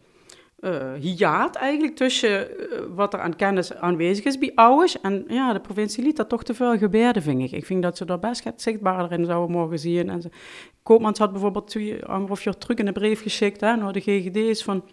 uh, 0.59 0.93
hiaat 0.93 1.55
eigenlijk 1.55 1.95
tussen 1.95 2.47
wat 2.95 3.13
er 3.13 3.19
aan 3.19 3.35
kennis 3.35 3.75
aanwezig 3.75 4.25
is 4.25 4.37
bij 4.37 4.51
ouders. 4.55 5.01
En 5.01 5.25
ja, 5.27 5.53
de 5.53 5.59
provincie 5.59 6.03
liet 6.03 6.17
dat 6.17 6.29
toch 6.29 6.43
te 6.43 6.53
veel 6.53 6.77
gebeuren, 6.77 7.21
vind 7.21 7.41
ik. 7.41 7.51
Ik 7.51 7.65
vind 7.65 7.83
dat 7.83 7.97
ze 7.97 8.05
daar 8.05 8.19
best 8.19 8.51
zichtbaarder 8.55 9.19
in 9.19 9.25
zouden 9.25 9.55
mogen 9.55 9.79
zien. 9.79 10.09
En 10.09 10.21
Koopmans 10.83 11.19
had 11.19 11.31
bijvoorbeeld 11.31 11.67
twee, 11.67 12.05
anderhalf 12.05 12.43
jaar 12.43 12.57
terug 12.57 12.77
een 12.77 12.93
brief 12.93 13.21
geschikt 13.21 13.61
naar 13.61 13.93
de 13.93 14.01
GGD's 14.01 14.63
van 14.63 14.83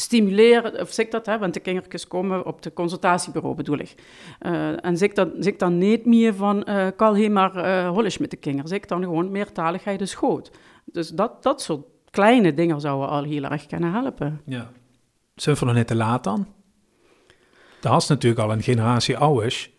stimuleren, 0.00 0.80
of 0.80 0.92
zeg 0.92 1.08
dat, 1.08 1.26
hè, 1.26 1.38
want 1.38 1.54
de 1.54 1.60
kindertjes 1.60 2.06
komen 2.06 2.46
op 2.46 2.62
de 2.62 2.72
consultatiebureau 2.72 3.54
bedoel 3.54 3.78
ik. 3.78 3.94
Uh, 4.40 4.84
en 4.84 4.96
zeg 4.96 5.12
dan, 5.12 5.32
zeg 5.38 5.56
dan 5.56 5.78
niet 5.78 6.06
meer 6.06 6.34
van, 6.34 6.64
uh, 6.68 6.86
kal 6.96 7.16
he 7.16 7.28
maar 7.28 7.56
uh, 7.56 7.88
hollisch 7.88 8.18
met 8.18 8.30
de 8.30 8.36
kinderen. 8.36 8.68
Zeg 8.68 8.80
dan 8.80 9.02
gewoon 9.02 9.30
meertaligheid 9.30 10.00
is 10.00 10.14
goed. 10.14 10.50
Dus 10.84 11.08
dat, 11.08 11.42
dat 11.42 11.62
soort 11.62 11.86
kleine 12.10 12.54
dingen 12.54 12.80
zouden 12.80 13.08
al 13.08 13.22
heel 13.22 13.42
erg 13.42 13.66
kunnen 13.66 13.92
helpen. 13.92 14.40
Ja. 14.44 14.70
Zijn 15.34 15.56
we 15.56 15.64
nog 15.64 15.74
net 15.74 15.86
te 15.86 15.94
laat 15.94 16.24
dan? 16.24 16.46
Dat 17.80 18.02
is 18.02 18.08
natuurlijk 18.08 18.42
al 18.42 18.52
een 18.52 18.62
generatie 18.62 19.18
ouders 19.18 19.70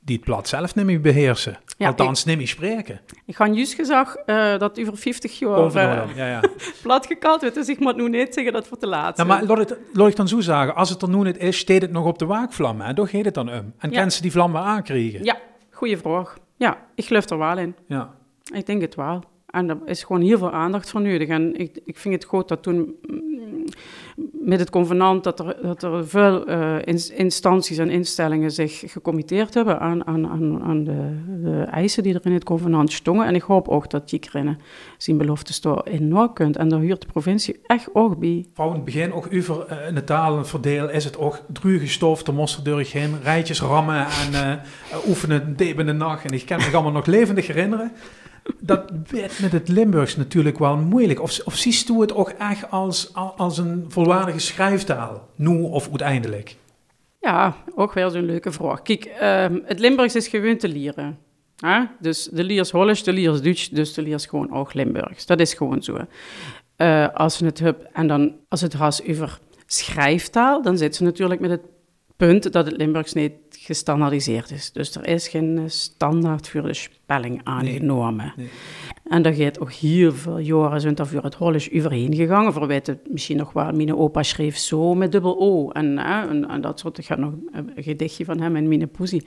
die 0.00 0.16
het 0.16 0.24
plat 0.24 0.48
zelf 0.48 0.74
niet 0.74 0.84
meer 0.84 1.00
beheersen. 1.00 1.58
Ja, 1.78 1.86
Althans, 1.86 2.20
ik, 2.20 2.26
niet 2.26 2.36
meer 2.36 2.48
spreken. 2.48 3.00
Ik 3.26 3.36
ga 3.36 3.46
juist 3.46 3.74
gezegd 3.74 4.22
uh, 4.26 4.58
dat 4.58 4.80
over 4.80 4.96
50 4.96 5.38
jaar 5.38 5.66
uh, 5.76 6.16
ja, 6.16 6.28
ja. 6.28 6.40
plat 6.82 7.06
gekald 7.06 7.40
wordt, 7.40 7.54
dus 7.54 7.68
ik 7.68 7.78
moet 7.78 7.96
nu 7.96 8.08
niet 8.08 8.34
zeggen 8.34 8.52
dat 8.52 8.66
voor 8.66 8.78
te 8.78 8.86
laat. 8.86 9.16
Nou, 9.16 9.28
maar 9.28 9.44
laat, 9.44 9.58
het, 9.58 9.78
laat 9.92 10.08
ik 10.08 10.16
dan 10.16 10.28
zo 10.28 10.40
zeggen, 10.40 10.74
als 10.74 10.90
het 10.90 11.02
er 11.02 11.08
nu 11.08 11.22
niet 11.22 11.38
is, 11.38 11.58
steekt 11.58 11.82
het 11.82 11.90
nog 11.90 12.04
op 12.04 12.18
de 12.18 12.26
waakvlam, 12.26 12.80
hè? 12.80 12.92
Daar 12.94 13.08
gaat 13.08 13.24
het 13.24 13.34
dan 13.34 13.50
om. 13.50 13.72
En 13.78 13.90
kan 13.90 14.10
ze 14.10 14.22
die 14.22 14.30
vlam 14.30 14.52
weer 14.52 14.60
aankrijgen? 14.60 15.24
Ja, 15.24 15.38
goede 15.70 15.96
vraag. 15.96 16.38
Ja, 16.56 16.78
ik 16.94 17.04
geloof 17.04 17.30
er 17.30 17.38
wel 17.38 17.58
in. 17.58 17.74
Ja. 17.86 18.14
Ik 18.52 18.66
denk 18.66 18.80
het 18.80 18.94
wel. 18.94 19.22
En 19.46 19.68
er 19.68 19.78
is 19.84 20.04
gewoon 20.04 20.22
heel 20.22 20.38
veel 20.38 20.52
aandacht 20.52 20.90
voor 20.90 21.00
nodig. 21.00 21.28
En 21.28 21.54
ik, 21.56 21.78
ik 21.84 21.98
vind 21.98 22.14
het 22.14 22.24
goed 22.24 22.48
dat 22.48 22.62
toen 22.62 22.94
met 24.32 24.58
het 24.58 24.70
convenant 24.70 25.24
dat 25.24 25.40
er, 25.40 25.56
dat 25.62 25.82
er 25.82 26.08
veel 26.08 26.48
uh, 26.48 26.76
instanties 27.16 27.78
en 27.78 27.90
instellingen 27.90 28.50
zich 28.50 28.82
gecommitteerd 28.86 29.54
hebben 29.54 29.80
aan, 29.80 30.06
aan, 30.06 30.28
aan, 30.28 30.62
aan 30.62 30.84
de, 30.84 31.66
eisen 31.70 32.02
die 32.02 32.14
er 32.14 32.20
in 32.26 32.32
het 32.32 32.44
convenant 32.44 32.92
stonden. 32.92 33.26
En 33.26 33.34
ik 33.34 33.42
hoop 33.42 33.68
ook 33.68 33.90
dat 33.90 34.08
die 34.08 34.18
kringen 34.18 34.58
zijn 34.98 35.18
belofte 35.18 35.52
store 35.52 35.82
enorm 35.90 36.32
kunt. 36.32 36.56
En 36.56 36.68
daar 36.68 36.80
huurt 36.80 37.00
de 37.00 37.06
provincie 37.06 37.60
echt 37.66 37.88
ook 37.92 38.18
bij. 38.18 38.46
In 38.56 38.72
het 38.72 38.84
begin 38.84 39.12
ook 39.12 39.28
over 39.34 39.66
uh, 39.70 39.88
in 39.88 39.94
de 39.94 40.04
talen 40.04 40.46
verdeel 40.46 40.90
is 40.90 41.04
het 41.04 41.18
ook 41.18 41.40
druge 41.52 41.88
stof, 41.88 42.22
de 42.22 42.32
monsterdeur 42.32 42.88
heen, 42.92 43.14
rijtjes 43.22 43.60
rammen 43.60 44.06
en 44.06 44.32
uh, 44.32 45.08
oefenen 45.08 45.56
deben 45.56 45.86
de 45.86 45.92
nacht. 45.92 46.24
En 46.24 46.30
ik 46.30 46.46
kan 46.46 46.58
me 46.58 46.70
allemaal 46.72 46.92
nog 46.92 47.06
levendig 47.06 47.46
herinneren 47.46 47.92
dat 48.58 48.92
werd 49.10 49.40
met 49.40 49.52
het 49.52 49.68
Limburgs 49.68 50.16
natuurlijk 50.16 50.58
wel 50.58 50.76
moeilijk. 50.76 51.22
Of, 51.22 51.40
of 51.44 51.56
ziet 51.56 51.88
u 51.88 52.00
het 52.00 52.14
ook 52.14 52.28
echt 52.28 52.70
als, 52.70 53.14
als 53.14 53.58
een 53.58 53.84
volwaardige 53.88 54.38
schrijftaal, 54.38 55.28
nu 55.34 55.62
of 55.62 55.88
uiteindelijk? 55.88 56.56
Ja, 57.20 57.56
ook 57.74 57.92
wel 57.92 58.10
zo'n 58.10 58.24
leuke 58.24 58.52
vraag. 58.52 58.82
Kijk, 58.82 59.06
uh, 59.22 59.46
het 59.64 59.78
Limburgs 59.78 60.14
is 60.14 60.28
gewoon 60.28 60.56
te 60.56 60.68
leren. 60.68 61.18
Hè? 61.56 61.82
Dus 62.00 62.28
de 62.32 62.44
liers 62.44 62.70
Hollands, 62.70 63.02
de 63.02 63.12
liers 63.12 63.42
Duits, 63.42 63.68
dus 63.68 63.94
de 63.94 64.02
liers 64.02 64.26
gewoon 64.26 64.52
ook 64.52 64.74
Limburgs. 64.74 65.26
Dat 65.26 65.40
is 65.40 65.54
gewoon 65.54 65.82
zo. 65.82 65.96
Uh, 66.76 67.08
als, 67.14 67.38
het 67.38 67.58
hebt, 67.58 67.92
en 67.92 68.06
dan, 68.06 68.34
als 68.48 68.60
het 68.60 68.74
gaat 68.74 69.02
over 69.08 69.38
schrijftaal, 69.66 70.62
dan 70.62 70.78
zit 70.78 70.96
ze 70.96 71.02
natuurlijk 71.02 71.40
met 71.40 71.50
het 71.50 71.60
punt 72.16 72.52
dat 72.52 72.66
het 72.66 72.76
Limburgs 72.76 73.12
niet 73.12 73.32
gestandaardiseerd 73.50 74.50
is. 74.50 74.72
Dus 74.72 74.94
er 74.94 75.06
is 75.06 75.28
geen 75.28 75.62
standaard 75.66 76.48
voor 76.48 76.62
de 76.62 76.74
spelling 76.74 77.40
aangenomen. 77.44 78.32
Nee, 78.36 78.48
En 79.04 79.22
daar 79.22 79.32
gaat 79.32 79.60
ook 79.60 79.72
heel 79.72 80.12
veel 80.12 80.38
jaren 80.38 80.80
zijn 80.80 80.96
voor 80.96 81.22
het 81.22 81.34
Hollisch 81.34 81.72
overheen 81.72 82.14
gegaan. 82.14 82.52
Voor 82.52 82.66
weten 82.66 83.00
misschien 83.10 83.36
nog 83.36 83.52
wel, 83.52 83.72
mijn 83.72 83.96
opa 83.96 84.22
schreef 84.22 84.56
zo 84.56 84.94
met 84.94 85.12
dubbel 85.12 85.40
O. 85.40 85.70
En, 85.70 85.98
en, 85.98 86.48
en, 86.48 86.60
dat 86.60 86.80
soort, 86.80 86.98
ik 86.98 87.04
ga 87.04 87.16
nog 87.16 87.32
een 87.52 87.72
gedichtje 87.76 88.24
van 88.24 88.40
hem 88.40 88.56
in 88.56 88.68
mijn 88.68 88.90
poesie. 88.90 89.26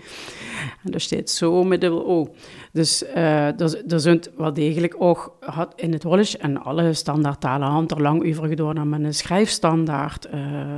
En 0.83 0.91
daar 0.91 1.01
staat 1.01 1.29
zo 1.29 1.63
met 1.63 1.81
dubbel 1.81 2.07
O. 2.07 2.33
Dus 2.71 3.03
uh, 3.03 3.61
er, 3.61 3.83
er 3.87 3.99
zijn 3.99 4.21
wel 4.37 4.53
degelijk 4.53 4.95
ook 4.97 5.37
had 5.39 5.73
in 5.75 5.93
het 5.93 6.03
Hollisch 6.03 6.37
en 6.37 6.61
alle 6.61 6.93
standaardtalen 6.93 7.67
hand 7.67 7.91
er 7.91 8.01
lang 8.01 8.29
over 8.29 8.47
gedaan 8.47 8.93
een 8.93 9.13
schrijfstandaard. 9.13 10.27
Uh, 10.33 10.77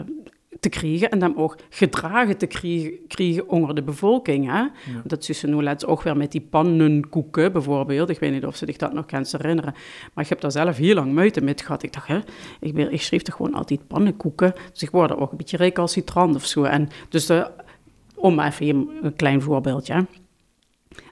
te 0.62 0.70
krijgen 0.70 1.10
en 1.10 1.20
dan 1.20 1.38
ook 1.38 1.58
gedragen 1.70 2.38
te 2.38 2.48
krijgen, 3.08 3.50
onder 3.50 3.76
de 3.76 3.84
bevolking. 3.84 4.52
Hè? 4.52 4.66
Dat 5.04 5.30
is 5.30 5.44
nu 5.44 5.64
laatst 5.64 5.86
ook 5.86 6.02
weer 6.02 6.18
met 6.18 6.32
die 6.32 6.42
pannenkoeken 6.42 7.52
bijvoorbeeld. 7.52 8.10
Ik 8.10 8.20
weet 8.20 8.32
niet 8.32 8.46
of 8.46 8.56
ze 8.56 8.66
zich 8.66 8.78
dat 8.78 8.94
nog 8.94 9.06
kan 9.06 9.26
herinneren. 9.32 9.74
Maar 10.14 10.24
ik 10.24 10.30
heb 10.30 10.42
daar 10.42 10.52
zelf 10.52 10.78
heel 10.78 10.96
lang 10.96 11.14
moeite 11.14 11.42
mee 11.42 11.54
gehad. 11.58 11.84
Ik 11.84 11.94
dacht, 11.94 12.08
hè, 12.08 12.20
ik, 12.60 12.74
ben, 12.74 12.92
ik 12.92 13.02
schreef 13.02 13.22
toch 13.22 13.36
gewoon 13.36 13.54
altijd 13.54 13.88
pannenkoeken. 13.88 14.54
Dus 14.72 14.82
ik 14.82 14.90
word 14.90 15.16
ook 15.16 15.32
een 15.32 15.38
beetje 15.38 15.58
recalcitrant 15.58 16.36
of 16.36 16.46
zo. 16.46 16.64
En 16.64 16.90
dus 17.10 17.26
de, 17.26 17.52
om 18.16 18.40
even 18.40 18.90
een 19.02 19.16
klein 19.16 19.42
voorbeeldje. 19.42 20.06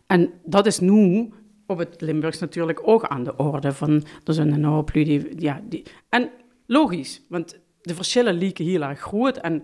En 0.07 0.29
dat 0.43 0.65
is 0.65 0.79
nu 0.79 1.29
op 1.65 1.77
het 1.77 2.01
Limburgs 2.01 2.39
natuurlijk 2.39 2.79
ook 2.83 3.03
aan 3.03 3.23
de 3.23 3.35
orde. 3.35 3.71
Van, 3.71 4.03
er 4.23 4.33
zijn 4.33 4.53
een 4.53 4.63
hoop 4.63 4.93
die, 4.93 5.41
ja, 5.41 5.61
die... 5.69 5.83
En 6.09 6.29
logisch, 6.65 7.21
want 7.29 7.59
de 7.81 7.95
verschillen 7.95 8.33
lieken 8.33 8.65
heel 8.65 8.81
erg 8.81 8.99
groot. 8.99 9.37
En 9.37 9.63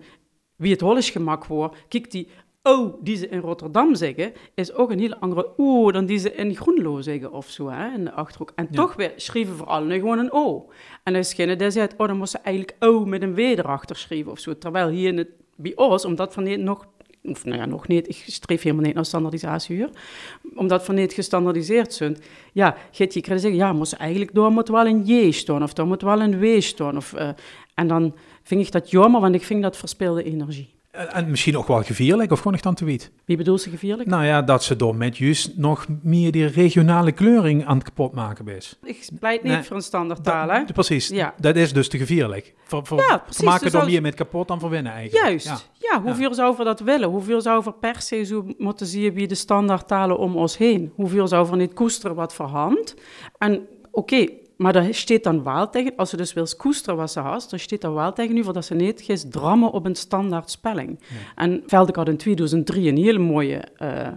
wie 0.56 0.72
het 0.72 0.80
Hollisch 0.80 1.10
gemak 1.10 1.44
wordt, 1.44 1.76
kijk 1.88 2.10
die 2.10 2.28
oh 2.66 2.94
die 3.02 3.16
ze 3.16 3.28
in 3.28 3.40
Rotterdam 3.40 3.94
zeggen, 3.94 4.32
is 4.54 4.72
ook 4.72 4.90
een 4.90 4.98
heel 4.98 5.14
andere 5.14 5.52
o 5.56 5.90
dan 5.90 6.06
die 6.06 6.18
ze 6.18 6.34
in 6.34 6.56
Groenlo 6.56 7.00
zeggen 7.00 7.32
of 7.32 7.50
zo, 7.50 7.68
hè, 7.68 7.94
in 7.94 8.04
de 8.04 8.12
Achterhoek. 8.12 8.52
En 8.54 8.70
toch 8.70 8.94
weer 8.94 9.12
schrijven 9.16 9.56
vooral 9.56 9.84
nu 9.84 9.94
gewoon 9.94 10.18
een 10.18 10.32
o. 10.32 10.70
En 11.02 11.12
dan 11.12 11.24
schijnen 11.24 11.58
die 11.58 11.70
zei, 11.70 11.88
oh, 11.96 12.06
dan 12.06 12.16
moest 12.16 12.30
ze 12.30 12.38
eigenlijk 12.38 12.76
o 12.78 13.04
met 13.04 13.22
een 13.22 13.34
w 13.34 13.38
erachter 13.38 13.96
schrijven 13.96 14.32
of 14.32 14.38
zo. 14.38 14.58
Terwijl 14.58 14.88
hier 14.88 15.08
in 15.08 15.18
het, 15.18 15.28
bij 15.56 15.72
ons, 15.76 16.04
omdat 16.04 16.34
van 16.34 16.42
niet 16.42 16.60
nog 16.60 16.86
of 17.22 17.44
nou 17.44 17.58
ja, 17.58 17.66
nog 17.66 17.88
niet, 17.88 18.08
ik 18.08 18.24
streef 18.26 18.62
helemaal 18.62 18.84
niet 18.84 18.94
naar 18.94 19.04
standaardisatie 19.04 19.76
hier, 19.76 19.90
omdat 20.54 20.84
van 20.84 20.94
niet 20.94 21.12
gestandaardiseerd 21.12 21.92
zijn, 21.92 22.16
ja, 22.52 22.76
gaat 22.90 23.14
je 23.14 23.22
zeggen, 23.24 23.54
ja, 23.54 23.72
moest 23.72 23.92
eigenlijk 23.92 24.34
door 24.34 24.50
moet 24.50 24.68
wel 24.68 24.86
een 24.86 25.04
J 25.04 25.30
staan, 25.30 25.62
of 25.62 25.72
daar 25.72 25.86
moet 25.86 26.02
wel 26.02 26.20
een 26.20 26.38
W 26.38 26.60
staan, 26.60 26.96
of, 26.96 27.14
uh, 27.14 27.30
en 27.76 27.88
dan 27.88 28.14
vind 28.42 28.66
ik 28.66 28.72
dat 28.72 28.90
jammer, 28.90 29.20
want 29.20 29.34
ik 29.34 29.44
vind 29.44 29.62
dat 29.62 29.76
verspilde 29.76 30.22
energie. 30.22 30.74
En 30.90 31.30
misschien 31.30 31.56
ook 31.56 31.66
wel 31.66 31.82
gevierlijk, 31.82 32.32
of 32.32 32.38
gewoon 32.38 32.54
echt 32.54 32.62
dan 32.62 32.74
te 32.74 32.84
wiet? 32.84 33.10
Wie 33.24 33.36
bedoelt 33.36 33.60
ze 33.60 33.70
gevierlijk? 33.70 34.08
Nou 34.08 34.24
ja, 34.24 34.42
dat 34.42 34.64
ze 34.64 34.76
door 34.76 34.96
met 34.96 35.16
juist 35.16 35.56
nog 35.56 35.86
meer 36.02 36.32
die 36.32 36.46
regionale 36.46 37.12
kleuring 37.12 37.66
aan 37.66 37.76
het 37.76 37.84
kapot 37.84 38.14
maken 38.14 38.48
is. 38.48 38.78
Ik 38.82 39.08
pleit 39.18 39.42
niet 39.42 39.66
voor 39.66 39.76
een 39.76 39.82
standaardtaal, 39.82 40.48
hè? 40.48 40.64
Precies, 40.64 41.08
ja. 41.08 41.34
dat 41.40 41.56
is 41.56 41.72
dus 41.72 41.88
te 41.88 41.98
gevierlijk. 41.98 42.54
Voor, 42.64 42.86
voor, 42.86 42.98
ja, 42.98 43.18
precies. 43.18 43.44
maken 43.44 43.62
dus 43.62 43.72
door 43.72 43.84
meer 43.84 44.02
met 44.02 44.14
kapot 44.14 44.48
dan 44.48 44.60
voor 44.60 44.70
winnen 44.70 44.92
eigenlijk. 44.92 45.26
Juist, 45.26 45.46
ja, 45.46 45.58
ja 45.78 46.02
hoeveel 46.02 46.34
zou 46.34 46.56
we 46.56 46.64
dat 46.64 46.80
willen? 46.80 47.08
Hoeveel 47.08 47.40
zou 47.40 47.64
we 47.64 47.72
per 47.72 48.00
se 48.00 48.24
zo 48.24 48.46
moeten 48.58 48.86
zien 48.86 49.14
wie 49.14 49.26
de 49.26 49.34
standaardtalen 49.34 50.18
om 50.18 50.36
ons 50.36 50.56
heen? 50.56 50.92
Hoeveel 50.94 51.28
zou 51.28 51.50
we 51.50 51.56
niet 51.56 51.74
koesteren 51.74 52.16
wat 52.16 52.34
voor 52.34 52.46
hand? 52.46 52.94
En 53.38 53.66
oké, 53.90 54.26
maar 54.56 54.72
daar 54.72 54.94
staat 54.94 55.22
dan 55.22 55.42
wel 55.42 55.70
tegen, 55.70 55.92
als 55.96 56.10
ze 56.10 56.16
dus 56.16 56.32
wil 56.32 56.46
koesteren 56.56 56.96
wat 56.96 57.10
ze 57.10 57.20
had, 57.20 57.46
dan 57.50 57.58
staat 57.58 57.82
er 57.82 57.94
wel 57.94 58.12
tegen 58.12 58.36
u 58.36 58.44
voor 58.44 58.52
dat 58.52 58.64
ze 58.64 58.74
niet 58.74 59.02
gaat 59.02 59.32
drammen 59.32 59.70
op 59.70 59.86
een 59.86 59.94
standaard 59.94 60.50
spelling. 60.50 61.00
En 61.34 61.62
Veldek 61.66 61.96
had 61.96 62.08
in 62.08 62.16
2003 62.16 62.88
een 62.88 62.96
hele 62.96 63.18
mooie, 63.18 63.64
uh, 63.82 64.08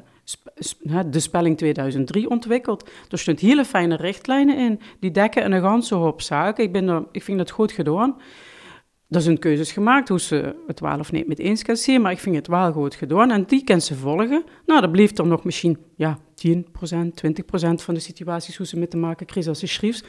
de 1.12 1.20
spelling 1.20 1.58
2003 1.58 2.30
ontwikkeld. 2.30 2.90
Er 3.10 3.20
stond 3.20 3.40
hele 3.40 3.66
fijne 3.66 3.96
richtlijnen 3.96 4.58
in, 4.58 4.80
die 5.00 5.12
dekken 5.12 5.52
een 5.52 5.62
ganse 5.62 5.96
hoop 5.96 6.22
zaken. 6.22 6.64
Ik, 6.64 6.72
ben 6.72 6.88
er, 6.88 7.04
ik 7.12 7.24
vind 7.24 7.40
het 7.40 7.52
goed 7.52 7.72
gedaan. 7.72 8.18
Er 9.10 9.22
zijn 9.22 9.40
keuzes 9.40 9.72
gemaakt 9.72 10.10
hoe 10.10 10.20
ze 10.20 10.56
het 10.68 10.80
wel 10.80 11.00
of 11.00 11.12
niet 11.12 11.28
met 11.28 11.40
eens 11.40 11.64
kan 11.64 11.76
zien, 11.76 12.02
maar 12.02 12.12
ik 12.12 12.20
vind 12.20 12.36
het 12.36 12.48
wel 12.48 12.72
goed 12.72 12.96
gedaan 12.96 13.32
en 13.32 13.44
die 13.44 13.64
kan 13.64 13.82
ze 13.82 13.96
volgen. 13.96 14.44
Nou, 14.66 14.82
dan 14.82 14.92
blijft 14.92 15.20
er 15.20 15.28
nog 15.28 15.44
misschien 15.44 15.78
ja, 15.96 16.18
10%, 16.48 16.52
20% 16.52 16.62
van 17.76 17.94
de 17.94 18.00
situaties 18.00 18.58
hoe 18.58 18.66
ze 18.66 18.80
met 18.80 18.90
te 18.90 18.98
maken 18.98 19.26
krijgen 19.26 19.52
als 19.52 19.60
ze 19.60 19.68
schrijft. 19.68 20.06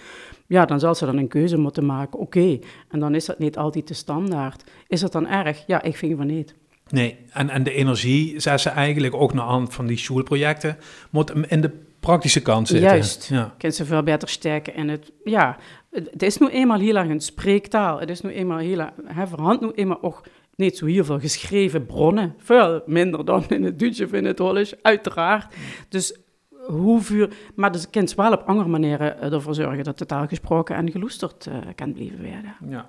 Ja, 0.47 0.65
dan 0.65 0.81
zal 0.81 0.95
ze 0.95 1.07
dan 1.07 1.17
een 1.17 1.29
keuze 1.29 1.57
moeten 1.57 1.87
maken. 1.87 2.19
Oké, 2.19 2.59
en 2.89 3.01
dan 3.01 3.15
is 3.15 3.25
dat 3.25 3.39
niet 3.39 3.57
altijd 3.57 3.89
de 3.89 3.95
standaard. 3.95 4.65
Is 4.87 5.01
dat 5.01 5.13
dan 5.13 5.27
erg? 5.27 5.63
Ja, 5.67 5.83
ik 5.83 5.97
vind 5.97 6.17
van 6.17 6.27
niet. 6.27 6.55
Nee, 6.89 7.17
en, 7.33 7.51
en 7.51 7.63
de 7.63 7.73
energie, 7.73 8.41
zei 8.41 8.59
ze 8.59 8.69
eigenlijk 8.69 9.15
ook 9.15 9.35
naar 9.35 9.45
hand 9.45 9.75
van 9.75 9.87
die 9.87 9.99
schoolprojecten, 9.99 10.77
moet 11.11 11.33
in 11.49 11.61
de 11.61 11.71
praktische 12.01 12.43
kant 12.43 12.69
zitten. 12.69 12.89
Juist, 12.89 13.29
ja. 13.29 13.55
kan 13.59 13.73
ze 13.73 13.85
veel 13.85 14.03
beter 14.03 14.29
sterken 14.29 14.75
in 14.75 14.89
het, 14.89 15.13
ja, 15.25 15.57
het 15.91 16.23
is 16.23 16.39
nu 16.39 16.49
eenmaal 16.49 16.79
heel 16.79 16.97
erg 16.97 17.09
een 17.09 17.21
spreektaal. 17.21 18.01
Het 18.01 18.11
is 18.11 18.21
nu 18.21 18.31
eenmaal 18.31 18.59
heel 18.59 18.79
erg, 18.79 18.91
hè, 19.05 19.27
voorhand 19.27 19.61
nu 19.61 19.71
eenmaal 19.75 20.03
ook 20.03 20.23
niet 20.61 20.77
zo 20.77 20.87
heel 20.87 21.05
veel 21.05 21.21
geschreven 21.21 21.87
bronnen. 21.87 22.35
Veel 22.39 22.83
minder 22.87 23.25
dan 23.25 23.45
in 23.49 23.65
het 23.65 23.79
Duits 23.79 24.01
of 24.01 24.13
in 24.13 24.25
het 24.25 24.39
Hollands, 24.39 24.75
uiteraard. 24.83 25.55
Dus 25.89 26.19
hoeveel, 26.67 27.29
maar 27.55 27.73
dus 27.73 27.91
kent 27.91 28.15
wel 28.15 28.33
op 28.33 28.43
andere 28.47 28.69
manieren 28.69 29.21
eh, 29.21 29.33
ervoor 29.33 29.55
zorgen 29.55 29.85
dat 29.85 29.99
de 29.99 30.07
taal 30.07 30.27
gesproken 30.27 30.77
en 30.77 30.91
geloesterd 30.91 31.47
uh, 31.47 31.55
kan 31.75 31.93
blijven 31.93 32.23
werden. 32.23 32.57
Ja. 32.69 32.89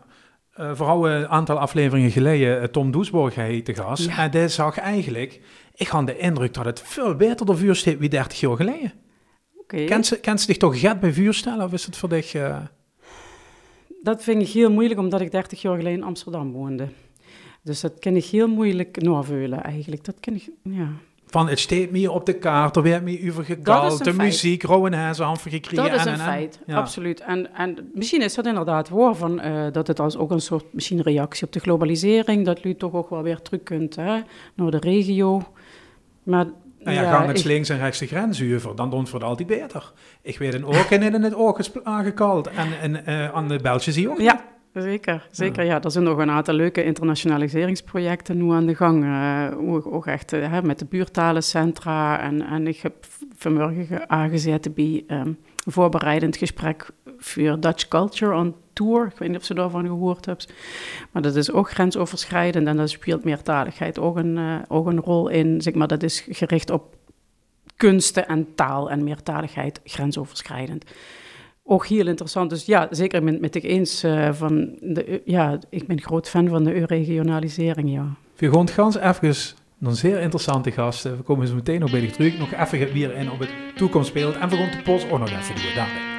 Uh, 0.59 0.71
vooral 0.73 1.09
een 1.09 1.27
aantal 1.27 1.59
afleveringen 1.59 2.11
geleden 2.11 2.71
Tom 2.71 2.91
Doesborg 2.91 3.35
heette 3.35 3.73
gast. 3.73 4.05
Ja. 4.05 4.17
En 4.17 4.31
die 4.31 4.47
zag 4.47 4.77
eigenlijk, 4.77 5.41
ik 5.75 5.87
had 5.87 6.07
de 6.07 6.17
indruk 6.17 6.53
dat 6.53 6.65
het 6.65 6.81
veel 6.81 7.15
beter 7.15 7.45
de 7.45 7.55
vuur 7.55 7.95
wie 7.99 8.09
30 8.09 8.39
jaar 8.39 8.55
geleden. 8.55 8.93
Okay. 9.57 9.85
Kent 9.85 10.05
ze, 10.05 10.19
kent 10.19 10.39
ze 10.39 10.45
zich 10.45 10.57
toch 10.57 10.79
get 10.79 10.99
bij 10.99 11.13
vuur 11.13 11.33
stellen 11.33 11.65
of 11.65 11.73
is 11.73 11.85
het 11.85 11.97
voor 11.97 12.09
dich 12.09 12.35
dat 14.01 14.23
vind 14.23 14.41
ik 14.41 14.47
heel 14.47 14.71
moeilijk, 14.71 14.99
omdat 14.99 15.21
ik 15.21 15.31
30 15.31 15.61
jaar 15.61 15.75
geleden 15.75 15.99
in 15.99 16.05
Amsterdam 16.05 16.51
woonde. 16.51 16.87
Dus 17.63 17.81
dat 17.81 17.99
kan 17.99 18.15
ik 18.15 18.25
heel 18.25 18.47
moeilijk 18.47 19.01
naveulen 19.01 19.63
eigenlijk. 19.63 20.03
Dat 20.05 20.15
ken 20.19 20.35
ik, 20.35 20.49
ja. 20.63 20.87
Van 21.25 21.49
het 21.49 21.59
steekt 21.59 21.91
meer 21.91 22.11
op 22.11 22.25
de 22.25 22.33
kaart, 22.33 22.75
er 22.75 22.81
werd 22.81 23.03
meer 23.03 23.29
over 23.29 23.43
gekald, 23.45 23.97
de 24.03 24.13
feit. 24.13 24.15
muziek, 24.27 24.63
Rowan 24.63 24.93
gekregen. 25.51 25.75
Dat 25.89 25.99
is 25.99 26.05
en, 26.05 26.07
een 26.07 26.13
en, 26.13 26.19
en. 26.19 26.25
feit, 26.25 26.59
Ja. 26.65 26.77
absoluut. 26.77 27.19
En, 27.21 27.53
en 27.55 27.89
misschien 27.93 28.21
is 28.21 28.33
dat 28.35 28.45
inderdaad 28.45 28.89
waar, 28.89 29.15
van, 29.15 29.39
eh, 29.39 29.65
dat 29.71 29.87
het 29.87 29.99
als 29.99 30.17
ook 30.17 30.31
een 30.31 30.41
soort 30.41 30.65
misschien 30.73 31.01
reactie 31.01 31.45
op 31.45 31.53
de 31.53 31.59
globalisering, 31.59 32.45
dat 32.45 32.63
u 32.65 32.75
toch 32.75 32.93
ook 32.93 33.09
wel 33.09 33.23
weer 33.23 33.41
terug 33.41 33.63
kunt 33.63 33.95
hè, 33.95 34.19
naar 34.55 34.71
de 34.71 34.77
regio. 34.79 35.43
Maar 36.23 36.45
Nou 36.79 36.95
ja, 36.97 37.11
gaan 37.11 37.29
ik- 37.29 37.43
links 37.43 37.69
en 37.69 37.77
rechts 37.77 37.99
de 37.99 38.07
grens 38.07 38.43
over, 38.53 38.75
dan 38.75 38.89
doen 38.89 39.05
we 39.05 39.11
het 39.11 39.23
altijd 39.23 39.47
beter. 39.47 39.91
Ik 40.21 40.37
weet 40.37 40.53
een 40.53 40.65
ook 40.65 40.75
en 40.89 41.01
in 41.03 41.23
het 41.23 41.35
oog 41.35 41.57
is 41.57 41.71
aangekald. 41.83 42.47
En, 42.49 42.67
en 42.81 43.05
eh, 43.05 43.31
aan 43.33 43.47
de 43.47 43.59
Beltje 43.61 43.91
zie 43.91 44.01
je 44.01 44.09
ook. 44.09 44.19
Ja, 44.19 44.45
zeker. 44.73 45.27
zeker 45.31 45.63
ja. 45.63 45.81
Er 45.81 45.91
zijn 45.91 46.03
nog 46.03 46.17
een 46.17 46.29
aantal 46.29 46.53
leuke 46.53 46.83
internationaliseringsprojecten 46.83 48.37
nu 48.37 48.51
aan 48.51 48.65
de 48.65 48.75
gang. 48.75 49.03
eh, 49.03 49.93
ook, 49.93 50.07
echt 50.07 50.33
eh, 50.33 50.61
met 50.61 50.79
de 50.79 50.85
buurtalencentra. 50.85 52.19
En, 52.19 52.41
en 52.41 52.67
ik 52.67 52.77
heb 52.77 52.93
vanmorgen 53.35 54.09
aangezet 54.09 54.73
bij 54.73 55.03
ehm, 55.07 55.27
een 55.27 55.71
voorbereidend 55.71 56.37
gesprek 56.37 56.89
voor 57.17 57.59
Dutch 57.59 57.87
Culture 57.87 58.35
on 58.35 58.55
Tour. 58.73 59.05
Ik 59.05 59.17
weet 59.17 59.29
niet 59.29 59.37
of 59.37 59.43
ze 59.43 59.53
daarvan 59.53 59.85
gehoord 59.85 60.25
hebben. 60.25 60.45
Maar 61.11 61.21
dat 61.21 61.35
is 61.35 61.51
ook 61.51 61.69
grensoverschrijdend 61.69 62.67
en 62.67 62.77
daar 62.77 62.89
speelt 62.89 63.23
meertaligheid 63.23 63.99
ook 63.99 64.17
een, 64.17 64.37
eh, 64.37 64.55
ook 64.67 64.87
een 64.87 64.99
rol 64.99 65.27
in. 65.27 65.61
Zeg 65.61 65.73
maar, 65.73 65.87
dat 65.87 66.03
is 66.03 66.25
gericht 66.29 66.69
op 66.69 66.95
kunsten 67.75 68.27
en 68.27 68.55
taal 68.55 68.91
en 68.91 69.03
meertaligheid 69.03 69.81
grensoverschrijdend 69.83 70.85
ook 71.71 71.85
heel 71.85 72.07
interessant. 72.07 72.49
Dus 72.49 72.65
ja, 72.65 72.87
zeker 72.89 73.23
met, 73.23 73.41
met 73.41 73.55
ik 73.55 73.63
eens 73.63 74.03
eh, 74.03 74.29
van, 74.33 74.77
de, 74.81 75.21
ja, 75.25 75.59
ik 75.69 75.87
ben 75.87 76.01
groot 76.01 76.29
fan 76.29 76.47
van 76.47 76.63
de 76.63 76.85
regionalisering, 76.85 77.91
ja. 77.91 78.05
We 78.37 78.49
gaan 78.51 78.59
het 78.59 78.71
gans 78.71 78.97
even 78.97 79.35
een 79.81 79.95
zeer 79.95 80.19
interessante 80.19 80.71
gasten. 80.71 81.17
We 81.17 81.23
komen 81.23 81.47
zo 81.47 81.55
meteen 81.55 81.79
nog 81.79 81.91
bij 81.91 81.99
de 82.01 82.09
terug. 82.09 82.37
Nog 82.37 82.53
even 82.53 82.93
weer 82.93 83.15
in 83.15 83.31
op 83.31 83.39
het 83.39 83.49
toekomstbeeld. 83.75 84.35
En 84.35 84.49
we 84.49 84.55
gaan 84.55 84.71
de 84.71 84.81
post 84.83 85.11
ook 85.11 85.19
nog 85.19 85.29
even 85.29 85.55
doen. 85.55 85.63
Dadelijk. 85.75 86.09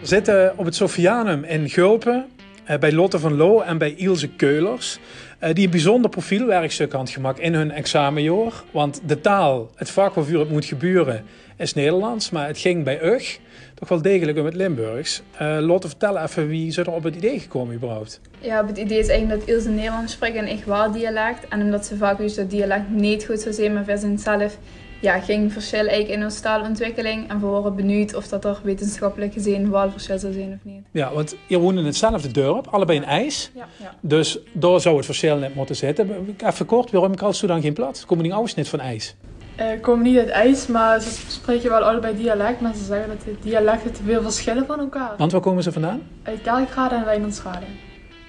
We 0.00 0.06
zitten 0.06 0.52
op 0.56 0.64
het 0.64 0.74
Sofianum 0.74 1.44
in 1.44 1.68
Gulpen. 1.68 2.26
eh, 2.64 2.78
bij 2.78 2.92
Lotte 2.92 3.18
van 3.18 3.36
Loo 3.36 3.60
en 3.60 3.78
bij 3.78 3.94
Ilse 3.94 4.28
Keulers. 4.28 4.98
eh, 5.38 5.54
die 5.54 5.64
een 5.64 5.70
bijzonder 5.70 6.10
profielwerkstuk 6.10 6.92
had 6.92 7.10
gemaakt 7.10 7.38
in 7.38 7.54
hun 7.54 7.70
examenjaar. 7.70 8.52
Want 8.70 9.00
de 9.06 9.20
taal, 9.20 9.70
het 9.74 9.90
vak 9.90 10.14
waarvoor 10.14 10.40
het 10.40 10.50
moet 10.50 10.64
gebeuren, 10.64 11.24
is 11.58 11.74
Nederlands. 11.74 12.30
Maar 12.30 12.46
het 12.46 12.58
ging 12.58 12.84
bij 12.84 13.02
UG 13.02 13.38
toch 13.74 13.88
wel 13.88 14.02
degelijk 14.02 14.38
om 14.38 14.44
het 14.44 14.54
Limburgs. 14.54 15.22
Eh, 15.38 15.56
Lotte, 15.60 15.88
vertel 15.88 16.18
even 16.18 16.48
wie 16.48 16.70
ze 16.70 16.80
er 16.80 16.90
op 16.90 17.02
het 17.02 17.16
idee 17.16 17.40
gekomen 17.40 17.74
überhaupt. 17.74 18.20
Ja, 18.40 18.66
het 18.66 18.78
idee 18.78 18.98
is 18.98 19.08
eigenlijk 19.08 19.40
dat 19.40 19.54
Ilse 19.54 19.70
Nederlands 19.70 20.12
spreekt 20.12 20.36
en 20.36 20.48
ik 20.48 20.64
wel 20.64 20.92
dialect. 20.92 21.48
En 21.48 21.60
omdat 21.60 21.86
ze 21.86 21.96
vaak 21.96 22.18
dus 22.18 22.34
dat 22.34 22.50
dialect 22.50 22.90
niet 22.90 23.24
goed 23.24 23.40
zou 23.40 23.54
zijn, 23.54 23.72
maar 23.72 23.84
voor 23.84 23.98
zichzelf 23.98 24.58
ja, 25.00 25.20
ging 25.20 25.52
verschil 25.52 25.86
eigenlijk 25.86 26.08
in 26.08 26.24
onze 26.24 26.40
taalontwikkeling. 26.40 27.30
En 27.30 27.40
we 27.40 27.46
waren 27.46 27.76
benieuwd 27.76 28.14
of 28.14 28.28
dat 28.28 28.44
er 28.44 28.60
wetenschappelijk 28.62 29.32
gezien 29.32 29.70
wel 29.70 29.90
verschil 29.90 30.18
zou 30.18 30.32
zijn 30.32 30.52
of 30.52 30.70
niet. 30.70 30.82
Ja, 30.90 31.12
want 31.12 31.36
je 31.46 31.58
woont 31.58 31.78
in 31.78 31.84
hetzelfde 31.84 32.30
dorp, 32.30 32.66
allebei 32.66 32.98
in 32.98 33.04
IJs. 33.04 33.50
Ja, 33.54 33.68
ja. 33.76 33.94
Dus 34.00 34.38
daar 34.52 34.80
zou 34.80 34.96
het 34.96 35.04
verschil 35.04 35.36
net 35.36 35.54
moeten 35.54 35.76
zitten. 35.76 36.36
Even 36.44 36.66
kort, 36.66 36.90
waarom 36.90 37.12
ik 37.12 37.22
als 37.22 37.40
dan 37.40 37.62
geen 37.62 37.74
die 38.22 38.32
ouders 38.32 38.54
niet 38.54 38.68
van 38.68 38.80
IJs? 38.80 39.14
Eh 39.58 39.80
komen 39.80 40.02
niet 40.04 40.18
uit 40.18 40.28
IJs, 40.28 40.66
maar 40.66 41.00
ze 41.00 41.10
spreken 41.28 41.70
wel 41.70 41.80
allebei 41.80 42.16
dialect. 42.16 42.60
Maar 42.60 42.74
ze 42.74 42.84
zeggen 42.84 43.08
dat 43.08 43.20
de 43.24 43.34
dialecten 43.42 43.92
te 43.92 44.02
veel 44.02 44.22
verschillen 44.22 44.66
van 44.66 44.78
elkaar. 44.80 45.14
Want 45.16 45.32
waar 45.32 45.40
komen 45.40 45.62
ze 45.62 45.72
vandaan? 45.72 46.02
Uit 46.22 46.40
Kerkrade 46.42 46.94
en 46.94 47.04
Wijnandsrade. 47.04 47.66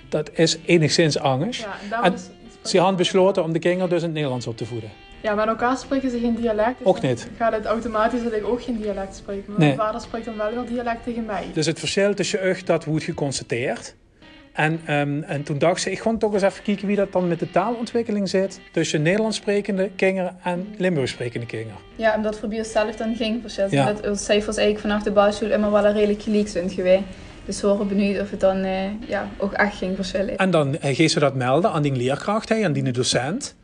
Dat 0.09 0.29
is 0.33 0.57
enigszins 0.65 1.19
angst. 1.19 1.61
Ja, 1.61 1.67
en 1.83 1.89
daarom 1.89 2.07
En 2.07 2.13
is- 2.13 2.29
Ze 2.69 2.77
hadden 2.77 2.95
besloten 2.97 3.43
om 3.43 3.53
de 3.53 3.59
kinderen 3.59 3.89
dus 3.89 3.99
in 3.99 4.05
het 4.05 4.13
Nederlands 4.13 4.47
op 4.47 4.57
te 4.57 4.65
voeden. 4.65 4.89
Ja, 5.21 5.35
met 5.35 5.47
elkaar 5.47 5.77
spreken 5.77 6.09
ze 6.09 6.19
geen 6.19 6.35
dialect. 6.35 6.77
Dus 6.77 6.87
Ook 6.87 7.01
dan 7.01 7.09
niet? 7.09 7.29
Gaat 7.37 7.53
het 7.53 7.65
automatisch 7.65 8.23
dat 8.23 8.33
ik 8.33 8.45
ook 8.47 8.63
geen 8.63 8.77
dialect 8.81 9.15
spreek. 9.15 9.47
Maar 9.47 9.59
Nee. 9.59 9.67
mijn 9.67 9.79
vader 9.79 10.01
spreekt 10.01 10.25
dan 10.25 10.37
wel 10.37 10.49
weer 10.53 10.65
dialect 10.65 11.03
tegen 11.03 11.25
mij. 11.25 11.43
Dus 11.53 11.65
het 11.65 11.79
verschil 11.79 12.13
tussen 12.13 12.43
euch, 12.43 12.63
dat 12.63 12.85
wordt 12.85 13.03
geconstateerd. 13.03 13.95
En, 14.59 14.79
ehm, 14.85 15.21
en 15.21 15.43
toen 15.43 15.57
dacht 15.57 15.81
ze, 15.81 15.91
ik 15.91 15.99
ga 15.99 16.17
toch 16.17 16.33
eens 16.33 16.41
even 16.41 16.63
kijken 16.63 16.87
wie 16.87 16.95
dat 16.95 17.11
dan 17.11 17.27
met 17.27 17.39
de 17.39 17.51
taalontwikkeling 17.51 18.29
zit. 18.29 18.59
Tussen 18.71 19.01
Nederlands 19.01 19.37
sprekende 19.37 19.89
kinderen 19.95 20.37
en 20.43 20.67
Limburgs 20.77 21.11
sprekende 21.11 21.45
kinderen. 21.45 21.77
Ja, 21.95 22.15
omdat 22.15 22.39
voor 22.39 22.49
onszelf 22.49 22.95
dan 22.95 23.19
is. 23.45 23.55
Ja. 23.69 23.85
Dat 23.85 24.09
onze 24.09 24.23
cijfers 24.23 24.57
eigenlijk 24.57 24.87
vanaf 24.87 25.03
de 25.03 25.11
basisschool 25.11 25.51
immer 25.51 25.71
wel 25.71 25.85
een 25.85 25.93
redelijk 25.93 26.21
gelijk 26.21 26.47
zijn 26.47 26.69
geweest. 26.69 27.03
Dus 27.45 27.61
we 27.61 27.67
waren 27.67 27.87
benieuwd 27.87 28.21
of 28.21 28.31
het 28.31 28.39
dan 28.39 28.63
eh, 28.63 29.07
ja, 29.07 29.29
ook 29.37 29.53
echt 29.53 29.77
geen 29.77 29.95
verschil 29.95 30.27
is. 30.27 30.35
En 30.35 30.51
dan 30.51 30.77
eh, 30.77 30.95
geeft 30.95 31.13
ze 31.13 31.19
dat 31.19 31.35
melden 31.35 31.71
aan 31.71 31.81
die 31.81 31.95
leerkracht, 31.95 32.49
hè, 32.49 32.63
aan 32.63 32.73
die 32.73 32.91
docent. 32.91 33.55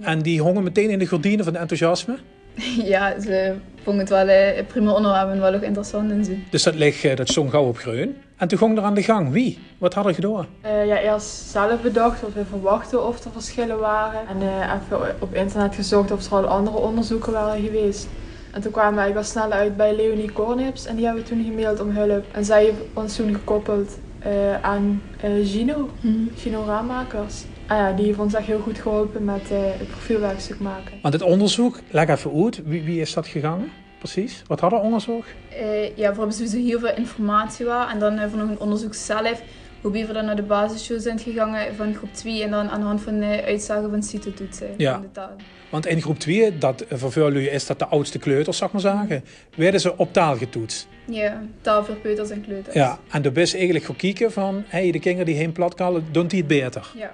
En 0.00 0.22
die 0.22 0.40
hongen 0.40 0.62
meteen 0.62 0.90
in 0.90 0.98
de 0.98 1.06
gordijnen 1.06 1.44
van 1.44 1.56
enthousiasme. 1.56 2.18
Ja, 2.92 3.20
ze 3.20 3.54
vonden 3.82 4.00
het 4.00 4.10
wel 4.10 4.28
eh, 4.28 4.56
een 4.56 4.66
prima 4.66 4.92
onderwerp 4.92 5.30
en 5.30 5.40
wel 5.40 5.54
ook 5.54 5.62
interessant 5.62 6.10
in 6.10 6.24
zien. 6.24 6.44
Dus 6.50 6.62
dat, 6.62 6.74
ligt, 6.74 7.04
eh, 7.04 7.16
dat 7.16 7.28
stond 7.28 7.50
gauw 7.50 7.68
op 7.68 7.76
groen. 7.76 8.16
En 8.44 8.50
toen 8.50 8.58
ging 8.58 8.78
er 8.78 8.84
aan 8.84 8.94
de 8.94 9.02
gang. 9.02 9.30
Wie? 9.30 9.58
Wat 9.78 9.94
hadden 9.94 10.14
gedaan? 10.14 10.46
Eh, 10.60 10.86
ja, 10.86 10.98
eerst 10.98 11.26
zelf 11.26 11.80
bedacht 11.80 12.20
wat 12.20 12.32
we 12.32 12.44
verwachten 12.44 13.06
of 13.06 13.24
er 13.24 13.30
verschillen 13.30 13.78
waren. 13.78 14.20
En 14.28 14.42
eh, 14.42 14.72
even 14.74 15.14
op 15.18 15.34
internet 15.34 15.74
gezocht 15.74 16.10
of 16.10 16.26
er 16.26 16.32
al 16.32 16.46
andere 16.46 16.76
onderzoeken 16.76 17.32
waren 17.32 17.62
geweest. 17.62 18.08
En 18.52 18.60
toen 18.60 18.72
kwamen 18.72 18.94
we 18.94 19.00
eigenlijk 19.00 19.26
al 19.26 19.32
snel 19.42 19.58
uit 19.58 19.76
bij 19.76 19.96
Leonie 19.96 20.32
Kornips 20.32 20.86
en 20.86 20.96
die 20.96 21.04
hebben 21.04 21.22
we 21.22 21.28
toen 21.28 21.44
gemaild 21.44 21.80
om 21.80 21.90
hulp. 21.90 22.24
En 22.32 22.44
zij 22.44 22.64
heeft 22.64 22.78
ons 22.92 23.16
toen 23.16 23.34
gekoppeld 23.34 23.98
eh, 24.18 24.62
aan 24.62 25.02
eh, 25.20 25.30
Gino, 25.44 25.90
Gino 26.36 26.64
Raammakers. 26.66 27.44
En 27.66 27.76
ja, 27.76 27.92
die 27.92 28.06
heeft 28.06 28.18
ons 28.18 28.34
echt 28.34 28.46
heel 28.46 28.60
goed 28.60 28.78
geholpen 28.78 29.24
met 29.24 29.50
eh, 29.50 29.58
het 29.60 29.88
profielwerkstuk 29.88 30.60
maken. 30.60 30.98
Want 31.02 31.14
het 31.14 31.22
onderzoek, 31.22 31.80
leg 31.90 32.08
even 32.08 32.44
uit. 32.44 32.62
Wie, 32.64 32.82
wie 32.82 33.00
is 33.00 33.12
dat 33.12 33.26
gegaan? 33.26 33.64
Precies. 34.10 34.42
Wat 34.46 34.60
hadden 34.60 34.80
onderzoek? 34.80 35.24
Eh, 35.48 35.84
ja, 35.96 36.10
we 36.10 36.16
hebben 36.16 36.32
sowieso 36.32 36.56
heel 36.56 36.78
veel 36.78 36.96
informatie 36.96 37.66
waar. 37.66 37.88
En 37.90 37.98
dan 37.98 38.18
hebben 38.18 38.38
we 38.38 38.44
nog 38.44 38.52
een 38.54 38.60
onderzoek 38.60 38.94
zelf. 38.94 39.42
Hoe 39.80 39.92
we 40.06 40.12
dan 40.12 40.24
naar 40.24 40.36
de 40.36 40.42
basisschool 40.42 41.00
zijn 41.00 41.18
gegaan 41.18 41.56
van 41.76 41.94
groep 41.94 42.14
2 42.14 42.42
en 42.42 42.50
dan 42.50 42.68
aan 42.68 42.80
de 42.80 42.86
hand 42.86 43.00
van 43.02 43.20
de 43.20 43.42
uitslagen 43.44 43.90
van 43.90 44.02
CITO-toetsen 44.02 44.68
Ja. 44.76 44.92
van 44.92 45.02
de 45.02 45.10
taal. 45.12 45.30
Want 45.70 45.86
in 45.86 46.02
groep 46.02 46.18
2, 46.18 46.58
dat 46.58 46.80
eh, 46.80 46.98
lui 47.14 47.46
is 47.48 47.66
dat 47.66 47.78
de 47.78 47.86
oudste 47.86 48.18
kleuters, 48.18 48.56
zeg 48.56 48.72
maar 48.72 48.80
zeggen, 48.80 49.24
werden 49.56 49.80
ze 49.80 49.96
op 49.96 50.12
taal 50.12 50.36
getoetst. 50.36 50.88
Ja, 51.04 51.42
taal 51.60 51.84
voor 51.84 51.94
peuters 51.94 52.30
en 52.30 52.44
kleuters. 52.44 52.74
Ja, 52.74 52.98
en 53.10 53.22
de 53.22 53.30
best 53.30 53.54
eigenlijk 53.54 53.84
gekeken 53.84 54.32
van, 54.32 54.62
hey, 54.66 54.90
de 54.90 54.98
kinderen 54.98 55.26
die 55.26 55.36
heen 55.36 55.52
plat 55.52 55.74
kallen, 55.74 56.04
doen 56.10 56.26
die 56.26 56.38
het 56.38 56.48
beter? 56.48 56.90
Ja. 56.96 57.12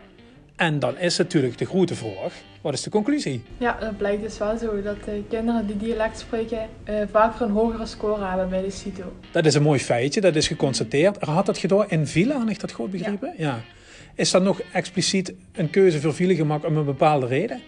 En 0.61 0.79
dan 0.79 0.99
is 0.99 1.17
natuurlijk 1.17 1.59
de 1.59 1.65
grote 1.65 1.95
vraag, 1.95 2.33
wat 2.61 2.73
is 2.73 2.83
de 2.83 2.91
conclusie? 2.91 3.43
Ja, 3.59 3.77
dat 3.81 3.97
blijkt 3.97 4.23
dus 4.23 4.39
wel 4.39 4.59
zo 4.59 4.83
dat 4.83 5.05
de 5.05 5.23
kinderen 5.29 5.67
die 5.67 5.77
dialect 5.77 6.19
spreken 6.19 6.69
eh, 6.85 6.95
vaker 7.11 7.47
een 7.47 7.51
hogere 7.51 7.87
score 7.87 8.25
hebben 8.25 8.49
bij 8.49 8.63
de 8.63 8.71
CITO. 8.71 9.13
Dat 9.31 9.47
is 9.47 9.55
een 9.55 9.63
mooi 9.63 9.79
feitje, 9.79 10.21
dat 10.21 10.37
is 10.37 10.47
geconstateerd. 10.49 11.23
Er 11.23 11.31
had 11.31 11.47
dat 11.47 11.59
gedaan 11.59 11.91
in 11.91 12.07
Villa, 12.07 12.39
had 12.39 12.49
ik 12.49 12.61
dat 12.61 12.73
goed 12.73 12.91
begrepen? 12.91 13.35
Ja. 13.37 13.61
Is 14.15 14.33
er 14.33 14.43
nog 14.43 14.61
expliciet 14.73 15.35
een 15.53 15.71
keuze 15.71 16.01
voor 16.01 16.15
Villa 16.15 16.35
gemaakt 16.35 16.65
om 16.65 16.77
een 16.77 16.85
bepaalde 16.85 17.27
reden? 17.27 17.61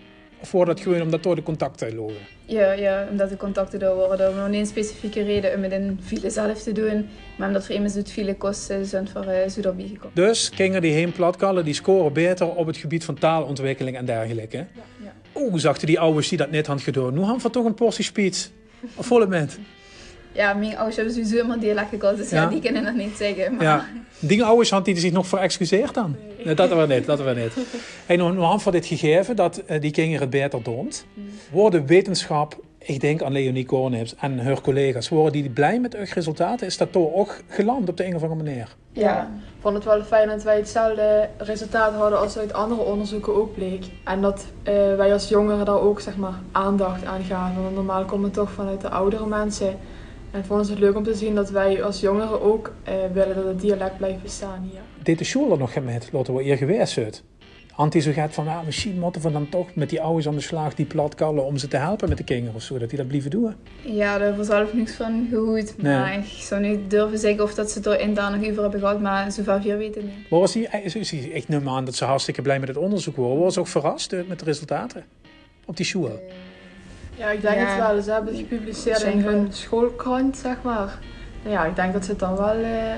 Of 0.42 0.50
wordt 0.50 0.70
dat 0.70 0.80
gewoon 0.80 1.00
omdat 1.00 1.22
door 1.22 1.34
de 1.34 1.42
contacten 1.42 1.94
lopen? 1.94 2.16
Ja, 2.44 2.72
ja, 2.72 3.06
omdat 3.10 3.28
de 3.28 3.36
contacten 3.36 3.78
door 3.78 3.94
worden. 3.94 4.26
Hebben 4.26 4.50
niet 4.50 4.60
een 4.60 4.66
specifieke 4.66 5.22
reden 5.22 5.54
om 5.54 5.62
het 5.62 5.72
in 5.72 6.00
file 6.02 6.30
zelf 6.30 6.62
te 6.62 6.72
doen. 6.72 7.08
Maar 7.36 7.48
omdat 7.48 7.66
voor 7.66 7.74
iemand 7.74 7.94
doet 7.94 8.10
file 8.10 8.34
kosten, 8.34 8.86
zijn 8.86 9.08
voor 9.08 9.24
uh, 9.24 9.40
gekomen. 9.50 10.10
Dus 10.14 10.50
kinderen 10.50 10.82
die 10.82 10.92
heen 10.92 11.12
platkallen, 11.12 11.64
die 11.64 11.74
scoren 11.74 12.12
beter 12.12 12.54
op 12.54 12.66
het 12.66 12.76
gebied 12.76 13.04
van 13.04 13.14
taalontwikkeling 13.14 13.96
en 13.96 14.04
dergelijke. 14.04 14.56
Ja, 14.56 14.64
ja. 15.02 15.12
Oeh, 15.34 15.54
zachten 15.56 15.86
die 15.86 16.00
ouders 16.00 16.28
die 16.28 16.38
dat 16.38 16.50
net 16.50 16.66
hadden 16.66 16.84
gedaan. 16.84 17.14
Nu 17.14 17.20
hadden 17.20 17.42
we 17.42 17.50
toch 17.50 17.64
een 17.64 17.74
portie 17.74 18.04
spits. 18.04 18.50
Of 18.94 19.06
volle 19.06 19.24
moment. 19.24 19.58
Ja, 20.32 20.52
mijn 20.54 20.76
ouders 20.76 20.96
hebben 20.96 21.14
sowieso 21.14 21.34
helemaal 21.36 21.60
dialect 21.60 21.88
gekozen, 21.88 22.16
dus 22.16 22.30
ja. 22.30 22.42
Ja. 22.42 22.48
die 22.48 22.60
kunnen 22.60 22.84
dat 22.84 22.94
niet 22.94 23.16
zeggen. 23.16 23.54
Maar 23.54 23.64
Ja. 23.64 23.86
Die 24.18 24.44
ouders 24.44 24.70
hadden 24.70 24.92
die 24.92 25.02
zich 25.02 25.12
nog 25.12 25.26
voor 25.26 25.38
excuseerd 25.38 25.94
dan? 25.94 26.16
Nee, 26.44 26.54
dat 26.54 26.68
we 26.68 26.94
niet, 26.94 27.06
dat 27.06 27.22
we 27.22 27.34
niet. 27.34 28.18
Nog 28.18 28.34
nog 28.34 28.52
aan 28.52 28.60
van 28.60 28.72
dit 28.72 28.86
gegeven 28.86 29.36
dat 29.36 29.56
eh, 29.56 29.80
die 29.80 29.90
kinderen 29.90 30.20
het 30.20 30.30
beter 30.30 30.62
doen. 30.62 30.92
Worden 31.50 31.86
wetenschap, 31.86 32.56
ik 32.78 33.00
denk 33.00 33.22
aan 33.22 33.32
Leonie 33.32 33.66
Kornips 33.66 34.14
en 34.20 34.38
haar 34.38 34.60
collega's, 34.60 35.08
worden 35.08 35.32
die 35.42 35.50
blij 35.50 35.80
met 35.80 35.92
hun 35.92 36.06
resultaten? 36.14 36.66
Is 36.66 36.76
dat 36.76 36.92
toch 36.92 37.12
ook 37.14 37.36
geland 37.48 37.88
op 37.88 37.96
de 37.96 38.04
een 38.06 38.14
of 38.14 38.22
andere 38.22 38.42
manier? 38.42 38.68
Ja, 38.92 39.20
ik 39.22 39.60
vond 39.60 39.74
het 39.74 39.84
wel 39.84 40.02
fijn 40.02 40.28
dat 40.28 40.42
wij 40.42 40.56
hetzelfde 40.56 41.28
resultaat 41.38 41.94
hadden 41.94 42.18
als 42.18 42.38
uit 42.38 42.52
andere 42.52 42.82
onderzoeken 42.82 43.34
ook 43.34 43.54
bleek. 43.54 43.84
En 44.04 44.20
dat 44.20 44.46
eh, 44.62 44.74
wij 44.74 45.12
als 45.12 45.28
jongeren 45.28 45.64
daar 45.64 45.80
ook 45.80 46.00
zeg 46.00 46.16
maar, 46.16 46.34
aandacht 46.52 47.04
aan 47.04 47.22
gaven. 47.22 47.62
Want 47.62 47.74
normaal 47.74 48.04
komen 48.04 48.28
we 48.28 48.34
toch 48.34 48.50
vanuit 48.50 48.80
de 48.80 48.88
oudere 48.88 49.26
mensen. 49.26 49.78
En 50.32 50.38
ik 50.38 50.44
vond 50.44 50.68
het 50.68 50.78
leuk 50.78 50.96
om 50.96 51.02
te 51.02 51.14
zien 51.14 51.34
dat 51.34 51.50
wij 51.50 51.82
als 51.82 52.00
jongeren 52.00 52.42
ook 52.42 52.72
eh, 52.82 52.94
willen 53.12 53.34
dat 53.36 53.44
het 53.44 53.60
dialect 53.60 53.96
blijft 53.96 54.22
bestaan 54.22 54.68
hier. 54.70 54.80
Deed 55.02 55.18
de 55.18 55.24
school 55.24 55.52
er 55.52 55.58
nog 55.58 55.74
met, 55.84 56.08
laten 56.12 56.34
we 56.34 56.42
hier 56.42 56.56
geweest 56.56 56.92
zijn. 56.92 57.12
anti-sujet 57.76 58.34
van, 58.34 58.48
ah, 58.48 58.64
misschien 58.64 58.98
moeten 58.98 59.22
we 59.22 59.30
dan 59.32 59.48
toch 59.48 59.74
met 59.74 59.90
die 59.90 60.00
ouders 60.00 60.26
aan 60.28 60.34
de 60.34 60.40
slag 60.40 60.74
die 60.74 60.86
platkallen 60.86 61.44
om 61.44 61.56
ze 61.56 61.68
te 61.68 61.76
helpen 61.76 62.08
met 62.08 62.18
de 62.18 62.24
kinderen 62.24 62.54
of 62.54 62.62
zo, 62.62 62.78
dat 62.78 62.88
die 62.88 62.98
dat 62.98 63.06
blijven 63.08 63.30
doen. 63.30 63.54
Ja, 63.82 64.10
daar 64.12 64.20
hebben 64.20 64.38
we 64.38 64.44
zelf 64.44 64.72
niks 64.74 64.92
van 64.92 65.26
gehoord. 65.30 65.82
Nee. 65.82 65.96
Maar 65.98 66.14
ik 66.18 66.24
zou 66.24 66.60
niet 66.60 66.90
durven 66.90 67.18
zeggen 67.18 67.42
of 67.42 67.54
dat 67.54 67.70
ze 67.70 67.78
het 67.78 67.86
er 67.86 68.00
intern 68.00 68.40
nog 68.40 68.50
over 68.50 68.62
hebben 68.62 68.80
gehad, 68.80 69.00
maar 69.00 69.32
zover 69.32 69.60
we 69.62 69.76
weten 69.76 70.04
niet. 70.04 70.30
Maar 70.30 70.40
was 70.40 70.52
die, 70.52 70.68
eh, 70.68 70.84
is- 70.84 70.94
is- 70.96 71.12
ik 71.12 71.48
neem 71.48 71.68
aan 71.68 71.84
dat 71.84 71.94
ze 71.94 72.04
hartstikke 72.04 72.42
blij 72.42 72.58
met 72.58 72.68
het 72.68 72.76
onderzoek 72.76 73.16
waren. 73.16 73.38
Was 73.38 73.54
ze 73.54 73.60
ook 73.60 73.66
verrast 73.68 74.12
eh, 74.12 74.20
met 74.28 74.38
de 74.38 74.44
resultaten 74.44 75.04
op 75.66 75.76
die 75.76 75.86
school? 75.86 76.20
Ja, 77.16 77.30
ik 77.30 77.40
denk 77.42 77.54
Ja. 77.56 77.64
het 77.66 77.86
wel. 77.92 78.02
Ze 78.02 78.10
hebben 78.10 78.36
het 78.36 78.46
gepubliceerd 78.48 79.02
in 79.02 79.20
hun 79.20 79.46
schoolkrant, 79.52 80.36
zeg 80.36 80.62
maar. 80.62 80.98
Nou 81.42 81.54
ja, 81.54 81.64
ik 81.64 81.76
denk 81.76 81.92
dat 81.92 82.04
ze 82.04 82.10
het 82.10 82.20
dan 82.20 82.36
wel 82.36 82.54
eh, 82.62 82.92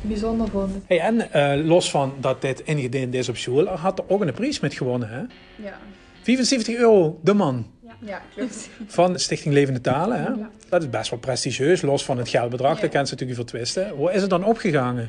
bijzonder 0.00 0.48
vonden. 0.48 0.82
Hey, 0.86 1.00
en 1.00 1.32
eh, 1.32 1.66
los 1.66 1.90
van 1.90 2.14
dat 2.20 2.40
dit 2.40 2.60
ingediend 2.60 3.14
is 3.14 3.28
op 3.28 3.36
school, 3.36 3.66
had 3.66 3.98
er 3.98 4.04
ook 4.08 4.20
een 4.20 4.32
prijs 4.32 4.60
met 4.60 4.74
gewonnen, 4.74 5.08
hè? 5.08 5.20
Ja, 5.64 5.78
75 6.22 6.74
euro, 6.76 7.18
de 7.22 7.34
man. 7.34 7.66
ja 7.98 8.22
klopt. 8.34 8.68
Van 8.86 9.18
Stichting 9.18 9.54
Levende 9.54 9.80
Talen. 9.80 10.16
Hè? 10.22 10.28
Ja. 10.28 10.50
Dat 10.68 10.82
is 10.82 10.90
best 10.90 11.10
wel 11.10 11.18
prestigieus, 11.18 11.82
los 11.82 12.04
van 12.04 12.18
het 12.18 12.28
geldbedrag. 12.28 12.74
Ja. 12.74 12.80
Daar 12.80 12.90
kan 12.90 13.06
ze 13.06 13.12
natuurlijk 13.12 13.40
voor 13.40 13.48
twisten. 13.48 13.88
Hoe 13.90 14.12
is 14.12 14.20
het 14.20 14.30
dan 14.30 14.44
opgegaan? 14.44 14.96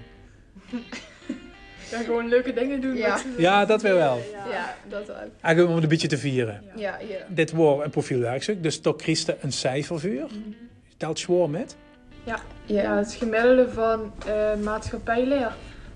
Ja, 1.98 2.04
gewoon 2.06 2.28
leuke 2.28 2.54
dingen 2.54 2.82
doen. 2.82 2.96
Ja. 2.96 3.10
met 3.10 3.20
ze. 3.20 3.42
Ja, 3.42 3.66
dat 3.66 3.82
weer 3.82 3.94
wel. 3.96 4.22
Ja. 4.52 4.76
Dat 4.90 5.08
wel. 5.08 5.16
Eigenlijk 5.42 5.68
om 5.68 5.74
het 5.74 5.84
een 5.84 5.90
beetje 5.90 6.08
te 6.08 6.18
vieren. 6.18 6.62
Ja, 6.76 6.98
ja. 7.10 7.16
Dit 7.28 7.52
wordt 7.52 7.86
een 7.86 7.90
profielwerkstuk, 7.92 8.64
dus 8.64 8.82
daar 8.82 8.94
Christen 8.98 9.36
een 9.42 9.52
cijfer 9.52 10.00
voor. 10.00 10.30
Telt 10.98 11.20
zwaar 11.20 11.50
met. 11.50 11.76
Ja, 12.24 12.40
Ja, 12.66 12.98
het 12.98 13.14
gemiddelde 13.14 13.70
van 13.70 14.14
eh 14.28 14.56
maatschappijleer. 14.64 15.52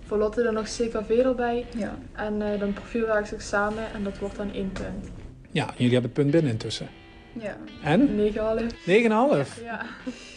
Voor 0.06 0.18
Lotte 0.18 0.44
er 0.44 0.54
nog 0.54 0.64
CKV 0.66 1.10
erbij. 1.10 1.66
ja. 1.76 1.98
En 2.16 2.42
eh 2.42 2.60
dan 2.60 2.74
profielwerkstuk 2.74 3.42
samen. 3.42 3.84
En 3.94 4.04
dat 4.04 4.18
wordt 4.18 4.36
dan 4.36 4.54
één 4.54 4.72
punt. 4.72 5.10
Ja, 5.52 5.66
jullie 5.76 5.94
hebben 5.94 6.02
het 6.12 6.14
punt 6.14 6.32
binnen 6.32 6.52
intussen. 6.52 6.88
ja. 7.34 7.58
En? 7.84 8.08
9,5. 8.18 8.76
9,5. 8.86 9.64
Ja. 9.64 9.86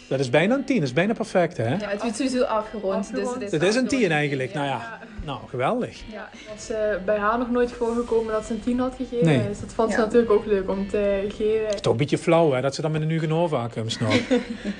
Dat 0.09 0.19
is 0.19 0.29
bijna 0.29 0.55
een 0.55 0.63
10, 0.65 0.75
dat 0.75 0.85
is 0.87 0.93
bijna 0.93 1.13
perfect 1.13 1.57
hè? 1.57 1.69
Ja, 1.75 1.87
het 1.89 2.01
wordt 2.01 2.15
sowieso 2.17 2.43
afgerond. 2.43 2.93
Afgerond. 2.93 3.39
Dus 3.39 3.51
Het 3.51 3.63
is 3.63 3.75
een 3.75 3.87
10 3.87 4.11
eigenlijk, 4.11 4.53
nou 4.53 4.65
ja. 4.67 4.99
Nou, 5.25 5.39
geweldig. 5.49 6.01
Ja. 6.11 6.29
Het 6.31 6.49
was 6.55 6.69
eh, 6.69 6.77
bij 7.05 7.17
haar 7.17 7.37
nog 7.37 7.51
nooit 7.51 7.71
voorgekomen 7.71 8.33
dat 8.33 8.45
ze 8.45 8.53
een 8.53 8.61
10 8.61 8.79
had 8.79 8.93
gegeven. 8.97 9.25
Nee. 9.25 9.47
Dus 9.47 9.59
dat 9.59 9.73
vond 9.73 9.91
ze 9.91 9.97
Ja. 9.97 10.03
natuurlijk 10.03 10.31
ook 10.31 10.45
leuk 10.45 10.69
om 10.69 10.89
te 10.89 11.25
geven. 11.37 11.65
Het 11.65 11.73
is 11.75 11.81
toch 11.81 11.91
een 11.91 11.97
beetje 11.97 12.17
flauw 12.17 12.51
hè, 12.51 12.61
dat 12.61 12.75
ze 12.75 12.81
dan 12.81 12.91
met 12.91 13.01
een 13.01 13.09
Ugenova 13.09 13.67
komt 13.73 13.91
snap. 13.91 14.11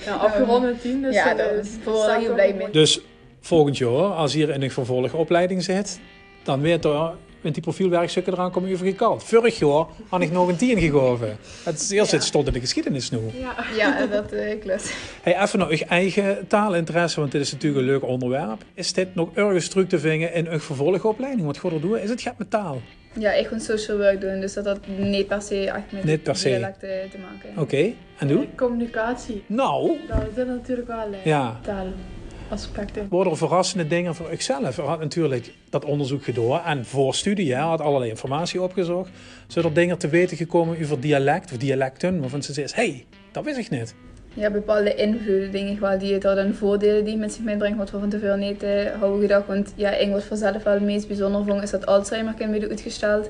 Ja, 0.05 0.13
afgerond 0.15 0.63
met 0.63 0.81
10. 0.81 1.01
Dus 1.01 1.15
Ja, 1.15 1.33
daar 1.33 2.19
heel 2.19 2.33
blij 2.33 2.53
mee. 2.53 2.69
Dus 2.69 3.01
volgend 3.41 3.77
jaar, 3.77 3.89
als 4.13 4.33
hier 4.33 4.49
in 4.49 4.61
een 4.61 4.71
vervolgopleiding 4.71 5.63
zit, 5.63 5.99
dan 6.43 6.61
weet 6.61 6.85
er 6.85 7.11
met 7.43 7.53
die 7.53 7.63
profielwerkstukken 7.63 8.33
eraan 8.33 8.51
komen 8.51 8.73
over 8.73 8.85
gekald. 8.85 9.23
Vorig 9.23 9.59
jaar 9.59 9.85
had 10.09 10.21
ik 10.21 10.31
nog 10.31 10.47
een 10.47 10.55
10 10.55 10.79
gegeven. 10.79 11.37
Het 11.63 11.79
is 11.79 11.89
eerst 11.89 12.11
Ja. 12.11 12.17
het 12.17 12.25
stond 12.25 12.47
in 12.47 12.53
de 12.53 12.59
geschiedenis 12.59 13.09
nu. 13.09 13.17
Ja. 13.39 13.55
Ja, 13.77 14.05
dat 14.05 14.31
eh, 14.31 14.59
klopt. 14.61 14.93
Hey, 15.21 15.41
even 15.41 15.59
naar 15.59 15.69
uw 15.69 15.77
eigen 15.87 16.47
taalinteresse, 16.47 17.19
want 17.19 17.31
dit 17.31 17.41
is 17.41 17.51
natuurlijk 17.51 17.81
een 17.81 17.91
leuk 17.91 18.03
onderwerp. 18.03 18.63
Is 18.73 18.93
dit 18.93 19.15
nog 19.15 19.29
ergens 19.33 19.67
terug 19.67 19.87
te 19.87 19.99
vinden 19.99 20.33
in 20.33 20.45
een 20.47 20.59
vervolgopleiding? 20.59 21.45
Wat 21.45 21.71
er 21.71 21.81
doen? 21.81 21.97
Is 21.97 22.09
het 22.09 22.21
gaat 22.21 22.37
met 22.37 22.49
taal? 22.49 22.81
Ja, 23.19 23.31
ik 23.31 23.47
ga 23.47 23.59
social 23.59 23.97
work 23.97 24.21
doen, 24.21 24.39
dus 24.39 24.53
dat 24.53 24.65
had 24.65 24.79
niet 24.97 25.27
per 25.27 25.41
se 25.41 25.69
echt 25.69 25.91
met 25.91 26.03
Niet 26.03 26.23
per 26.23 26.35
se. 26.35 26.47
dialecten 26.49 27.09
te 27.11 27.17
maken. 27.17 27.61
Oké, 27.61 27.91
en 28.17 28.27
doe? 28.27 28.41
Eh, 28.41 28.47
Communicatie. 28.55 29.43
Nou, 29.47 29.97
Daar 30.07 30.23
zitten 30.35 30.47
natuurlijk 30.55 30.87
wel 30.87 31.07
eh, 31.13 31.25
ja. 31.25 31.59
Taalaspecten. 32.53 33.07
Worden 33.09 33.31
er 33.31 33.37
verrassende 33.37 33.87
dingen 33.87 34.15
voor 34.15 34.31
ikzelf? 34.31 34.77
Er 34.77 34.83
had 34.83 34.99
natuurlijk 34.99 35.53
dat 35.69 35.85
onderzoek 35.85 36.23
gedaan 36.23 36.63
en 36.63 36.85
voor 36.85 37.15
studie 37.15 37.53
hè, 37.53 37.61
had 37.61 37.81
allerlei 37.81 38.09
informatie 38.09 38.61
opgezocht. 38.61 39.09
Zijn 39.47 39.65
er 39.65 39.73
dingen 39.73 39.97
te 39.97 40.07
weten 40.07 40.37
gekomen 40.37 40.77
over 40.81 40.99
dialect 40.99 41.51
of 41.51 41.57
dialecten? 41.57 42.19
Waarvan 42.19 42.43
ze 42.43 42.53
zegt, 42.53 42.75
hé, 42.75 42.89
hey, 42.89 43.05
dat 43.31 43.43
wist 43.43 43.57
ik 43.57 43.69
niet. 43.69 43.95
Ja, 44.33 44.49
bepaalde 44.49 44.95
invloeden, 44.95 45.51
denk 45.51 45.69
ik 45.69 45.79
wel, 45.79 45.99
die 45.99 46.13
het 46.13 46.25
al 46.25 46.35
dan 46.35 46.53
voordelen 46.53 47.05
die 47.05 47.17
met 47.17 47.33
zich 47.33 47.43
meebrengt, 47.43 47.77
wat 47.77 47.91
we 47.91 47.99
van 47.99 48.09
tevoren 48.09 48.39
niet 48.39 48.63
eh 48.63 48.99
hadden 48.99 49.21
gedacht. 49.21 49.47
Want 49.47 49.73
ja, 49.75 49.91
ik 49.91 50.11
was 50.11 50.23
vanzelf 50.23 50.63
wel 50.63 50.73
het 50.73 50.83
meest 50.83 51.07
bijzonder 51.07 51.45
vond, 51.45 51.63
is 51.63 51.69
dat 51.69 51.85
Alzheimer 51.85 52.33
kan 52.33 52.49
worden 52.49 52.69
uitgesteld. 52.69 53.29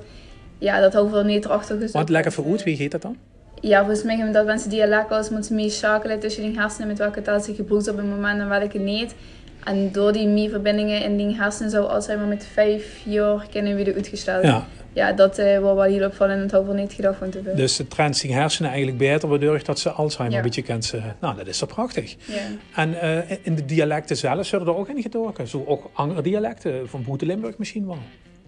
Ja, 0.57 0.79
dat 0.79 0.93
hadden 0.93 1.11
we 1.13 1.23
niet 1.23 1.45
erachter 1.45 1.75
gezocht. 1.75 1.93
Want 1.93 2.09
lekker 2.09 2.31
voor 2.31 2.57
wie 2.63 2.75
gaat 2.75 2.91
dat 2.91 3.01
dan? 3.01 3.17
Ja, 3.63 3.79
volgens 3.79 4.03
mij 4.03 4.31
dat 4.31 4.45
mensen 4.45 4.69
dialect 4.69 5.11
als 5.11 5.29
moeten 5.29 5.47
ze 5.47 5.53
mee 5.53 5.69
schakelen 5.69 6.19
tussen 6.19 6.43
die 6.43 6.59
hersenen 6.59 6.87
met 6.87 6.97
welke 6.97 7.21
taal 7.21 7.39
ze 7.39 7.53
gebruikt 7.55 7.87
op 7.89 7.97
het 7.97 8.05
moment 8.05 8.39
en 8.39 8.49
welke 8.49 8.77
niet. 8.77 9.15
En 9.63 9.91
door 9.91 10.11
die 10.13 10.27
mee-verbindingen 10.27 11.03
in 11.03 11.17
die 11.17 11.35
hersenen 11.35 11.71
zou 11.71 11.85
Alzheimer 11.87 12.27
met 12.27 12.45
vijf 12.53 12.99
jaar 13.03 13.45
kunnen 13.51 13.75
worden 13.75 13.93
uitgesteld. 13.93 14.43
Ja, 14.43 14.65
Ja, 14.93 15.11
dat 15.11 15.37
eh 15.37 15.59
wordt 15.59 15.75
wel 15.75 15.83
heel 15.91 16.05
opvallend 16.05 16.41
en 16.41 16.47
dat 16.47 16.65
we 16.65 16.73
niet 16.73 16.93
gedacht 16.93 17.17
van 17.17 17.29
tevoren. 17.29 17.55
dus 17.55 17.77
het 17.77 17.89
traint 17.89 18.17
zich 18.17 18.31
hersenen 18.31 18.69
eigenlijk 18.69 18.99
beter, 18.99 19.29
waardoor 19.29 19.63
dat 19.63 19.79
ze 19.79 19.89
Alzheimer 19.89 20.37
Ja. 20.37 20.43
een 20.43 20.49
beetje 20.49 20.61
kent. 20.61 20.85
ze. 20.85 21.01
Nou, 21.19 21.35
dat 21.37 21.47
is 21.47 21.57
toch 21.57 21.69
prachtig. 21.69 22.15
Ja. 22.25 22.41
En 22.75 23.01
eh, 23.01 23.37
in 23.41 23.55
de 23.55 23.65
dialecten 23.65 24.17
zelf 24.17 24.45
zullen 24.45 24.67
er 24.67 24.75
ook 24.75 24.89
in 24.89 25.01
gedoken. 25.01 25.47
Zo 25.47 25.63
ook 25.67 25.89
andere 25.93 26.21
dialecten, 26.21 26.89
van 26.89 27.03
Boete 27.03 27.25
Limburg 27.25 27.57
misschien 27.57 27.85
wel. 27.85 27.97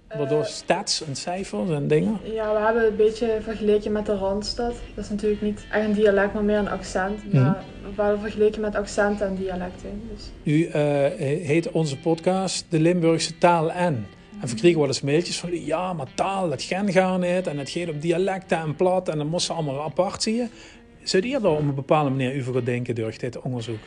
Waardoor 0.07 0.41
Eh, 0.41 0.45
stats 0.47 1.03
en 1.03 1.15
cijfers 1.15 1.69
en 1.69 1.87
dingen. 1.87 2.19
Ja, 2.23 2.53
we 2.53 2.59
hebben 2.59 2.81
het 2.81 2.91
een 2.91 2.97
beetje 2.97 3.37
vergeleken 3.41 3.91
met 3.91 4.05
de 4.05 4.15
Randstad. 4.15 4.73
Dat 4.95 5.03
is 5.03 5.09
natuurlijk 5.09 5.41
niet 5.41 5.65
echt 5.71 5.85
een 5.85 5.93
dialect, 5.93 6.33
maar 6.33 6.43
meer 6.43 6.57
een 6.57 6.69
accent. 6.69 7.25
Mhm. 7.25 7.43
Maar 7.43 7.63
we 7.95 8.01
hebben 8.01 8.21
vergeleken 8.21 8.61
met 8.61 8.75
accenten 8.75 9.27
en 9.27 9.35
dialecten. 9.35 10.01
Dus 10.13 10.31
Nu 10.43 10.65
eh, 10.65 10.81
heet 11.47 11.71
onze 11.71 11.97
podcast 11.99 12.65
De 12.69 12.79
Limburgse 12.79 13.37
Taal 13.37 13.71
en. 13.71 14.07
En 14.41 14.47
we 14.47 14.55
kregen 14.55 14.79
wel 14.79 14.87
eens 14.87 15.01
mailtjes 15.01 15.39
van, 15.39 15.65
ja, 15.65 15.93
maar 15.93 16.07
taal, 16.15 16.49
dat 16.49 16.61
gaan 16.61 16.91
gaan 16.91 17.19
niet. 17.19 17.47
En 17.47 17.57
het 17.57 17.69
gaat 17.69 17.89
op 17.89 18.01
dialecten 18.01 18.57
en 18.57 18.75
plat 18.75 19.09
en 19.09 19.17
dan 19.17 19.27
moest 19.27 19.45
ze 19.45 19.53
allemaal 19.53 19.83
apart 19.83 20.23
zien. 20.23 20.49
Zou 21.03 21.27
je 21.27 21.35
er 21.35 21.47
op 21.47 21.59
een 21.59 21.75
bepaalde 21.75 22.09
manier 22.09 22.39
over 22.39 22.53
gaan 22.53 22.63
denken 22.63 22.95
door 22.95 23.13
dit 23.17 23.41
onderzoek? 23.41 23.79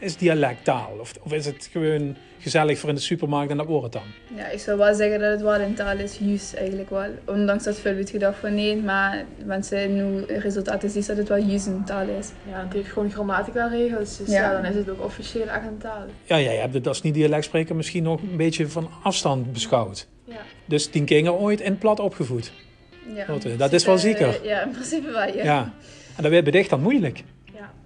Is 0.00 0.16
dialect 0.16 0.64
taal? 0.64 0.96
Of, 1.00 1.12
of 1.22 1.32
is 1.32 1.46
het 1.46 1.68
gewoon 1.72 2.16
gezellig 2.38 2.78
voor 2.78 2.88
in 2.88 2.94
de 2.94 3.00
supermarkt 3.00 3.50
en 3.50 3.56
dat 3.56 3.66
wordt 3.66 3.82
het 3.84 3.92
dan? 3.92 4.36
ja, 4.38 4.46
ik 4.48 4.58
zou 4.58 4.78
wel 4.78 4.94
zeggen 4.94 5.20
dat 5.20 5.30
het 5.30 5.40
wel 5.42 5.60
een 5.60 5.74
taal 5.74 5.98
is, 5.98 6.18
juist 6.20 6.54
eigenlijk 6.54 6.90
wel. 6.90 7.08
Ondanks 7.26 7.64
dat 7.64 7.78
veel 7.78 7.94
wordt 7.94 8.10
gedacht 8.10 8.38
van 8.38 8.54
nee, 8.54 8.76
maar 8.76 9.24
mensen 9.44 9.94
nu 9.96 10.24
resultaten 10.38 10.90
zien 10.90 11.04
dat 11.06 11.16
het 11.16 11.28
wel 11.28 11.38
juist 11.42 11.66
een 11.66 11.84
taal 11.84 12.08
is. 12.18 12.28
ja, 12.50 12.62
het 12.64 12.72
heeft 12.72 12.88
gewoon 12.88 13.10
grammatica 13.10 13.66
regels. 13.66 14.16
Dus 14.16 14.28
Ja. 14.28 14.34
ja. 14.50 14.52
dan 14.52 14.64
is 14.70 14.74
het 14.74 14.90
ook 14.90 15.04
officieel 15.04 15.46
echt 15.46 15.66
een 15.66 15.78
taal. 15.78 16.04
Ja, 16.24 16.40
jij 16.40 16.56
hebt 16.56 16.74
het 16.74 16.86
als 16.86 17.02
niet 17.02 17.14
dialect 17.14 17.44
spreken 17.44 17.76
misschien 17.76 18.02
nog 18.02 18.20
een 18.22 18.36
beetje 18.36 18.68
van 18.68 18.90
afstand 19.02 19.52
beschouwd. 19.52 20.06
Ja. 20.24 20.36
Dus 20.64 20.86
tien 20.86 21.04
kinderen 21.04 21.38
ooit 21.38 21.60
in 21.60 21.70
het 21.70 21.78
plat 21.78 22.00
opgevoed. 22.00 22.52
Ja, 23.14 23.26
eh, 23.26 23.58
dat 23.58 23.72
is 23.72 23.84
wel 23.84 23.94
principe, 23.94 24.24
zeker. 24.24 24.40
eh, 24.42 24.48
Ja, 24.48 24.62
in 24.62 24.70
principe 24.70 25.10
wel, 25.10 25.36
ja. 25.36 25.44
Ja. 25.44 25.72
En 26.16 26.22
dat 26.22 26.30
werd 26.32 26.44
bedicht 26.44 26.70
dan 26.70 26.80
moeilijk. 26.82 27.22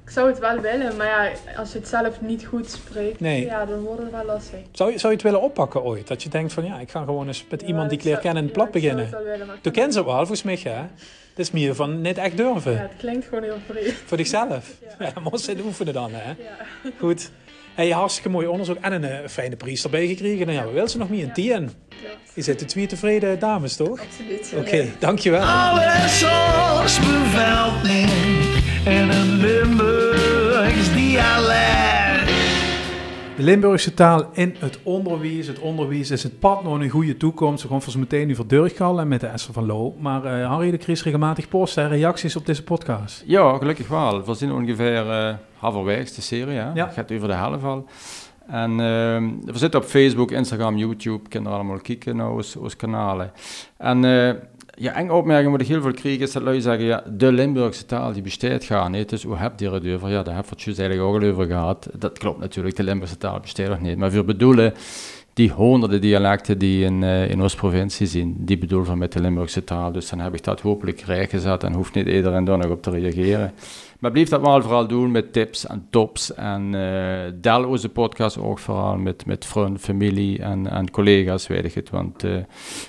Ik 0.04 0.10
zou 0.10 0.28
het 0.28 0.38
wel 0.38 0.60
willen, 0.60 0.96
maar 0.96 1.06
ja, 1.06 1.30
als 1.56 1.72
je 1.72 1.78
het 1.78 1.88
zelf 1.88 2.20
niet 2.20 2.44
goed 2.46 2.70
spreekt, 2.70 3.20
Nee. 3.20 3.44
ja, 3.44 3.64
dan 3.66 3.80
wordt 3.80 4.02
het 4.02 4.10
wel 4.10 4.24
lastig. 4.24 4.58
Zou 4.72 4.92
je, 4.92 4.98
zou 4.98 5.12
je 5.12 5.18
het 5.18 5.22
willen 5.28 5.42
oppakken 5.42 5.82
ooit? 5.82 6.06
Dat 6.08 6.22
je 6.22 6.28
denkt 6.28 6.52
van 6.52 6.64
ja, 6.64 6.78
ik 6.78 6.90
ga 6.90 7.04
gewoon 7.04 7.26
eens 7.26 7.44
met 7.50 7.60
Ja, 7.60 7.66
iemand 7.66 7.88
die 7.90 7.98
ik 7.98 8.04
leer 8.04 8.18
kennen 8.18 8.38
in 8.38 8.44
het 8.44 8.52
plat 8.52 8.70
beginnen. 8.70 9.08
het 9.10 9.62
Toen 9.62 9.72
ken 9.72 9.92
ze 9.92 10.04
wel, 10.04 10.14
volgens 10.16 10.42
mij 10.42 10.58
hè. 10.62 10.70
Het 10.70 11.38
is 11.46 11.50
meer 11.50 11.74
van 11.74 12.00
niet 12.00 12.18
echt 12.18 12.36
durven. 12.36 12.70
het- 12.70 12.80
Ja, 12.80 12.86
het 12.88 12.96
klinkt 12.98 13.26
gewoon 13.26 13.42
heel 13.44 13.58
vreemd. 13.70 13.94
Voor 14.04 14.18
zichzelf. 14.24 14.72
Ja. 14.98 15.06
Ja, 15.14 15.20
moest 15.30 15.44
ze 15.44 15.56
oefenen 15.64 15.92
dan 15.92 16.10
hè. 16.12 16.28
Ja. 16.28 16.90
Goed. 16.98 17.30
Hey, 17.74 17.90
hartstikke 17.90 18.28
mooi 18.28 18.46
onderzoek 18.46 18.76
en 18.80 18.92
een 18.92 19.04
eh, 19.04 19.28
fijne 19.28 19.56
prijs 19.56 19.84
erbij 19.84 20.06
gekregen. 20.06 20.46
Nou 20.46 20.58
ja, 20.58 20.66
we 20.66 20.72
willen 20.72 20.90
ze 20.90 20.98
nog 20.98 21.08
meer 21.08 21.24
een 21.24 21.32
tien. 21.32 21.70
Ja. 21.88 22.08
Je 22.34 22.42
zit 22.42 22.58
de 22.58 22.64
twee 22.64 22.86
tevreden 22.86 23.38
dames 23.38 23.76
toch? 23.76 24.00
Absoluut. 24.00 24.52
Oké, 24.56 24.76
ja. 24.76 24.84
dankjewel. 24.98 25.42
Alles 25.42 26.24
als 26.24 26.98
bevelding 26.98 28.10
en 28.84 29.10
een 29.10 29.36
Limburgs 29.36 30.92
dialect. 30.94 32.03
De 33.36 33.42
Limburgse 33.42 33.94
taal 33.94 34.30
in 34.32 34.54
het 34.58 34.78
onderwijs. 34.82 35.46
Het 35.46 35.58
onderwijs 35.58 36.10
is 36.10 36.22
het 36.22 36.38
pad 36.38 36.64
naar 36.64 36.72
een 36.72 36.88
goede 36.88 37.16
toekomst. 37.16 37.62
We 37.62 37.68
gaan 37.68 37.82
voor 37.82 37.92
zo 37.92 37.98
meteen 37.98 38.26
nu 38.26 38.34
voor 38.34 38.46
Durgal 38.46 39.00
en 39.00 39.08
met 39.08 39.20
de 39.20 39.26
Esther 39.26 39.54
van 39.54 39.66
Loo. 39.66 39.94
Maar 39.98 40.24
eh 40.24 40.48
Harry 40.48 40.70
de 40.70 40.76
Kries 40.78 41.02
regelmatig 41.02 41.48
post 41.48 41.74
hè, 41.74 41.86
reacties 41.86 42.36
op 42.36 42.46
deze 42.46 42.62
podcast. 42.62 43.22
Ja, 43.26 43.58
gelukkig 43.58 43.88
wel. 43.88 44.24
We 44.24 44.34
zijn 44.34 44.52
ongeveer 44.52 45.10
eh 45.10 45.34
halverwege 45.58 46.14
de 46.14 46.20
serie. 46.20 46.56
Hè? 46.56 46.72
Ja. 46.72 46.84
Het 46.84 46.94
gaat 46.94 47.12
over 47.12 47.28
de 47.28 47.34
helft 47.34 47.64
al. 47.64 47.86
En 48.46 48.70
ehm, 48.70 49.30
we 49.44 49.58
zitten 49.58 49.80
op 49.80 49.86
Facebook, 49.86 50.30
Instagram, 50.30 50.76
YouTube. 50.76 51.28
Kunnen 51.28 51.50
er 51.50 51.54
allemaal 51.58 51.80
kijken 51.80 52.16
naar 52.16 52.30
onze, 52.30 52.60
onze 52.60 52.76
kanalen. 52.76 53.32
En 53.76 54.04
eh, 54.04 54.34
ja, 54.74 55.00
een 55.00 55.10
opmerking 55.10 55.52
wat 55.52 55.60
ik 55.60 55.66
heel 55.66 55.82
veel 55.82 55.92
kreeg 55.92 56.18
is 56.18 56.32
dat 56.32 56.42
lui 56.42 56.60
zeggen, 56.60 56.84
ja, 56.84 57.04
de 57.10 57.32
Limburgse 57.32 57.86
taal 57.86 58.12
die 58.12 58.22
bestaat 58.22 58.64
gaan 58.64 58.90
niet. 58.90 59.08
Dus 59.08 59.22
hoe 59.22 59.36
heb 59.36 59.60
je 59.60 59.70
het 59.70 59.86
over? 59.86 60.08
Ja, 60.08 60.22
daar 60.22 60.34
hebben 60.34 60.52
we 60.56 60.70
het 60.70 60.78
eigenlijk 60.78 61.08
ook 61.08 61.22
al 61.22 61.28
over 61.28 61.46
gehad. 61.46 61.88
Dat 61.98 62.18
klopt 62.18 62.40
natuurlijk, 62.40 62.76
de 62.76 62.82
Limburgse 62.82 63.16
taal 63.16 63.40
bestaat 63.40 63.68
nog 63.68 63.80
niet. 63.80 63.98
Maar 63.98 64.10
we 64.10 64.24
bedoelen 64.24 64.74
die 65.34 65.50
honderden 65.50 66.00
dialecten 66.00 66.58
die 66.58 66.84
in, 66.84 67.02
uh, 67.02 67.30
in 67.30 67.42
onze 67.42 67.56
provincie 67.56 68.06
zijn, 68.06 68.34
die 68.38 68.58
bedoel 68.58 68.84
van 68.84 68.98
met 68.98 69.12
de 69.12 69.20
Limburgse 69.20 69.64
taal. 69.64 69.92
Dus 69.92 70.10
dan 70.10 70.18
heb 70.18 70.34
ik 70.34 70.44
dat 70.44 70.60
hopelijk 70.60 71.00
rechtgezet 71.00 71.62
en 71.62 71.72
hoeft 71.72 71.94
niet 71.94 72.06
iedereen 72.06 72.44
daar 72.44 72.58
nog 72.58 72.70
op 72.70 72.82
te 72.82 72.90
reageren. 72.90 73.52
Maar 73.98 74.10
blijf 74.10 74.28
dat 74.28 74.42
maar 74.42 74.62
vooral 74.62 74.86
doen 74.86 75.10
met 75.10 75.32
tips 75.32 75.66
en 75.66 75.86
tops. 75.90 76.34
En 76.34 76.72
uh, 76.74 77.18
deel 77.34 77.68
onze 77.68 77.88
podcast 77.88 78.38
ook 78.38 78.58
vooral 78.58 78.96
met, 78.96 79.26
met 79.26 79.44
vrienden, 79.44 79.78
familie 79.78 80.38
en, 80.38 80.70
en 80.70 80.90
collega's, 80.90 81.46
weet 81.46 81.64
ik 81.64 81.74
het. 81.74 81.90
Want 81.90 82.24
uh, 82.24 82.36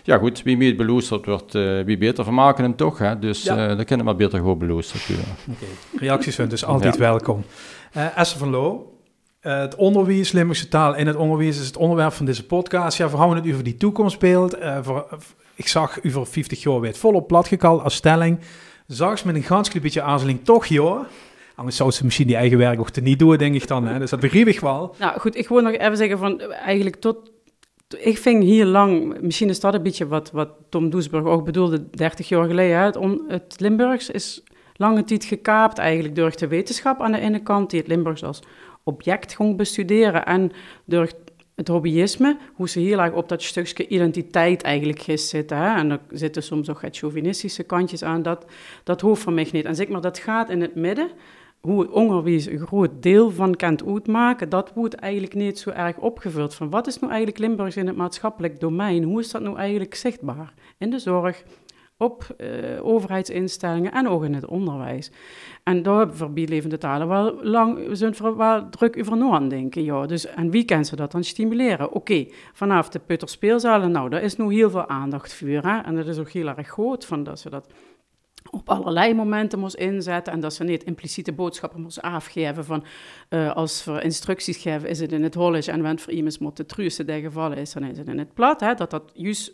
ja 0.03 0.17
goed, 0.17 0.43
wie 0.43 0.57
meer 0.57 0.75
beluisterd 0.75 1.25
wordt, 1.25 1.55
uh, 1.55 1.81
wie 1.81 1.97
beter 1.97 2.23
vermaken 2.23 2.63
hem 2.63 2.75
toch. 2.75 2.97
Hè? 2.97 3.19
Dus 3.19 3.43
ja. 3.43 3.55
dan 3.55 3.85
kunnen 3.85 3.97
we 3.97 4.11
maar 4.11 4.15
beter 4.15 4.39
gewoon 4.39 4.57
beluisterd 4.57 5.07
worden. 5.07 5.25
Okay. 5.49 6.07
Reacties 6.07 6.35
zijn 6.35 6.49
dus 6.49 6.65
altijd 6.65 6.93
ja. 6.93 6.99
welkom. 6.99 7.43
Esther 8.15 8.39
van 8.39 8.49
Loo, 8.49 8.94
uh, 9.45 9.59
het 9.59 9.75
onderwijs, 9.75 10.31
Limburgse 10.31 10.67
taal 10.67 10.95
in 10.95 11.07
het 11.07 11.15
onderwijs 11.15 11.59
is 11.59 11.65
het 11.65 11.77
onderwerp 11.77 12.13
van 12.13 12.25
deze 12.25 12.45
podcast. 12.45 12.97
Ja, 12.97 13.09
we 13.09 13.17
houden 13.17 13.43
het 13.43 13.51
over 13.51 13.63
die 13.63 13.77
toekomstbeeld. 13.77 14.59
Uh, 14.59 14.77
voor, 14.81 15.07
ik 15.55 15.67
zag 15.67 16.03
u 16.03 16.11
voor 16.11 16.27
50 16.27 16.63
jaar 16.63 16.79
weer 16.79 16.95
volop 16.95 17.27
platgekald 17.27 17.83
als 17.83 17.95
stelling. 17.95 18.39
Zag 18.87 19.17
ze 19.17 19.25
met 19.25 19.35
een 19.35 19.43
gans 19.43 19.69
beetje 19.69 20.01
aarzeling 20.01 20.39
toch, 20.43 20.65
joh. 20.65 21.05
Anders 21.55 21.75
zou 21.75 21.91
ze 21.91 22.03
misschien 22.03 22.27
die 22.27 22.35
eigen 22.35 22.57
werk 22.57 22.79
ook 22.79 22.89
te 22.89 23.01
niet 23.01 23.19
doen, 23.19 23.37
denk 23.37 23.55
ik 23.55 23.67
dan. 23.67 23.87
Hè? 23.87 23.99
Dus 23.99 24.09
dat 24.09 24.19
begreep 24.19 24.47
ik 24.47 24.59
wel. 24.59 24.95
Nou 24.99 25.19
goed, 25.19 25.35
ik 25.35 25.47
wil 25.47 25.61
nog 25.61 25.73
even 25.73 25.97
zeggen 25.97 26.17
van 26.17 26.41
eigenlijk 26.41 26.95
tot... 26.95 27.31
Ik 27.97 28.17
vind 28.17 28.43
hier 28.43 28.65
lang, 28.65 29.21
misschien 29.21 29.49
is 29.49 29.59
dat 29.59 29.73
een 29.73 29.83
beetje 29.83 30.07
wat, 30.07 30.31
wat 30.31 30.49
Tom 30.69 30.89
Doesburg 30.89 31.25
ook 31.25 31.45
bedoelde 31.45 31.89
30 31.89 32.29
jaar 32.29 32.47
geleden. 32.47 32.77
Hè? 32.77 32.83
Het, 32.83 32.97
het 33.27 33.59
Limburgs 33.59 34.09
is 34.09 34.43
lange 34.75 35.03
tijd 35.03 35.25
gekaapt 35.25 35.77
eigenlijk 35.77 36.15
door 36.15 36.37
de 36.37 36.47
wetenschap 36.47 37.01
aan 37.01 37.11
de 37.11 37.19
ene 37.19 37.39
kant, 37.39 37.69
die 37.69 37.79
het 37.79 37.87
Limburgs 37.87 38.23
als 38.23 38.39
object 38.85 39.35
ging 39.35 39.57
bestuderen. 39.57 40.25
En 40.25 40.51
door 40.85 41.09
het 41.55 41.67
hobbyisme, 41.67 42.37
hoe 42.53 42.69
ze 42.69 42.79
heel 42.79 42.99
erg 42.99 43.13
op 43.13 43.29
dat 43.29 43.43
stukje 43.43 43.87
identiteit 43.87 44.61
eigenlijk 44.61 45.03
zitten. 45.15 45.57
Hè? 45.57 45.75
En 45.75 45.91
er 45.91 45.99
zitten 46.09 46.43
soms 46.43 46.69
ook 46.69 46.81
het 46.81 46.97
chauvinistische 46.97 47.63
kantjes 47.63 48.03
aan, 48.03 48.21
dat, 48.21 48.45
dat 48.83 49.01
hoeft 49.01 49.21
van 49.21 49.33
mij 49.33 49.49
niet. 49.51 49.65
En 49.65 49.75
zeg 49.75 49.87
maar, 49.87 50.01
dat 50.01 50.17
gaat 50.17 50.49
in 50.49 50.61
het 50.61 50.75
midden, 50.75 51.09
hoe 51.61 52.23
het 52.25 52.47
een 52.47 52.67
groot 52.67 52.91
deel 52.99 53.31
van 53.31 53.55
kent 53.55 53.85
uitmaken, 53.85 54.49
dat 54.49 54.71
wordt 54.73 54.95
eigenlijk 54.95 55.33
niet 55.33 55.59
zo 55.59 55.69
erg 55.69 55.97
opgevuld. 55.97 56.55
Van 56.55 56.69
wat 56.69 56.87
is 56.87 56.99
nou 56.99 57.11
eigenlijk 57.11 57.41
Limburgs 57.41 57.77
in 57.77 57.87
het 57.87 57.95
maatschappelijk 57.95 58.59
domein? 58.59 59.03
Hoe 59.03 59.19
is 59.19 59.31
dat 59.31 59.41
nou 59.41 59.57
eigenlijk 59.57 59.95
zichtbaar? 59.95 60.53
In 60.77 60.89
de 60.89 60.99
zorg, 60.99 61.43
op 61.97 62.35
uh, 62.37 62.85
overheidsinstellingen 62.85 63.91
en 63.91 64.07
ook 64.07 64.23
in 64.23 64.33
het 64.33 64.45
onderwijs. 64.45 65.11
En 65.63 65.83
daar 65.83 66.07
hebben 66.17 66.47
levende 66.47 66.77
talen 66.77 67.07
wel 67.07 67.43
lang, 67.43 67.87
zijn 67.91 68.15
wel 68.37 68.69
druk 68.69 68.97
over 68.99 69.17
na 69.17 69.31
aan 69.31 69.49
denken. 69.49 69.83
Ja. 69.83 70.05
Dus, 70.05 70.25
en 70.25 70.49
wie 70.49 70.65
kan 70.65 70.85
ze 70.85 70.95
dat 70.95 71.11
dan 71.11 71.23
stimuleren? 71.23 71.91
Oké, 71.91 72.25
vanaf 72.53 72.89
de 72.89 72.99
Putterspeelzalen, 72.99 73.91
nou, 73.91 74.09
daar 74.09 74.21
is 74.21 74.37
nu 74.37 74.53
heel 74.53 74.69
veel 74.69 74.87
aandacht 74.87 75.33
voor. 75.33 75.47
Hè? 75.47 75.79
En 75.79 75.95
dat 75.95 76.07
is 76.07 76.17
ook 76.17 76.29
heel 76.29 76.47
erg 76.47 76.67
groot, 76.67 77.05
van 77.05 77.23
dat 77.23 77.39
ze 77.39 77.49
dat 77.49 77.67
op 78.51 78.69
allerlei 78.69 79.13
momenten 79.13 79.59
moest 79.59 79.75
inzetten 79.75 80.33
en 80.33 80.39
dat 80.39 80.53
ze 80.53 80.63
niet 80.63 80.83
impliciete 80.83 81.33
boodschappen 81.33 81.81
moest 81.81 82.01
afgeven 82.01 82.65
van 82.65 82.83
uh, 83.29 83.55
als 83.55 83.85
we 83.85 84.01
instructies 84.01 84.57
geven 84.57 84.89
is 84.89 84.99
het 84.99 85.11
in 85.11 85.23
het 85.23 85.35
Hollands 85.35 85.67
en 85.67 85.81
wanneer 85.81 85.99
voor 85.99 86.13
iemand 86.13 86.39
moet 86.39 86.57
de 86.57 86.65
truuste 86.65 87.05
der 87.05 87.19
gevallen 87.19 87.57
is, 87.57 87.73
dan 87.73 87.83
is 87.83 87.97
het 87.97 88.07
in 88.07 88.17
het 88.17 88.33
plat. 88.33 88.59
Hè? 88.59 88.73
Dat 88.73 88.89
dat 88.89 89.11
juist 89.13 89.51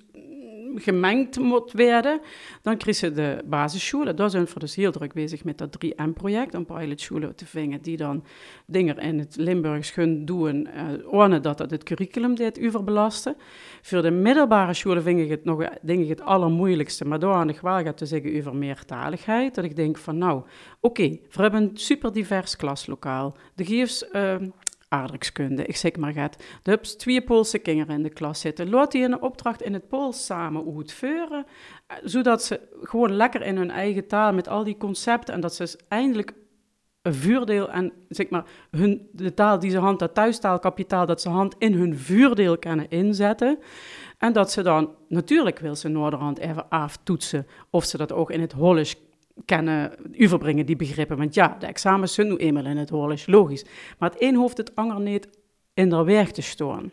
gemengd 0.76 1.40
moet 1.40 1.72
werden, 1.72 2.22
dan 2.62 2.78
krijg 2.78 3.00
je 3.00 3.12
de 3.12 3.42
basisscholen. 3.46 4.16
Daar 4.16 4.30
zijn 4.30 4.46
we 4.46 4.60
dus 4.60 4.76
heel 4.76 4.92
druk 4.92 5.14
bezig 5.14 5.44
met 5.44 5.58
dat 5.58 5.78
3M-project, 5.86 6.56
om 6.56 6.66
pilotscholen 6.66 7.36
te 7.36 7.46
vinden 7.46 7.82
die 7.82 7.98
dan 7.98 8.24
dingen 8.66 8.98
in 8.98 9.20
het 9.20 9.36
Limburgs 9.36 9.92
gaan 9.92 10.26
doen, 10.26 10.68
uh, 11.12 11.42
dat 11.42 11.58
dat 11.58 11.72
het 11.72 11.84
curriculum 11.84 12.36
dit 12.36 12.60
overbelasten. 12.62 13.36
Voor 13.82 14.02
de 14.02 14.12
middelbare 14.12 14.74
scholen 14.74 15.04
vind 15.04 15.20
ik 15.20 15.30
het 15.30 15.44
nog 15.44 15.64
denk 15.82 16.04
ik 16.04 16.10
het 16.10 16.22
allermoeilijkste, 16.22 17.06
maar 17.06 17.20
daar 17.20 17.50
ik 17.50 17.60
wel 17.60 17.84
gaat 17.84 17.98
te 17.98 18.06
zeggen 18.06 18.38
over 18.38 18.56
meertaligheid, 18.56 19.56
dat 19.56 19.64
ik 19.64 19.76
denk 19.76 19.98
van 19.98 20.18
nou, 20.18 20.44
oké, 20.80 21.10
we 21.32 21.42
hebben 21.42 21.62
een 21.62 21.78
super 21.78 22.14
divers 22.14 22.56
klaslokaal. 22.56 23.36
De 23.56 23.66
geefs... 23.66 24.06
Uh, 24.14 24.36
aardrijkskunde. 24.92 25.66
Ik 25.66 25.76
zeg 25.76 25.96
maar 25.96 26.14
gaat. 26.14 26.44
De 26.64 26.80
twee 26.80 27.22
Poolse 27.22 27.60
kinderen 27.60 27.96
in 27.96 28.04
de 28.04 28.10
klas 28.10 28.40
zitten. 28.40 28.70
Laat 28.70 28.92
die 28.92 29.04
een 29.04 29.22
opdracht 29.22 29.62
in 29.62 29.74
het 29.74 29.88
Pools 29.88 30.26
samen 30.26 30.76
uitvoeren, 30.76 31.46
eh, 31.88 31.98
zodat 32.04 32.44
ze 32.44 32.60
gewoon 32.82 33.12
lekker 33.12 33.42
in 33.42 33.58
hun 33.58 33.72
eigen 33.72 34.08
taal 34.08 34.34
met 34.34 34.48
al 34.48 34.64
die 34.64 34.78
concepten 34.78 35.34
en 35.34 35.40
dat 35.40 35.56
ze 35.56 35.80
eindelijk 35.88 36.34
een 37.02 37.14
vuurdeel 37.14 37.70
en 37.70 37.92
zeg 38.10 38.30
maar 38.30 38.46
hun, 38.72 39.10
de 39.12 39.34
taal 39.34 39.60
die 39.60 39.72
ze 39.72 39.78
hand, 39.78 40.00
dat 40.00 40.14
thuistaalkapitaal 40.14 41.06
dat 41.06 41.22
ze 41.22 41.30
hand 41.30 41.56
in 41.58 41.74
hun 41.74 41.98
vuurdeel 41.98 42.58
kunnen 42.58 42.90
inzetten. 42.90 43.60
En 44.18 44.34
dat 44.34 44.52
ze 44.52 44.62
dan, 44.62 44.96
natuurlijk 45.08 45.60
wil 45.60 45.76
ze 45.76 45.88
Noorderhand 45.88 46.38
even 46.38 46.70
aftoetsen 46.70 47.48
of 47.70 47.86
ze 47.86 47.98
dat 47.98 48.12
ook 48.12 48.32
in 48.32 48.42
het 48.42 48.52
Hollisch 48.52 48.96
kennen 49.46 49.92
overbrengen, 50.20 50.66
die 50.66 50.76
begrippen. 50.76 51.18
Want 51.18 51.34
ja, 51.34 51.56
de 51.60 51.66
examens 51.66 52.14
zijn 52.14 52.28
nu 52.28 52.36
eenmaal 52.36 52.66
in 52.66 52.78
het 52.78 52.90
Hollands, 52.90 53.28
logisch. 53.28 53.66
Maar 54.00 54.10
het 54.10 54.22
een 54.22 54.36
hoeft 54.36 54.58
het 54.58 54.76
ander 54.76 55.02
niet 55.02 55.28
in 55.74 55.90
de 55.90 56.04
weg 56.04 56.32
te 56.32 56.42
staan. 56.42 56.92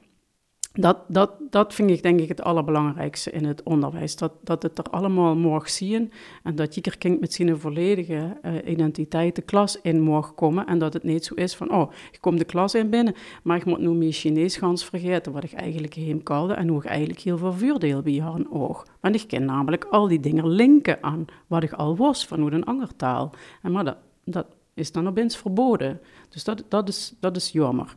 Dat, 0.81 0.99
dat, 1.09 1.31
dat 1.51 1.74
vind 1.74 1.91
ik 1.91 2.03
denk 2.03 2.20
ik 2.20 2.29
het 2.29 2.43
allerbelangrijkste 2.43 3.31
in 3.31 3.45
het 3.45 3.62
onderwijs. 3.62 4.16
Dat, 4.16 4.33
dat 4.43 4.62
het 4.62 4.79
er 4.79 4.85
allemaal 4.85 5.37
mag 5.37 5.70
zien 5.70 6.12
en 6.43 6.55
dat 6.55 6.74
je 6.74 6.81
kind 6.81 7.20
met 7.20 7.33
zijn 7.33 7.59
volledige 7.59 8.37
uh, 8.43 8.70
identiteit 8.70 9.37
de 9.37 9.43
klas 9.43 9.81
in 9.81 10.01
mag 10.01 10.35
komen. 10.35 10.66
En 10.66 10.79
dat 10.79 10.93
het 10.93 11.03
niet 11.03 11.24
zo 11.24 11.35
is 11.35 11.57
van, 11.57 11.72
oh, 11.72 11.93
ik 12.12 12.20
kom 12.20 12.37
de 12.37 12.45
klas 12.45 12.74
in 12.74 12.91
binnen, 12.91 13.14
maar 13.43 13.57
ik 13.57 13.64
moet 13.64 13.79
nu 13.79 13.89
mijn 13.89 14.12
Chinees 14.12 14.57
gaan 14.57 14.79
vergeten, 14.79 15.33
wat 15.33 15.45
ik 15.45 15.53
eigenlijk 15.53 15.95
heemkalde 15.95 16.55
en 16.55 16.68
hoe 16.68 16.79
ik 16.79 16.89
eigenlijk 16.89 17.20
heel 17.20 17.39
veel 17.39 17.53
voordeel 17.53 18.03
bij 18.03 18.20
haar 18.20 18.45
oog. 18.51 18.87
Want 19.01 19.14
ik 19.14 19.29
ken 19.29 19.45
namelijk 19.45 19.85
al 19.85 20.09
die 20.09 20.20
dingen 20.20 20.49
linken 20.49 21.03
aan 21.03 21.24
wat 21.47 21.62
ik 21.62 21.72
al 21.72 21.97
was 21.97 22.26
van 22.26 22.41
hoe 22.41 22.53
een 22.53 22.64
andere 22.64 22.97
taal. 22.97 23.33
En 23.62 23.72
maar 23.72 23.85
dat, 23.85 23.97
dat 24.24 24.47
is 24.79 24.93
dan 24.93 25.09
opeens 25.09 25.37
verboden. 25.37 26.01
Dus 26.29 26.45
dat, 26.45 26.64
dat, 26.68 26.89
is, 26.89 27.14
dat 27.20 27.37
is 27.37 27.51
jammer. 27.51 27.95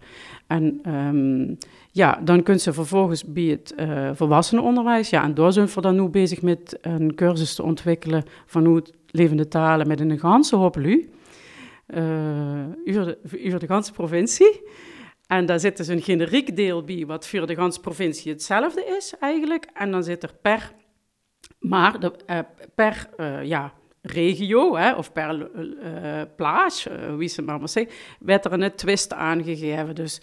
En 0.47 0.93
um, 0.95 1.57
ja, 1.91 2.19
dan 2.23 2.43
kunt 2.43 2.61
ze 2.61 2.73
vervolgens 2.73 3.25
bij 3.25 3.43
het 3.43 3.73
uh, 3.77 4.09
volwassenenonderwijs, 4.13 5.09
ja, 5.09 5.23
en 5.23 5.33
daar 5.33 5.53
zijn 5.53 5.67
we 5.67 5.81
dan 5.81 5.95
nu 5.95 6.07
bezig 6.07 6.41
met 6.41 6.77
een 6.81 7.15
cursus 7.15 7.55
te 7.55 7.63
ontwikkelen 7.63 8.23
van 8.45 8.65
hoe 8.65 8.83
levende 9.07 9.47
talen 9.47 9.87
met 9.87 9.99
een 9.99 10.19
ganse 10.19 10.55
hoop 10.55 10.75
lu, 10.75 11.09
uh, 11.87 11.99
over, 12.85 13.05
de, 13.05 13.17
over 13.45 13.59
de 13.59 13.67
ganse 13.67 13.91
provincie. 13.91 14.61
En 15.27 15.45
daar 15.45 15.59
zit 15.59 15.77
dus 15.77 15.87
een 15.87 16.01
generiek 16.01 16.55
deel 16.55 16.83
bij, 16.83 17.05
wat 17.05 17.27
voor 17.27 17.47
de 17.47 17.55
ganse 17.55 17.79
provincie 17.79 18.31
hetzelfde 18.31 18.95
is 18.97 19.13
eigenlijk. 19.19 19.67
En 19.73 19.91
dan 19.91 20.03
zit 20.03 20.23
er 20.23 20.33
per, 20.41 20.71
maar 21.59 21.99
de, 21.99 22.13
uh, 22.27 22.39
per, 22.75 23.09
ja, 23.43 23.73
regio, 24.01 24.75
hè, 24.75 24.93
of 24.93 25.11
per 25.11 25.49
uh, 25.55 26.21
plaats, 26.35 26.87
uh, 26.87 27.15
wie 27.15 27.27
ze 27.27 27.41
maar 27.41 27.59
maar 27.59 27.69
zeggen, 27.69 27.93
werd 28.19 28.45
er 28.45 28.53
een 28.53 28.75
twist 28.75 29.13
aangegeven. 29.13 29.95
Dus 29.95 30.21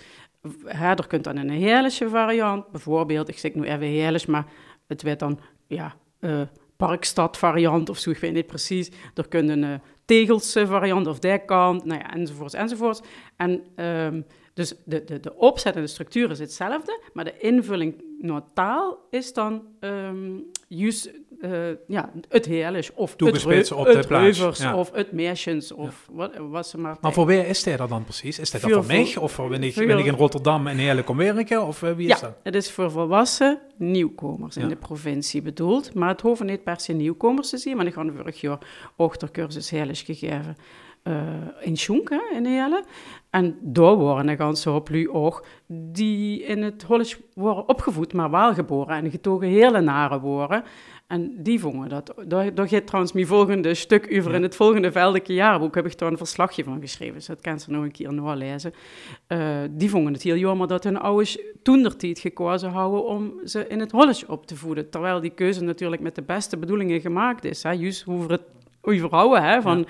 hè, 0.64 0.88
er 0.88 1.06
kunt 1.06 1.24
dan 1.24 1.36
een 1.36 1.50
heerlijke 1.50 2.08
variant, 2.08 2.70
bijvoorbeeld, 2.70 3.28
ik 3.28 3.38
zeg 3.38 3.54
nu 3.54 3.62
even 3.62 3.86
heerlijk, 3.86 4.26
maar 4.26 4.46
het 4.86 5.02
werd 5.02 5.18
dan, 5.18 5.40
ja, 5.66 5.94
uh, 6.20 6.40
parkstad 6.76 7.36
variant 7.36 7.88
of 7.88 7.98
zo, 7.98 8.10
ik 8.10 8.18
weet 8.18 8.32
niet 8.32 8.46
precies. 8.46 8.90
Er 9.14 9.28
kunnen 9.28 9.62
een 9.62 9.80
tegelse 10.04 10.66
variant 10.66 11.06
of 11.06 11.18
dekkant, 11.18 11.84
nou 11.84 12.00
ja, 12.00 12.12
enzovoorts, 12.12 12.54
enzovoorts. 12.54 13.00
En 13.36 13.64
um, 13.84 14.26
dus 14.54 14.74
de, 14.84 15.04
de, 15.04 15.20
de 15.20 15.36
opzet 15.36 15.76
en 15.76 15.80
de 15.80 15.86
structuur 15.86 16.30
is 16.30 16.38
hetzelfde, 16.38 17.00
maar 17.12 17.24
de 17.24 17.38
invulling 17.38 18.04
naar 18.18 18.42
taal 18.54 18.98
is 19.10 19.32
dan 19.32 19.62
um, 19.80 20.50
juist 20.68 21.10
uh, 21.40 21.68
ja, 21.86 22.10
het 22.28 22.46
heerlijk 22.46 22.90
of 22.94 23.10
het, 23.16 23.72
op 23.72 23.86
reuvers 24.08 24.58
ja. 24.58 24.76
of 24.76 24.90
het 24.92 25.12
meisjes 25.12 25.72
of 25.72 26.08
wat, 26.12 26.36
wat 26.36 26.66
ze 26.66 26.78
maar... 26.78 26.96
Maar 27.00 27.12
voor 27.12 27.26
wie 27.26 27.46
is 27.46 27.64
hij 27.64 27.76
dat 27.76 27.88
dan 27.88 28.04
precies? 28.04 28.38
Is 28.38 28.50
dat 28.50 28.60
voor, 28.60 28.70
voor 28.70 28.86
mij 28.86 29.16
of 29.16 29.32
voor 29.32 29.48
ben 29.48 29.62
ik, 29.62 29.74
ben 29.74 29.98
ik 29.98 30.04
in 30.04 30.14
Rotterdam 30.14 30.66
en 30.66 30.76
heerlijk 30.76 31.06
kom 31.06 31.16
werken 31.16 31.66
of 31.66 31.82
uh, 31.82 31.92
wie 31.92 32.08
ja, 32.08 32.14
is 32.14 32.20
dat? 32.20 32.36
het 32.42 32.54
is 32.54 32.70
voor 32.70 32.90
volwassen 32.90 33.60
nieuwkomers 33.76 34.56
in 34.56 34.68
de 34.68 34.76
provincie 34.76 35.42
bedoeld, 35.42 35.94
maar 35.94 36.08
het 36.08 36.20
hoeven 36.20 36.46
niet 36.46 36.62
per 36.62 36.80
se 36.80 36.92
nieuwkomers 36.92 37.50
te 37.50 37.58
zijn, 37.58 37.76
maar 37.76 37.86
ik 37.86 37.94
had 37.94 38.06
vorig 38.16 38.40
jaar 38.40 38.58
ochtercursus 38.96 39.70
heerlijk 39.70 39.98
gegeven 39.98 40.56
in 41.60 41.76
Schoenke 41.76 42.30
in 42.34 42.44
Heerlen. 42.44 42.84
En 43.30 43.58
daar 43.60 43.94
worden 43.94 44.28
een 44.28 44.36
ganse 44.36 44.68
hoop 44.68 44.90
lui 44.90 45.08
ook 45.08 45.46
die 45.66 46.42
in 46.42 46.62
het 46.62 46.82
Hollands 46.82 47.18
worden 47.34 47.68
opgevoed, 47.68 48.12
maar 48.12 48.30
wel 48.30 48.54
geboren 48.54 48.96
en 48.96 49.10
getogen 49.10 49.48
Heerlenaren 49.48 50.20
worden. 50.20 50.64
En 51.06 51.42
die 51.42 51.60
vonden 51.60 51.88
dat. 51.88 52.14
Daar, 52.26 52.54
daar 52.54 52.68
gaat 52.68 52.86
trouwens 52.86 53.12
mijn 53.12 53.26
volgende 53.26 53.74
stuk 53.74 54.14
over 54.18 54.34
in 54.34 54.42
het 54.42 54.56
volgende 54.56 54.92
veldelijke 54.92 55.34
jaarboek. 55.34 55.74
Heb 55.74 55.86
ik 55.86 55.98
daar 55.98 56.10
een 56.10 56.16
verslagje 56.16 56.64
van 56.64 56.80
geschreven. 56.80 57.14
Dus 57.14 57.26
dat 57.26 57.40
kan 57.40 57.60
ze 57.60 57.70
nog 57.70 57.82
een 57.82 57.90
keer 57.90 58.12
nalezen. 58.12 58.72
Uh, 59.28 59.56
die 59.70 59.90
vonden 59.90 60.12
het 60.12 60.22
heel 60.22 60.36
jammer 60.36 60.68
dat 60.68 60.84
hun 60.84 60.98
ouders 60.98 61.38
toen 61.62 61.82
der 61.82 61.96
tijd 61.96 62.18
gekozen 62.18 62.70
houden 62.70 63.04
om 63.04 63.32
ze 63.44 63.66
in 63.66 63.80
het 63.80 63.90
Hollands 63.90 64.26
op 64.26 64.46
te 64.46 64.56
voeden. 64.56 64.90
Terwijl 64.90 65.20
die 65.20 65.30
keuze 65.30 65.62
natuurlijk 65.62 66.02
met 66.02 66.14
de 66.14 66.22
beste 66.22 66.56
bedoelingen 66.56 67.00
gemaakt 67.00 67.44
is. 67.44 67.62
Hè. 67.62 67.70
Juist 67.70 68.04
over 68.06 68.30
het 68.30 68.42
overhouden, 68.88 69.42
hè, 69.42 69.62
van... 69.62 69.86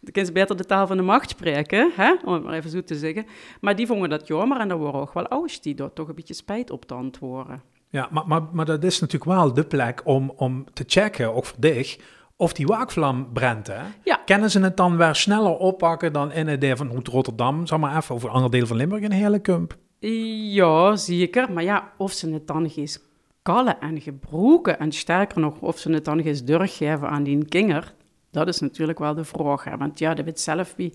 Dan 0.00 0.12
kunnen 0.12 0.26
ze 0.26 0.32
beter 0.32 0.56
de 0.56 0.64
taal 0.64 0.86
van 0.86 0.96
de 0.96 1.02
macht 1.02 1.30
spreken, 1.30 1.90
hè? 1.94 2.14
om 2.24 2.32
het 2.32 2.42
maar 2.42 2.54
even 2.54 2.70
zo 2.70 2.82
te 2.82 2.94
zeggen. 2.94 3.26
Maar 3.60 3.76
die 3.76 3.86
vonden 3.86 4.10
dat 4.10 4.26
jammer 4.26 4.60
en 4.60 4.70
er 4.70 4.78
waren 4.78 5.00
ook 5.00 5.14
wel 5.14 5.28
ouders 5.28 5.60
die 5.60 5.74
daar 5.74 5.92
toch 5.92 6.08
een 6.08 6.14
beetje 6.14 6.34
spijt 6.34 6.70
op 6.70 6.84
te 6.84 6.94
antwoorden. 6.94 7.62
Ja, 7.90 8.08
maar, 8.10 8.26
maar, 8.26 8.42
maar 8.52 8.64
dat 8.64 8.84
is 8.84 9.00
natuurlijk 9.00 9.30
wel 9.30 9.52
de 9.52 9.64
plek 9.64 10.00
om, 10.04 10.32
om 10.36 10.64
te 10.72 10.84
checken, 10.86 11.34
ook 11.34 11.44
voor 11.44 11.60
dich, 11.60 11.98
of 12.36 12.52
die 12.52 12.66
waakvlam 12.66 13.32
brandt. 13.32 13.66
Hè? 13.66 13.82
Ja. 14.04 14.20
Kennen 14.24 14.50
ze 14.50 14.60
het 14.60 14.76
dan 14.76 14.96
weer 14.96 15.14
sneller 15.14 15.56
oppakken 15.56 16.12
dan 16.12 16.32
in 16.32 16.46
het 16.46 16.60
deel 16.60 16.76
van 16.76 17.00
Rotterdam, 17.04 17.66
zeg 17.66 17.78
maar 17.78 17.96
even, 17.96 18.14
of 18.14 18.22
een 18.22 18.30
ander 18.30 18.50
deel 18.50 18.66
van 18.66 18.76
Limburg 18.76 19.02
in 19.02 19.10
Heerlijkump? 19.10 19.76
Ja, 19.98 20.96
zeker. 20.96 21.52
Maar 21.52 21.62
ja, 21.62 21.92
of 21.96 22.12
ze 22.12 22.32
het 22.32 22.46
dan 22.46 22.70
eens 22.76 22.98
kallen 23.42 23.80
en 23.80 24.00
gebroken 24.00 24.78
en 24.78 24.92
sterker 24.92 25.40
nog, 25.40 25.60
of 25.60 25.78
ze 25.78 25.92
het 25.92 26.04
dan 26.04 26.18
eens 26.18 26.44
doorgeven 26.44 27.08
aan 27.08 27.22
die 27.22 27.44
kinger, 27.44 27.94
dat 28.30 28.48
is 28.48 28.60
natuurlijk 28.60 28.98
wel 28.98 29.14
de 29.14 29.24
vraag. 29.24 29.64
Hè? 29.64 29.76
Want 29.76 29.98
ja, 29.98 30.14
je 30.16 30.22
weet 30.22 30.40
zelf 30.40 30.74
wie, 30.76 30.92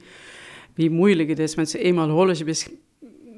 wie 0.73 0.89
moeilijk 0.89 1.29
het 1.29 1.39
is. 1.39 1.55
Met 1.55 1.69
ze 1.69 1.79
eenmaal 1.79 2.09
holen, 2.09 2.37
je 2.37 2.43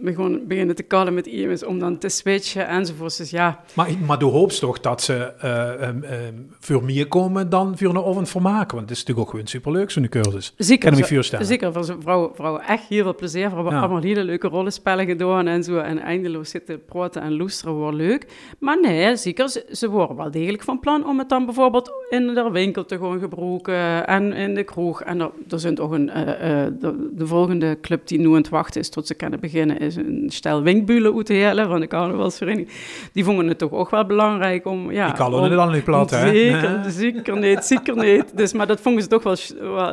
bes- 0.01 0.15
begon, 0.15 0.43
beginnen 0.47 0.75
te 0.75 0.83
kallen 0.83 1.13
met 1.13 1.25
iemand 1.25 1.65
om 1.65 1.79
dan 1.79 1.97
te 1.97 2.09
switchen 2.09 2.67
enzovoort. 2.67 3.17
Dus 3.17 3.29
ja, 3.29 3.59
Maar, 3.73 3.89
maar 4.05 4.19
du 4.19 4.25
hoopt 4.25 4.59
toch 4.59 4.79
dat 4.79 5.01
ze 5.01 5.13
eh 5.39 5.87
um, 5.89 6.03
um, 6.03 6.49
voor 6.59 6.83
meer 6.83 7.07
komen 7.07 7.49
dan 7.49 7.77
voor 7.77 7.89
een 7.89 7.97
oven 8.03 8.27
vermaken? 8.27 8.75
Want 8.75 8.89
het 8.89 8.97
is 8.97 8.97
natuurlijk 8.99 9.19
ook 9.27 9.29
gewoon 9.29 9.47
superleuk, 9.47 9.91
zo'n 9.91 10.09
cursus. 10.09 10.53
zeker. 10.57 10.89
Kan 10.89 10.99
me. 11.39 11.43
Zeker, 11.45 11.73
voor 11.73 11.95
vrouwen, 11.99 12.35
vrouwen 12.35 12.61
echt 12.61 12.83
heel 12.87 13.03
veel 13.03 13.15
plezier. 13.15 13.49
We 13.49 13.55
hebben 13.55 13.73
Ja. 13.73 13.79
allemaal 13.79 14.01
hele 14.01 14.23
leuke 14.23 14.47
rollenspellen 14.47 15.05
gedaan 15.05 15.47
en 15.47 15.63
zo. 15.63 15.77
En 15.77 15.99
eindeloos 15.99 16.49
zitten 16.49 16.85
praten 16.85 17.21
en 17.21 17.35
loesteren 17.35 17.73
wordt 17.73 17.97
leuk. 17.97 18.25
Maar 18.59 18.79
nee, 18.81 19.15
zeker, 19.15 19.49
ze, 19.49 19.65
ze 19.71 19.89
worden 19.89 20.15
wel 20.15 20.31
degelijk 20.31 20.63
van 20.63 20.79
plan 20.79 21.07
om 21.07 21.19
het 21.19 21.29
dan 21.29 21.45
bijvoorbeeld 21.45 21.91
in 22.09 22.27
de 22.33 22.49
winkel 22.51 22.85
te 22.85 22.97
gaan 22.97 23.19
gebruiken 23.19 24.07
en 24.07 24.33
in 24.33 24.55
de 24.55 24.63
kroeg. 24.63 25.01
En 25.01 25.19
er, 25.19 25.31
er 25.49 25.59
zijn 25.59 25.75
toch 25.75 25.91
een, 25.91 26.09
eh, 26.09 26.65
eh, 26.65 26.73
de, 26.79 27.09
de 27.15 27.27
volgende 27.27 27.77
club 27.81 28.07
die 28.07 28.19
nu 28.19 28.27
aan 28.27 28.33
het 28.33 28.49
wachten 28.49 28.81
is 28.81 28.89
tot 28.89 29.07
ze 29.07 29.13
kunnen 29.13 29.39
beginnen, 29.39 29.79
is 29.86 29.95
een 29.95 30.25
stel 30.27 30.61
winkbulen 30.61 31.15
uit 31.15 31.25
te 31.25 31.43
halen 31.43 31.67
van 31.67 31.79
de 31.79 31.88
carnavalsvereniging. 31.88 32.69
Die 33.13 33.23
vonden 33.23 33.47
het 33.47 33.57
toch 33.57 33.71
ook 33.71 33.89
wel 33.89 34.05
belangrijk 34.05 34.65
om... 34.65 34.91
Ja, 34.91 35.05
Die 35.05 35.15
kallen 35.15 35.38
om- 35.38 35.43
het 35.45 35.53
dan 35.53 35.71
niet 35.71 35.83
plat, 35.83 36.09
hè? 36.09 36.27
Zeker, 36.29 36.83
zeker 36.88 37.38
niet, 37.39 37.63
zeker 37.63 37.95
niet. 37.95 38.38
Dus, 38.38 38.53
maar 38.53 38.67
dat 38.67 38.81
vonden 38.81 39.03
ze 39.03 39.09
toch 39.09 39.23
wel, 39.23 39.36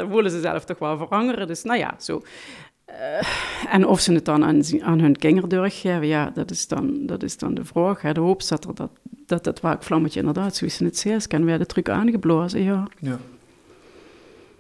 wel, 0.08 0.30
ze 0.30 0.40
zelf 0.40 0.64
toch 0.64 0.78
wel 0.78 0.96
veranderen. 0.96 1.46
Dus 1.46 1.62
nou 1.62 1.78
ja, 1.78 1.94
zo. 1.98 2.22
Eh, 2.84 2.94
en 3.74 3.86
of 3.86 4.00
ze 4.00 4.12
het 4.12 4.24
dan 4.24 4.44
aan, 4.44 4.60
aan 4.82 5.00
hun 5.00 5.16
kinderen 5.16 5.48
doorgeven, 5.48 6.06
ja, 6.06 6.30
dat 6.34 6.50
is 6.50 6.68
dan, 6.68 6.98
dat 7.06 7.22
is 7.22 7.38
dan 7.38 7.54
de 7.54 7.64
vraag. 7.64 8.02
Hè. 8.02 8.12
De 8.12 8.20
hoop 8.20 8.42
zat 8.42 8.64
er 8.64 8.74
dat 8.74 8.90
dat, 9.26 9.44
dat 9.44 9.60
waakvlammetje 9.60 10.18
inderdaad, 10.20 10.56
zoals 10.56 10.74
ze 10.74 10.84
het 10.84 10.98
zegt, 10.98 11.26
kan 11.26 11.44
weer 11.44 11.58
de 11.58 11.66
truc 11.66 11.88
aangeblazen, 11.88 12.62
ja. 12.62 12.84
Ja. 13.00 13.18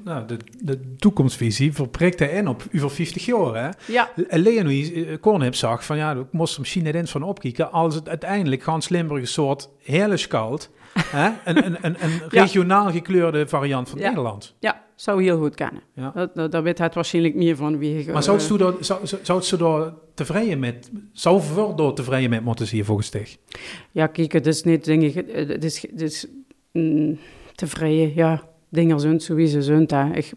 Nou, 0.04 0.26
de, 0.26 0.36
de 0.60 0.94
toekomstvisie 0.96 1.72
verprikt 1.72 2.18
hij 2.18 2.28
in 2.28 2.48
op 2.48 2.62
over 2.74 2.90
50 2.90 3.24
jaar, 3.24 3.54
hè? 3.54 3.92
Ja, 3.92 4.10
Leonie 4.28 5.06
eh, 5.06 5.20
Kornhip 5.20 5.54
zag 5.54 5.84
van 5.84 5.96
ja, 5.96 6.12
ik 6.12 6.26
moest 6.30 6.58
er 6.86 6.94
eens 6.94 7.10
van 7.10 7.22
opkijken 7.22 7.72
als 7.72 7.94
het 7.94 8.08
uiteindelijk 8.08 8.62
Gans 8.62 8.88
Limburg 8.88 9.20
een 9.20 9.26
soort 9.26 9.68
hè? 10.98 11.30
Een, 11.44 11.64
een, 11.66 11.76
een, 11.80 11.96
een 12.00 12.20
regionaal 12.28 12.90
gekleurde 12.90 13.48
variant 13.48 13.88
van 13.88 13.98
Ja. 13.98 14.08
Nederland. 14.08 14.54
ja, 14.58 14.82
zou 14.94 15.22
heel 15.22 15.38
goed 15.38 15.54
kennen. 15.54 15.82
Ja. 15.94 16.12
Dat, 16.34 16.52
dat, 16.52 16.62
weet 16.62 16.78
het 16.78 16.94
waarschijnlijk 16.94 17.34
meer 17.34 17.56
van 17.56 17.78
wie... 17.78 18.12
Maar 18.12 18.22
zou 18.22 18.38
ze 18.38 18.56
daar, 18.58 18.72
zou, 18.80 19.06
zou- 19.06 19.24
zou 19.24 19.38
het 19.38 19.46
ze 19.46 19.56
daar 19.56 19.92
tevreden 20.14 20.58
met, 20.58 20.90
zou 21.12 21.40
voor 21.42 21.76
daar 21.76 21.92
tevreden 21.92 22.30
met 22.30 22.44
moeten 22.44 22.66
zien 22.66 22.84
volgens 22.84 23.10
dich? 23.10 23.36
Ja, 23.90 24.06
kijk, 24.06 24.32
het 24.32 24.46
is 24.46 24.62
niet, 24.62 24.84
denk 24.84 25.02
ik, 25.02 25.14
het 25.32 25.64
is, 25.64 25.82
het 25.90 26.00
is 26.00 26.26
mm, 26.72 27.18
tevreden, 27.54 28.14
ja. 28.14 28.42
Dingen 28.72 29.00
zijn 29.00 29.20
sowieso 29.20 29.60
zijn. 29.60 29.86
Hè. 29.90 30.12
Ik 30.12 30.32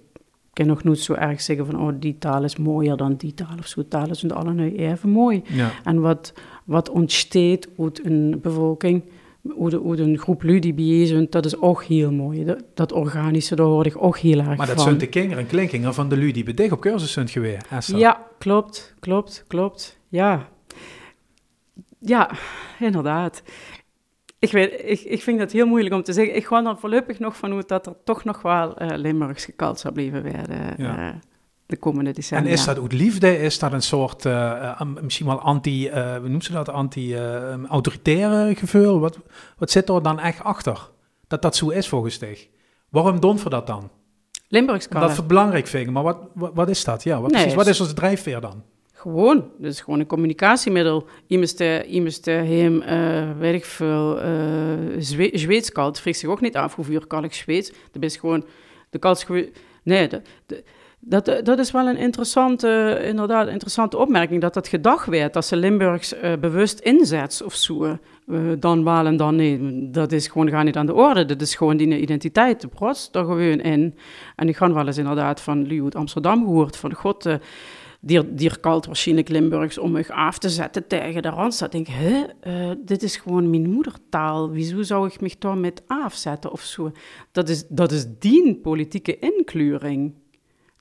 kan 0.53 0.65
nog 0.67 0.83
niet 0.83 0.99
zo 0.99 1.13
erg 1.13 1.41
zeggen 1.41 1.65
van, 1.65 1.79
oh, 1.81 1.93
die 1.99 2.17
taal 2.17 2.43
is 2.43 2.55
mooier 2.55 2.97
dan 2.97 3.15
die 3.15 3.33
taal 3.33 3.57
of 3.59 3.67
zo. 3.67 3.87
Talen 3.87 4.15
zijn 4.15 4.31
alle 4.31 4.53
nu 4.53 4.75
even 4.75 5.09
mooi. 5.09 5.41
Ja. 5.47 5.71
En 5.83 5.99
wat, 6.01 6.33
wat 6.65 6.89
ontsteekt 6.89 7.67
uit 7.79 8.05
een 8.05 8.39
bevolking, 8.41 9.03
uit, 9.59 9.73
uit 9.85 9.99
een 9.99 10.17
groep 10.17 10.43
lui 10.43 10.59
die 10.59 11.05
zijn, 11.05 11.27
dat 11.29 11.45
is 11.45 11.57
ook 11.57 11.83
heel 11.83 12.11
mooi. 12.11 12.45
Dat, 12.45 12.63
dat 12.73 12.91
organische, 12.91 13.55
daar 13.55 13.65
hoor 13.65 13.85
ik 13.85 14.03
ook 14.03 14.17
heel 14.17 14.39
erg 14.39 14.57
Maar 14.57 14.67
dat 14.67 14.75
van. 14.75 14.83
zijn 14.83 14.97
de 14.97 15.07
kinderen 15.07 15.43
en 15.43 15.49
klinkingen 15.49 15.93
van 15.93 16.09
de 16.09 16.17
lui 16.17 16.31
die 16.31 16.53
bij 16.53 16.71
op 16.71 16.81
cursus 16.81 17.11
zijn 17.11 17.27
geweest. 17.27 17.65
Esther. 17.69 17.97
Ja, 17.97 18.27
klopt, 18.37 18.95
klopt, 18.99 19.43
klopt. 19.47 19.99
Ja. 20.07 20.49
Ja, 21.99 22.31
inderdaad. 22.79 23.43
Ik, 24.39 24.51
weet, 24.51 24.73
ik, 24.85 24.99
ik 25.01 25.21
vind 25.21 25.39
het 25.39 25.51
heel 25.51 25.65
moeilijk 25.67 25.95
om 25.95 26.03
te 26.03 26.13
zeggen. 26.13 26.35
Ik 26.35 26.45
ga 26.45 26.65
er 26.65 26.77
voorlopig 26.77 27.19
nog 27.19 27.35
vanuit 27.37 27.67
dat 27.67 27.85
er 27.87 27.95
toch 28.03 28.23
nog 28.23 28.41
wel 28.41 28.77
eh 28.77 28.97
Limburgs 28.97 29.45
gekald 29.45 29.79
zal 29.79 29.91
blijven 29.91 30.23
werden 30.23 30.73
Ja. 30.77 30.97
eh, 31.09 31.13
de 31.65 31.77
komende 31.77 32.09
En 32.09 32.15
decennia. 32.15 32.51
is 32.51 32.65
dat 32.65 32.79
uit 32.79 32.93
liefde? 32.93 33.37
Is 33.39 33.59
dat 33.59 33.71
een 33.73 33.81
soort, 33.81 34.25
eh, 34.25 34.81
misschien 35.01 35.25
wel 35.25 35.39
anti, 35.39 35.87
eh 35.87 36.15
hoe 36.17 36.27
noemt 36.29 36.43
ze 36.43 36.51
dat, 36.51 36.69
anti-autoritaire 36.69 38.55
gevoel? 38.55 38.99
Wat, 38.99 39.19
wat 39.57 39.71
zit 39.71 39.89
er 39.89 40.03
dan 40.03 40.19
echt 40.19 40.43
achter? 40.43 40.89
Dat 41.27 41.41
dat 41.41 41.55
zo 41.55 41.69
is 41.69 41.87
volgens 41.87 42.19
dich? 42.19 42.47
Waarom 42.89 43.19
doen 43.19 43.37
we 43.37 43.49
dat 43.49 43.67
dan? 43.67 43.89
Limburgs 44.47 44.87
Dat 44.87 45.09
we 45.11 45.15
het 45.17 45.27
belangrijk 45.27 45.67
vinden, 45.67 45.93
maar 45.93 46.03
wat, 46.03 46.17
wat, 46.33 46.51
wat 46.53 46.69
is 46.69 46.83
dat? 46.83 47.03
Ja, 47.03 47.21
wat, 47.21 47.31
Nee, 47.31 47.39
precies, 47.39 47.53
wat 47.57 47.65
is- 47.67 47.71
is 47.71 47.81
onze 47.81 47.93
drijfveer 47.93 48.41
dan? 48.41 48.63
Gewoon, 49.05 49.45
is 49.61 49.81
gewoon 49.81 49.99
een 49.99 50.05
communicatiemiddel. 50.05 51.07
Iemand 51.27 51.59
iemand 51.87 52.23
te 52.23 52.31
hem, 52.31 52.81
eh 52.81 53.37
weet 53.39 53.53
ik 53.53 53.65
veel, 53.65 54.19
eh 54.21 54.31
Zwe 54.97 55.29
Zweeds 55.33 55.71
zich 56.19 56.29
ook 56.29 56.41
niet 56.41 56.55
af 56.55 56.75
hoeveel 56.75 57.07
kan 57.07 57.23
ik 57.23 57.33
Zweeds. 57.33 57.71
Dat 57.91 58.03
is 58.03 58.17
gewoon, 58.17 58.45
de 58.89 58.99
gewoon- 59.23 59.49
nee, 59.83 60.07
dat, 60.99 61.41
dat, 61.43 61.59
is 61.59 61.71
wel 61.71 61.87
een 61.87 61.97
interessante, 61.97 63.01
inderdaad, 63.05 63.47
interessante 63.47 63.97
opmerking, 63.97 64.41
dat 64.41 64.53
dat 64.53 64.67
gedacht 64.67 65.05
werd, 65.07 65.33
dat 65.33 65.45
ze 65.45 65.55
Limburgs 65.55 66.13
eh, 66.13 66.33
bewust 66.39 66.79
inzet 66.79 67.41
of 67.45 67.53
zo. 67.53 67.83
eh, 67.85 67.97
dan 68.59 68.83
wel 68.83 69.05
en 69.05 69.17
dan 69.17 69.35
nee, 69.35 69.59
dat 69.91 70.11
is 70.11 70.27
gewoon 70.27 70.49
gaan 70.49 70.65
niet 70.65 70.77
aan 70.77 70.85
de 70.85 70.93
orde. 70.93 71.25
Dat 71.25 71.41
is 71.41 71.55
gewoon 71.55 71.77
die 71.77 71.99
identiteit, 71.99 72.61
de 72.61 72.67
prots 72.67 73.11
daar 73.11 73.25
gewoon 73.25 73.59
in. 73.59 73.95
En 74.35 74.47
ik 74.49 74.55
ga 74.57 74.73
wel 74.73 74.87
eens 74.87 74.97
inderdaad 74.97 75.41
van 75.41 75.83
uit 75.83 75.95
Amsterdam 75.95 76.43
gehoord, 76.43 76.77
van 76.77 76.93
god... 76.93 77.25
eh, 77.25 77.35
die, 78.05 78.33
die 78.33 78.59
kalt 78.59 78.85
waarschijnlijk 78.85 79.29
Limburgs 79.29 79.77
om 79.77 79.91
me 79.91 80.13
af 80.13 80.37
te 80.37 80.49
zetten 80.49 80.87
tegen 80.87 81.21
de 81.21 81.29
Randstad. 81.29 81.73
Ik 81.73 81.85
denk, 81.85 81.97
hè, 81.97 82.25
eh, 82.39 82.75
dit 82.85 83.03
is 83.03 83.17
gewoon 83.17 83.49
mijn 83.49 83.69
moedertaal. 83.69 84.49
Wieso 84.49 84.81
zou 84.81 85.07
ik 85.07 85.21
me 85.21 85.35
daar 85.39 85.57
met 85.57 85.83
afzetten 85.87 86.51
of 86.51 86.61
zo? 86.61 86.91
Dat 87.31 87.49
is, 87.49 87.67
dat 87.67 87.91
is 87.91 88.05
die 88.19 88.55
politieke 88.55 89.19
inkleuring. 89.19 90.13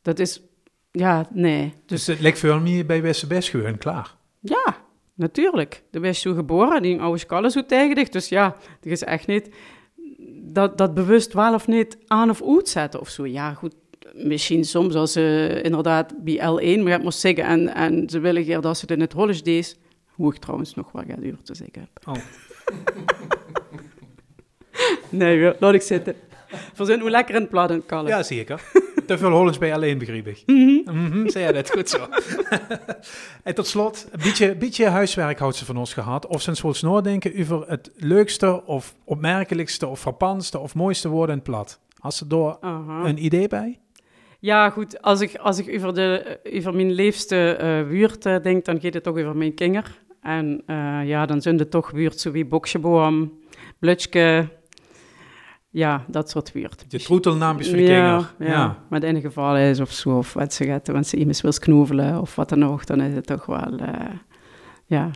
Dat 0.03 0.19
is, 0.19 0.43
ja, 0.91 1.29
nee. 1.33 1.63
Dus 1.69 1.83
Dus 1.87 2.07
het 2.07 2.21
lijkt 2.21 2.39
veel 2.39 2.61
meer 2.61 2.87
bij 2.87 3.03
WSBS 3.03 3.49
gewoon 3.49 3.79
klaar. 3.79 4.17
ja, 4.41 4.77
natuurlijk. 5.15 5.83
De 5.91 6.01
je 6.01 6.13
zo 6.13 6.35
geboren, 6.35 6.83
die 6.83 7.01
oude 7.01 7.19
skallen 7.19 7.51
zo 7.51 7.67
tegen 7.67 7.95
dich. 7.95 8.09
Dus 8.09 8.29
ja, 8.29 8.57
er 8.83 8.91
is 8.91 9.03
echt 9.03 9.27
niet 9.27 9.49
dat, 10.43 10.79
dat 10.79 10.95
bewust 10.95 11.33
wel 11.33 11.55
of 11.55 11.67
niet 11.67 11.99
aan 12.07 12.31
of 12.31 12.43
uitzetten 12.43 13.01
of 13.01 13.09
zo. 13.09 13.27
Ja, 13.27 13.55
goed. 13.55 13.75
Misschien 14.17 14.65
soms 14.65 14.95
als 14.95 15.13
ze 15.13 15.61
inderdaad 15.63 16.15
bij 16.25 16.37
L1 16.37 16.83
maar 16.83 17.01
moest 17.01 17.19
zeggen 17.19 17.45
en, 17.45 17.75
en 17.75 18.09
ze 18.09 18.19
willen 18.19 18.45
graag 18.45 18.61
dat 18.61 18.77
ze 18.77 18.81
het 18.81 18.91
in 18.91 19.01
het 19.01 19.13
Hollands 19.13 19.43
deed. 19.43 19.79
Hoe 20.07 20.35
ik 20.35 20.41
trouwens 20.41 20.75
nog 20.75 20.93
wel 20.93 21.03
ga 21.09 21.17
duur 21.17 21.37
te 21.43 21.55
zeggen 21.55 21.81
heb. 21.81 22.09
Oh. 22.09 22.23
nee, 25.21 25.53
laat 25.59 25.75
ik 25.75 25.83
zitten. 25.83 26.15
Verzin 26.73 27.01
hoe 27.01 27.11
lekker 27.11 27.35
in 27.35 27.41
het 27.41 27.51
plat 27.51 27.71
in 27.71 27.77
het 27.77 27.87
kallen. 27.87 28.11
Ja, 28.11 28.23
zeker. 28.23 28.63
Te 29.07 29.19
veel 29.19 29.31
Hollands 29.31 29.59
bij 29.59 29.75
alleen, 29.75 29.99
begreep 29.99 30.27
ik. 30.27 30.43
Mhm, 30.47 31.29
zei 31.29 31.47
je 31.47 31.53
dat? 31.53 31.71
Goed 31.71 31.89
zo. 31.89 32.09
en 33.43 33.55
tot 33.55 33.67
slot, 33.67 34.09
een 34.13 34.21
beetje, 34.23 34.57
beetje 34.57 34.87
huiswerk 34.87 35.39
houdt 35.39 35.57
ze 35.57 35.65
van 35.65 35.77
ons 35.77 35.93
gehad. 35.93 36.27
Of 36.27 36.43
ze 36.43 36.49
eens 36.49 36.61
wel 36.61 36.75
nadenken 36.81 37.41
over 37.41 37.69
het 37.69 37.91
leukste 37.97 38.65
of 38.67 38.95
opmerkelijkste 39.05 39.87
of 39.87 40.01
frappantste 40.01 40.59
of 40.59 40.75
mooiste 40.75 41.09
woord 41.09 41.29
in 41.29 41.35
het 41.35 41.45
plat. 41.45 41.81
Als 41.99 42.17
ze 42.17 42.57
Aha. 42.61 43.05
een 43.05 43.25
idee 43.25 43.49
bij? 43.49 43.79
Ja, 44.45 44.71
goed. 44.71 45.03
Als 45.03 45.21
ik, 45.21 45.37
als 45.37 45.59
ik 45.59 45.75
over, 45.75 45.95
de, 45.95 46.41
over 46.57 46.75
mijn 46.75 46.93
leefste 46.93 47.57
eh 47.57 47.89
buurt 47.89 48.27
eh, 48.27 48.43
denk, 48.43 48.65
dan 48.65 48.81
gaat 48.81 48.95
het 48.95 49.03
toch 49.03 49.19
over 49.19 49.37
mijn 49.37 49.55
kinger. 49.55 50.01
En 50.21 50.63
eh, 50.67 51.01
ja, 51.05 51.27
dan 51.27 51.43
zijn 51.43 51.59
het 51.59 51.71
toch 51.71 51.93
buurt 51.93 52.21
zo 52.21 52.31
wie 52.31 52.47
Boksjeboom, 52.47 53.33
Blutske. 53.79 54.49
Ja, 55.71 56.05
dat 56.09 56.31
soort 56.31 56.53
buurt. 56.53 56.91
De 56.91 56.99
troetelnaampjes 56.99 57.69
voor 57.69 57.77
de 57.77 57.83
ja, 57.83 58.17
kinder. 58.17 58.35
ja. 58.39 58.47
Ja. 58.47 58.85
maar 58.89 59.03
in 59.03 59.07
ieder 59.07 59.31
geval 59.31 59.57
is 59.57 59.81
of 59.81 59.93
zo, 59.93 60.17
of 60.17 60.33
wat 60.33 60.53
ze 60.53 60.65
gaat, 60.65 60.89
want 60.89 61.07
ze 61.07 61.17
iemand 61.17 61.41
wil 61.41 61.53
knoevelen 61.53 62.21
of 62.21 62.35
wat 62.35 62.49
dan 62.49 62.65
ook, 62.65 62.87
dan 62.87 63.01
is 63.01 63.15
het 63.15 63.27
toch 63.27 63.47
wel, 63.47 63.81
ja, 64.87 65.11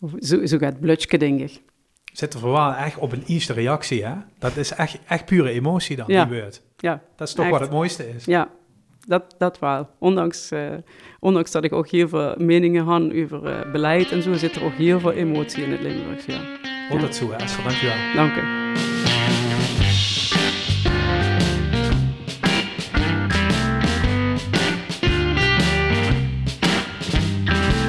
Of 0.00 0.12
zo, 0.18 0.46
zo 0.46 0.58
gaat 0.58 0.80
Blutske, 0.80 1.16
denk 1.18 1.40
ik 1.40 1.62
zitten 2.18 2.40
er 2.40 2.46
vooral 2.46 2.72
echt 2.72 2.98
op 2.98 3.12
een 3.12 3.22
eerste 3.26 3.52
reactie. 3.52 4.04
Hè? 4.04 4.12
Dat 4.38 4.56
is 4.56 4.72
echt, 4.72 4.98
echt 5.06 5.24
pure 5.24 5.50
emotie 5.50 5.96
dan, 5.96 6.06
die 6.06 6.26
beurt. 6.26 6.62
Ja, 6.76 7.02
dat 7.16 7.28
is 7.28 7.34
toch 7.34 7.48
wat 7.48 7.60
het 7.60 7.70
mooiste 7.70 8.14
is. 8.14 8.24
Ja, 8.24 8.48
dat, 9.06 9.34
dat 9.38 9.58
wel. 9.58 9.88
Ondanks, 9.98 10.50
eh, 10.50 10.72
ondanks 11.20 11.50
dat 11.50 11.64
ik 11.64 11.72
ook 11.72 11.88
heel 11.88 12.08
veel 12.08 12.34
meningen 12.38 12.84
had 12.84 13.02
over 13.02 13.46
eh, 13.46 13.72
beleid 13.72 14.10
en 14.10 14.22
zo, 14.22 14.34
zit 14.34 14.56
er 14.56 14.64
ook 14.64 14.74
heel 14.74 15.00
veel 15.00 15.12
emotie 15.12 15.64
in 15.64 15.70
het 15.70 15.80
Limburgs. 15.80 16.24
Ja. 16.24 16.40
Ook 16.90 17.00
dat 17.00 17.14
zo, 17.14 17.28
Dankjewel. 17.28 17.96
Dank 18.14 18.36
u. 18.36 18.42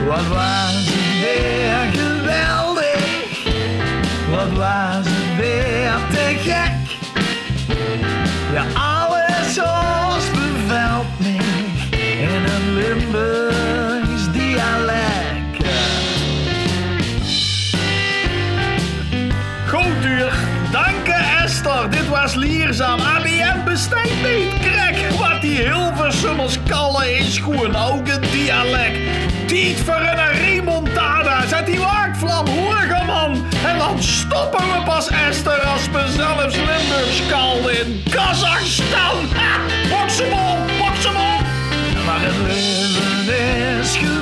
Wat 0.07 0.27
waar? 0.27 0.66
Was 4.67 5.05
het 5.05 5.35
weer 5.39 5.97
te 6.09 6.35
gek? 6.49 6.75
Ja, 8.53 8.65
alles 8.73 9.59
ons 9.59 10.25
bevalt 10.31 11.19
me 11.19 11.37
in 12.27 12.43
een 12.55 12.73
Limburgs 12.73 14.31
dialect. 14.31 15.55
Goed 19.67 20.05
uur, 20.05 20.33
dank 20.71 21.07
Esther. 21.43 21.89
Dit 21.89 22.07
was 22.07 22.35
leerzaam. 22.35 22.99
ABM 22.99 23.63
besteedt 23.65 24.21
niet. 24.23 24.53
Krek, 24.59 25.09
wat 25.19 25.41
die 25.41 25.57
Hilversummers 25.57 26.57
kallen 26.67 27.17
is 27.17 27.37
gewoon 27.37 27.75
ook 27.75 28.07
een 28.07 28.21
dialect. 28.31 28.97
Tijd 29.45 29.79
voor 29.79 29.95
een 29.95 30.31
remontada. 30.31 31.47
Zet 31.47 31.65
die 31.65 31.79
waakvlam, 31.79 32.47
hoerige 32.47 33.03
man. 33.05 33.45
Dan 33.87 34.03
stoppen 34.03 34.59
we 34.59 34.83
pas 34.85 35.09
Esther 35.09 35.65
als 35.65 35.89
we 35.91 36.11
zelfs 36.15 36.55
Limburgs 36.55 37.21
in 37.79 38.03
Kazachstan. 38.09 39.25
Ha, 39.33 39.59
pak 39.89 40.09
ze 40.09 40.23
op, 40.23 40.85
op. 41.09 41.45
Maar 42.05 42.21
het 42.21 42.35
leven 42.47 43.79
is 43.79 43.95
geweldig. 43.95 44.16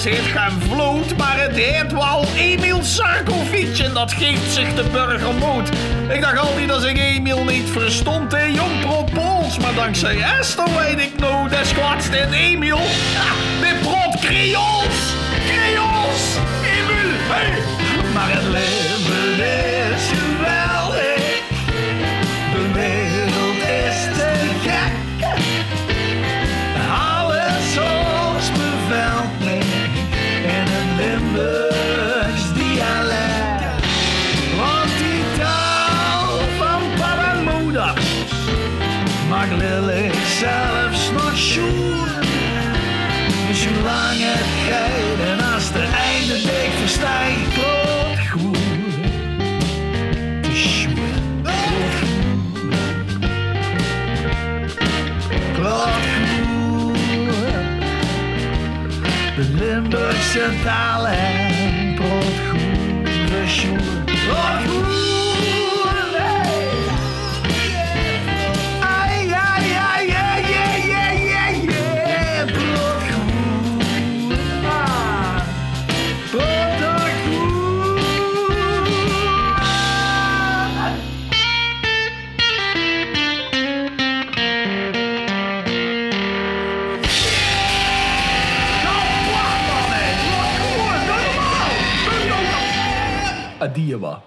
Zit 0.00 0.26
gaan 0.32 0.60
vloot, 0.68 1.16
maar 1.16 1.40
het 1.40 1.56
heet 1.56 1.92
wel 1.92 2.24
Emil 2.36 2.82
Sarkovic 2.82 3.78
en 3.78 3.92
dat 3.92 4.12
geeft 4.12 4.52
zich 4.52 4.74
de 4.74 4.84
burger 4.92 5.34
moed. 5.34 5.68
Ik 6.08 6.20
dacht 6.20 6.38
altijd 6.38 6.68
dat 6.68 6.84
ik 6.84 6.98
Emil 6.98 7.44
niet 7.44 7.70
verstond, 7.70 8.32
hè, 8.32 8.44
jong 8.44 8.80
Pools, 9.12 9.58
maar 9.58 9.74
dankzij 9.74 10.22
Esther 10.38 10.68
weet 10.78 10.98
ik 11.00 11.18
nou, 11.18 11.48
dat 11.48 11.60
is 11.60 11.72
in 12.08 12.32
Emil. 12.32 12.78
Ja, 13.12 13.32
dit 13.60 13.80
brood 13.80 14.20
Creols, 14.20 15.14
Creols, 15.46 16.36
Emil, 16.62 17.10
hey. 17.28 17.62
Maar 18.14 18.30
het 18.32 18.44
leven 18.44 19.44
is 19.94 20.29
een 31.40 31.68
Limburgs 31.70 32.52
dialect. 32.54 33.84
Want 34.56 34.90
die 34.98 35.22
taal 35.38 36.38
van 36.58 36.82
pap 36.98 37.18
en 37.34 37.44
moeder 37.44 37.92
mag 39.28 39.50
lelijk 39.50 40.14
zelfs 40.14 41.10
nog 41.12 41.36
schoen. 41.36 42.08
Dus 43.48 43.62
zolang 43.62 44.18
het 44.18 45.39
De 59.80 59.88
Limburgse 59.88 60.50
taal 60.64 61.06
en 61.06 61.94
brood 61.94 62.38
goed. 62.50 63.04
De 64.06 65.09
Adiaba. 93.70 94.22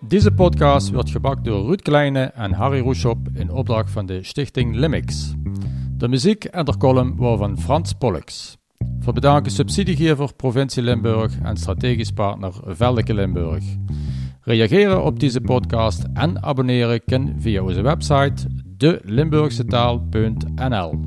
Deze 0.00 0.30
podcast 0.30 0.90
wordt 0.90 1.10
gebakt 1.10 1.44
door 1.44 1.66
Ruud 1.66 1.82
Kleine 1.82 2.20
en 2.20 2.52
Harry 2.52 2.80
Roeshop 2.80 3.18
in 3.34 3.50
opdracht 3.50 3.90
van 3.90 4.06
de 4.06 4.24
stichting 4.24 4.74
Limix. 4.74 5.34
De 5.96 6.08
muziek 6.08 6.44
en 6.44 6.64
de 6.64 6.76
column 6.76 7.16
waren 7.16 7.38
van 7.38 7.58
Frans 7.58 7.92
Pollux. 7.92 8.58
Voor 9.00 9.12
bedanken 9.12 9.52
subsidiegever 9.52 10.34
Provincie 10.34 10.82
Limburg 10.82 11.38
en 11.42 11.56
strategisch 11.56 12.10
partner 12.10 12.52
Veldeke 12.64 13.14
Limburg. 13.14 13.64
Reageren 14.40 15.04
op 15.04 15.20
deze 15.20 15.40
podcast 15.40 16.04
en 16.14 16.42
abonneren 16.42 17.04
kan 17.04 17.34
via 17.38 17.62
onze 17.62 17.82
website 17.82 18.46
delimburgsetaal.nl. 18.76 21.00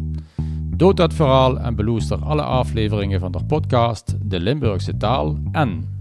Dood 0.76 0.98
dat 0.98 1.14
verhaal 1.14 1.60
en 1.60 1.76
beluister 1.76 2.18
alle 2.18 2.44
afleveringen 2.44 3.20
van 3.20 3.32
de 3.32 3.46
podcast 3.48 4.16
De 4.22 4.40
Limburgse 4.40 4.98
Taal 4.98 5.38
en 5.52 5.95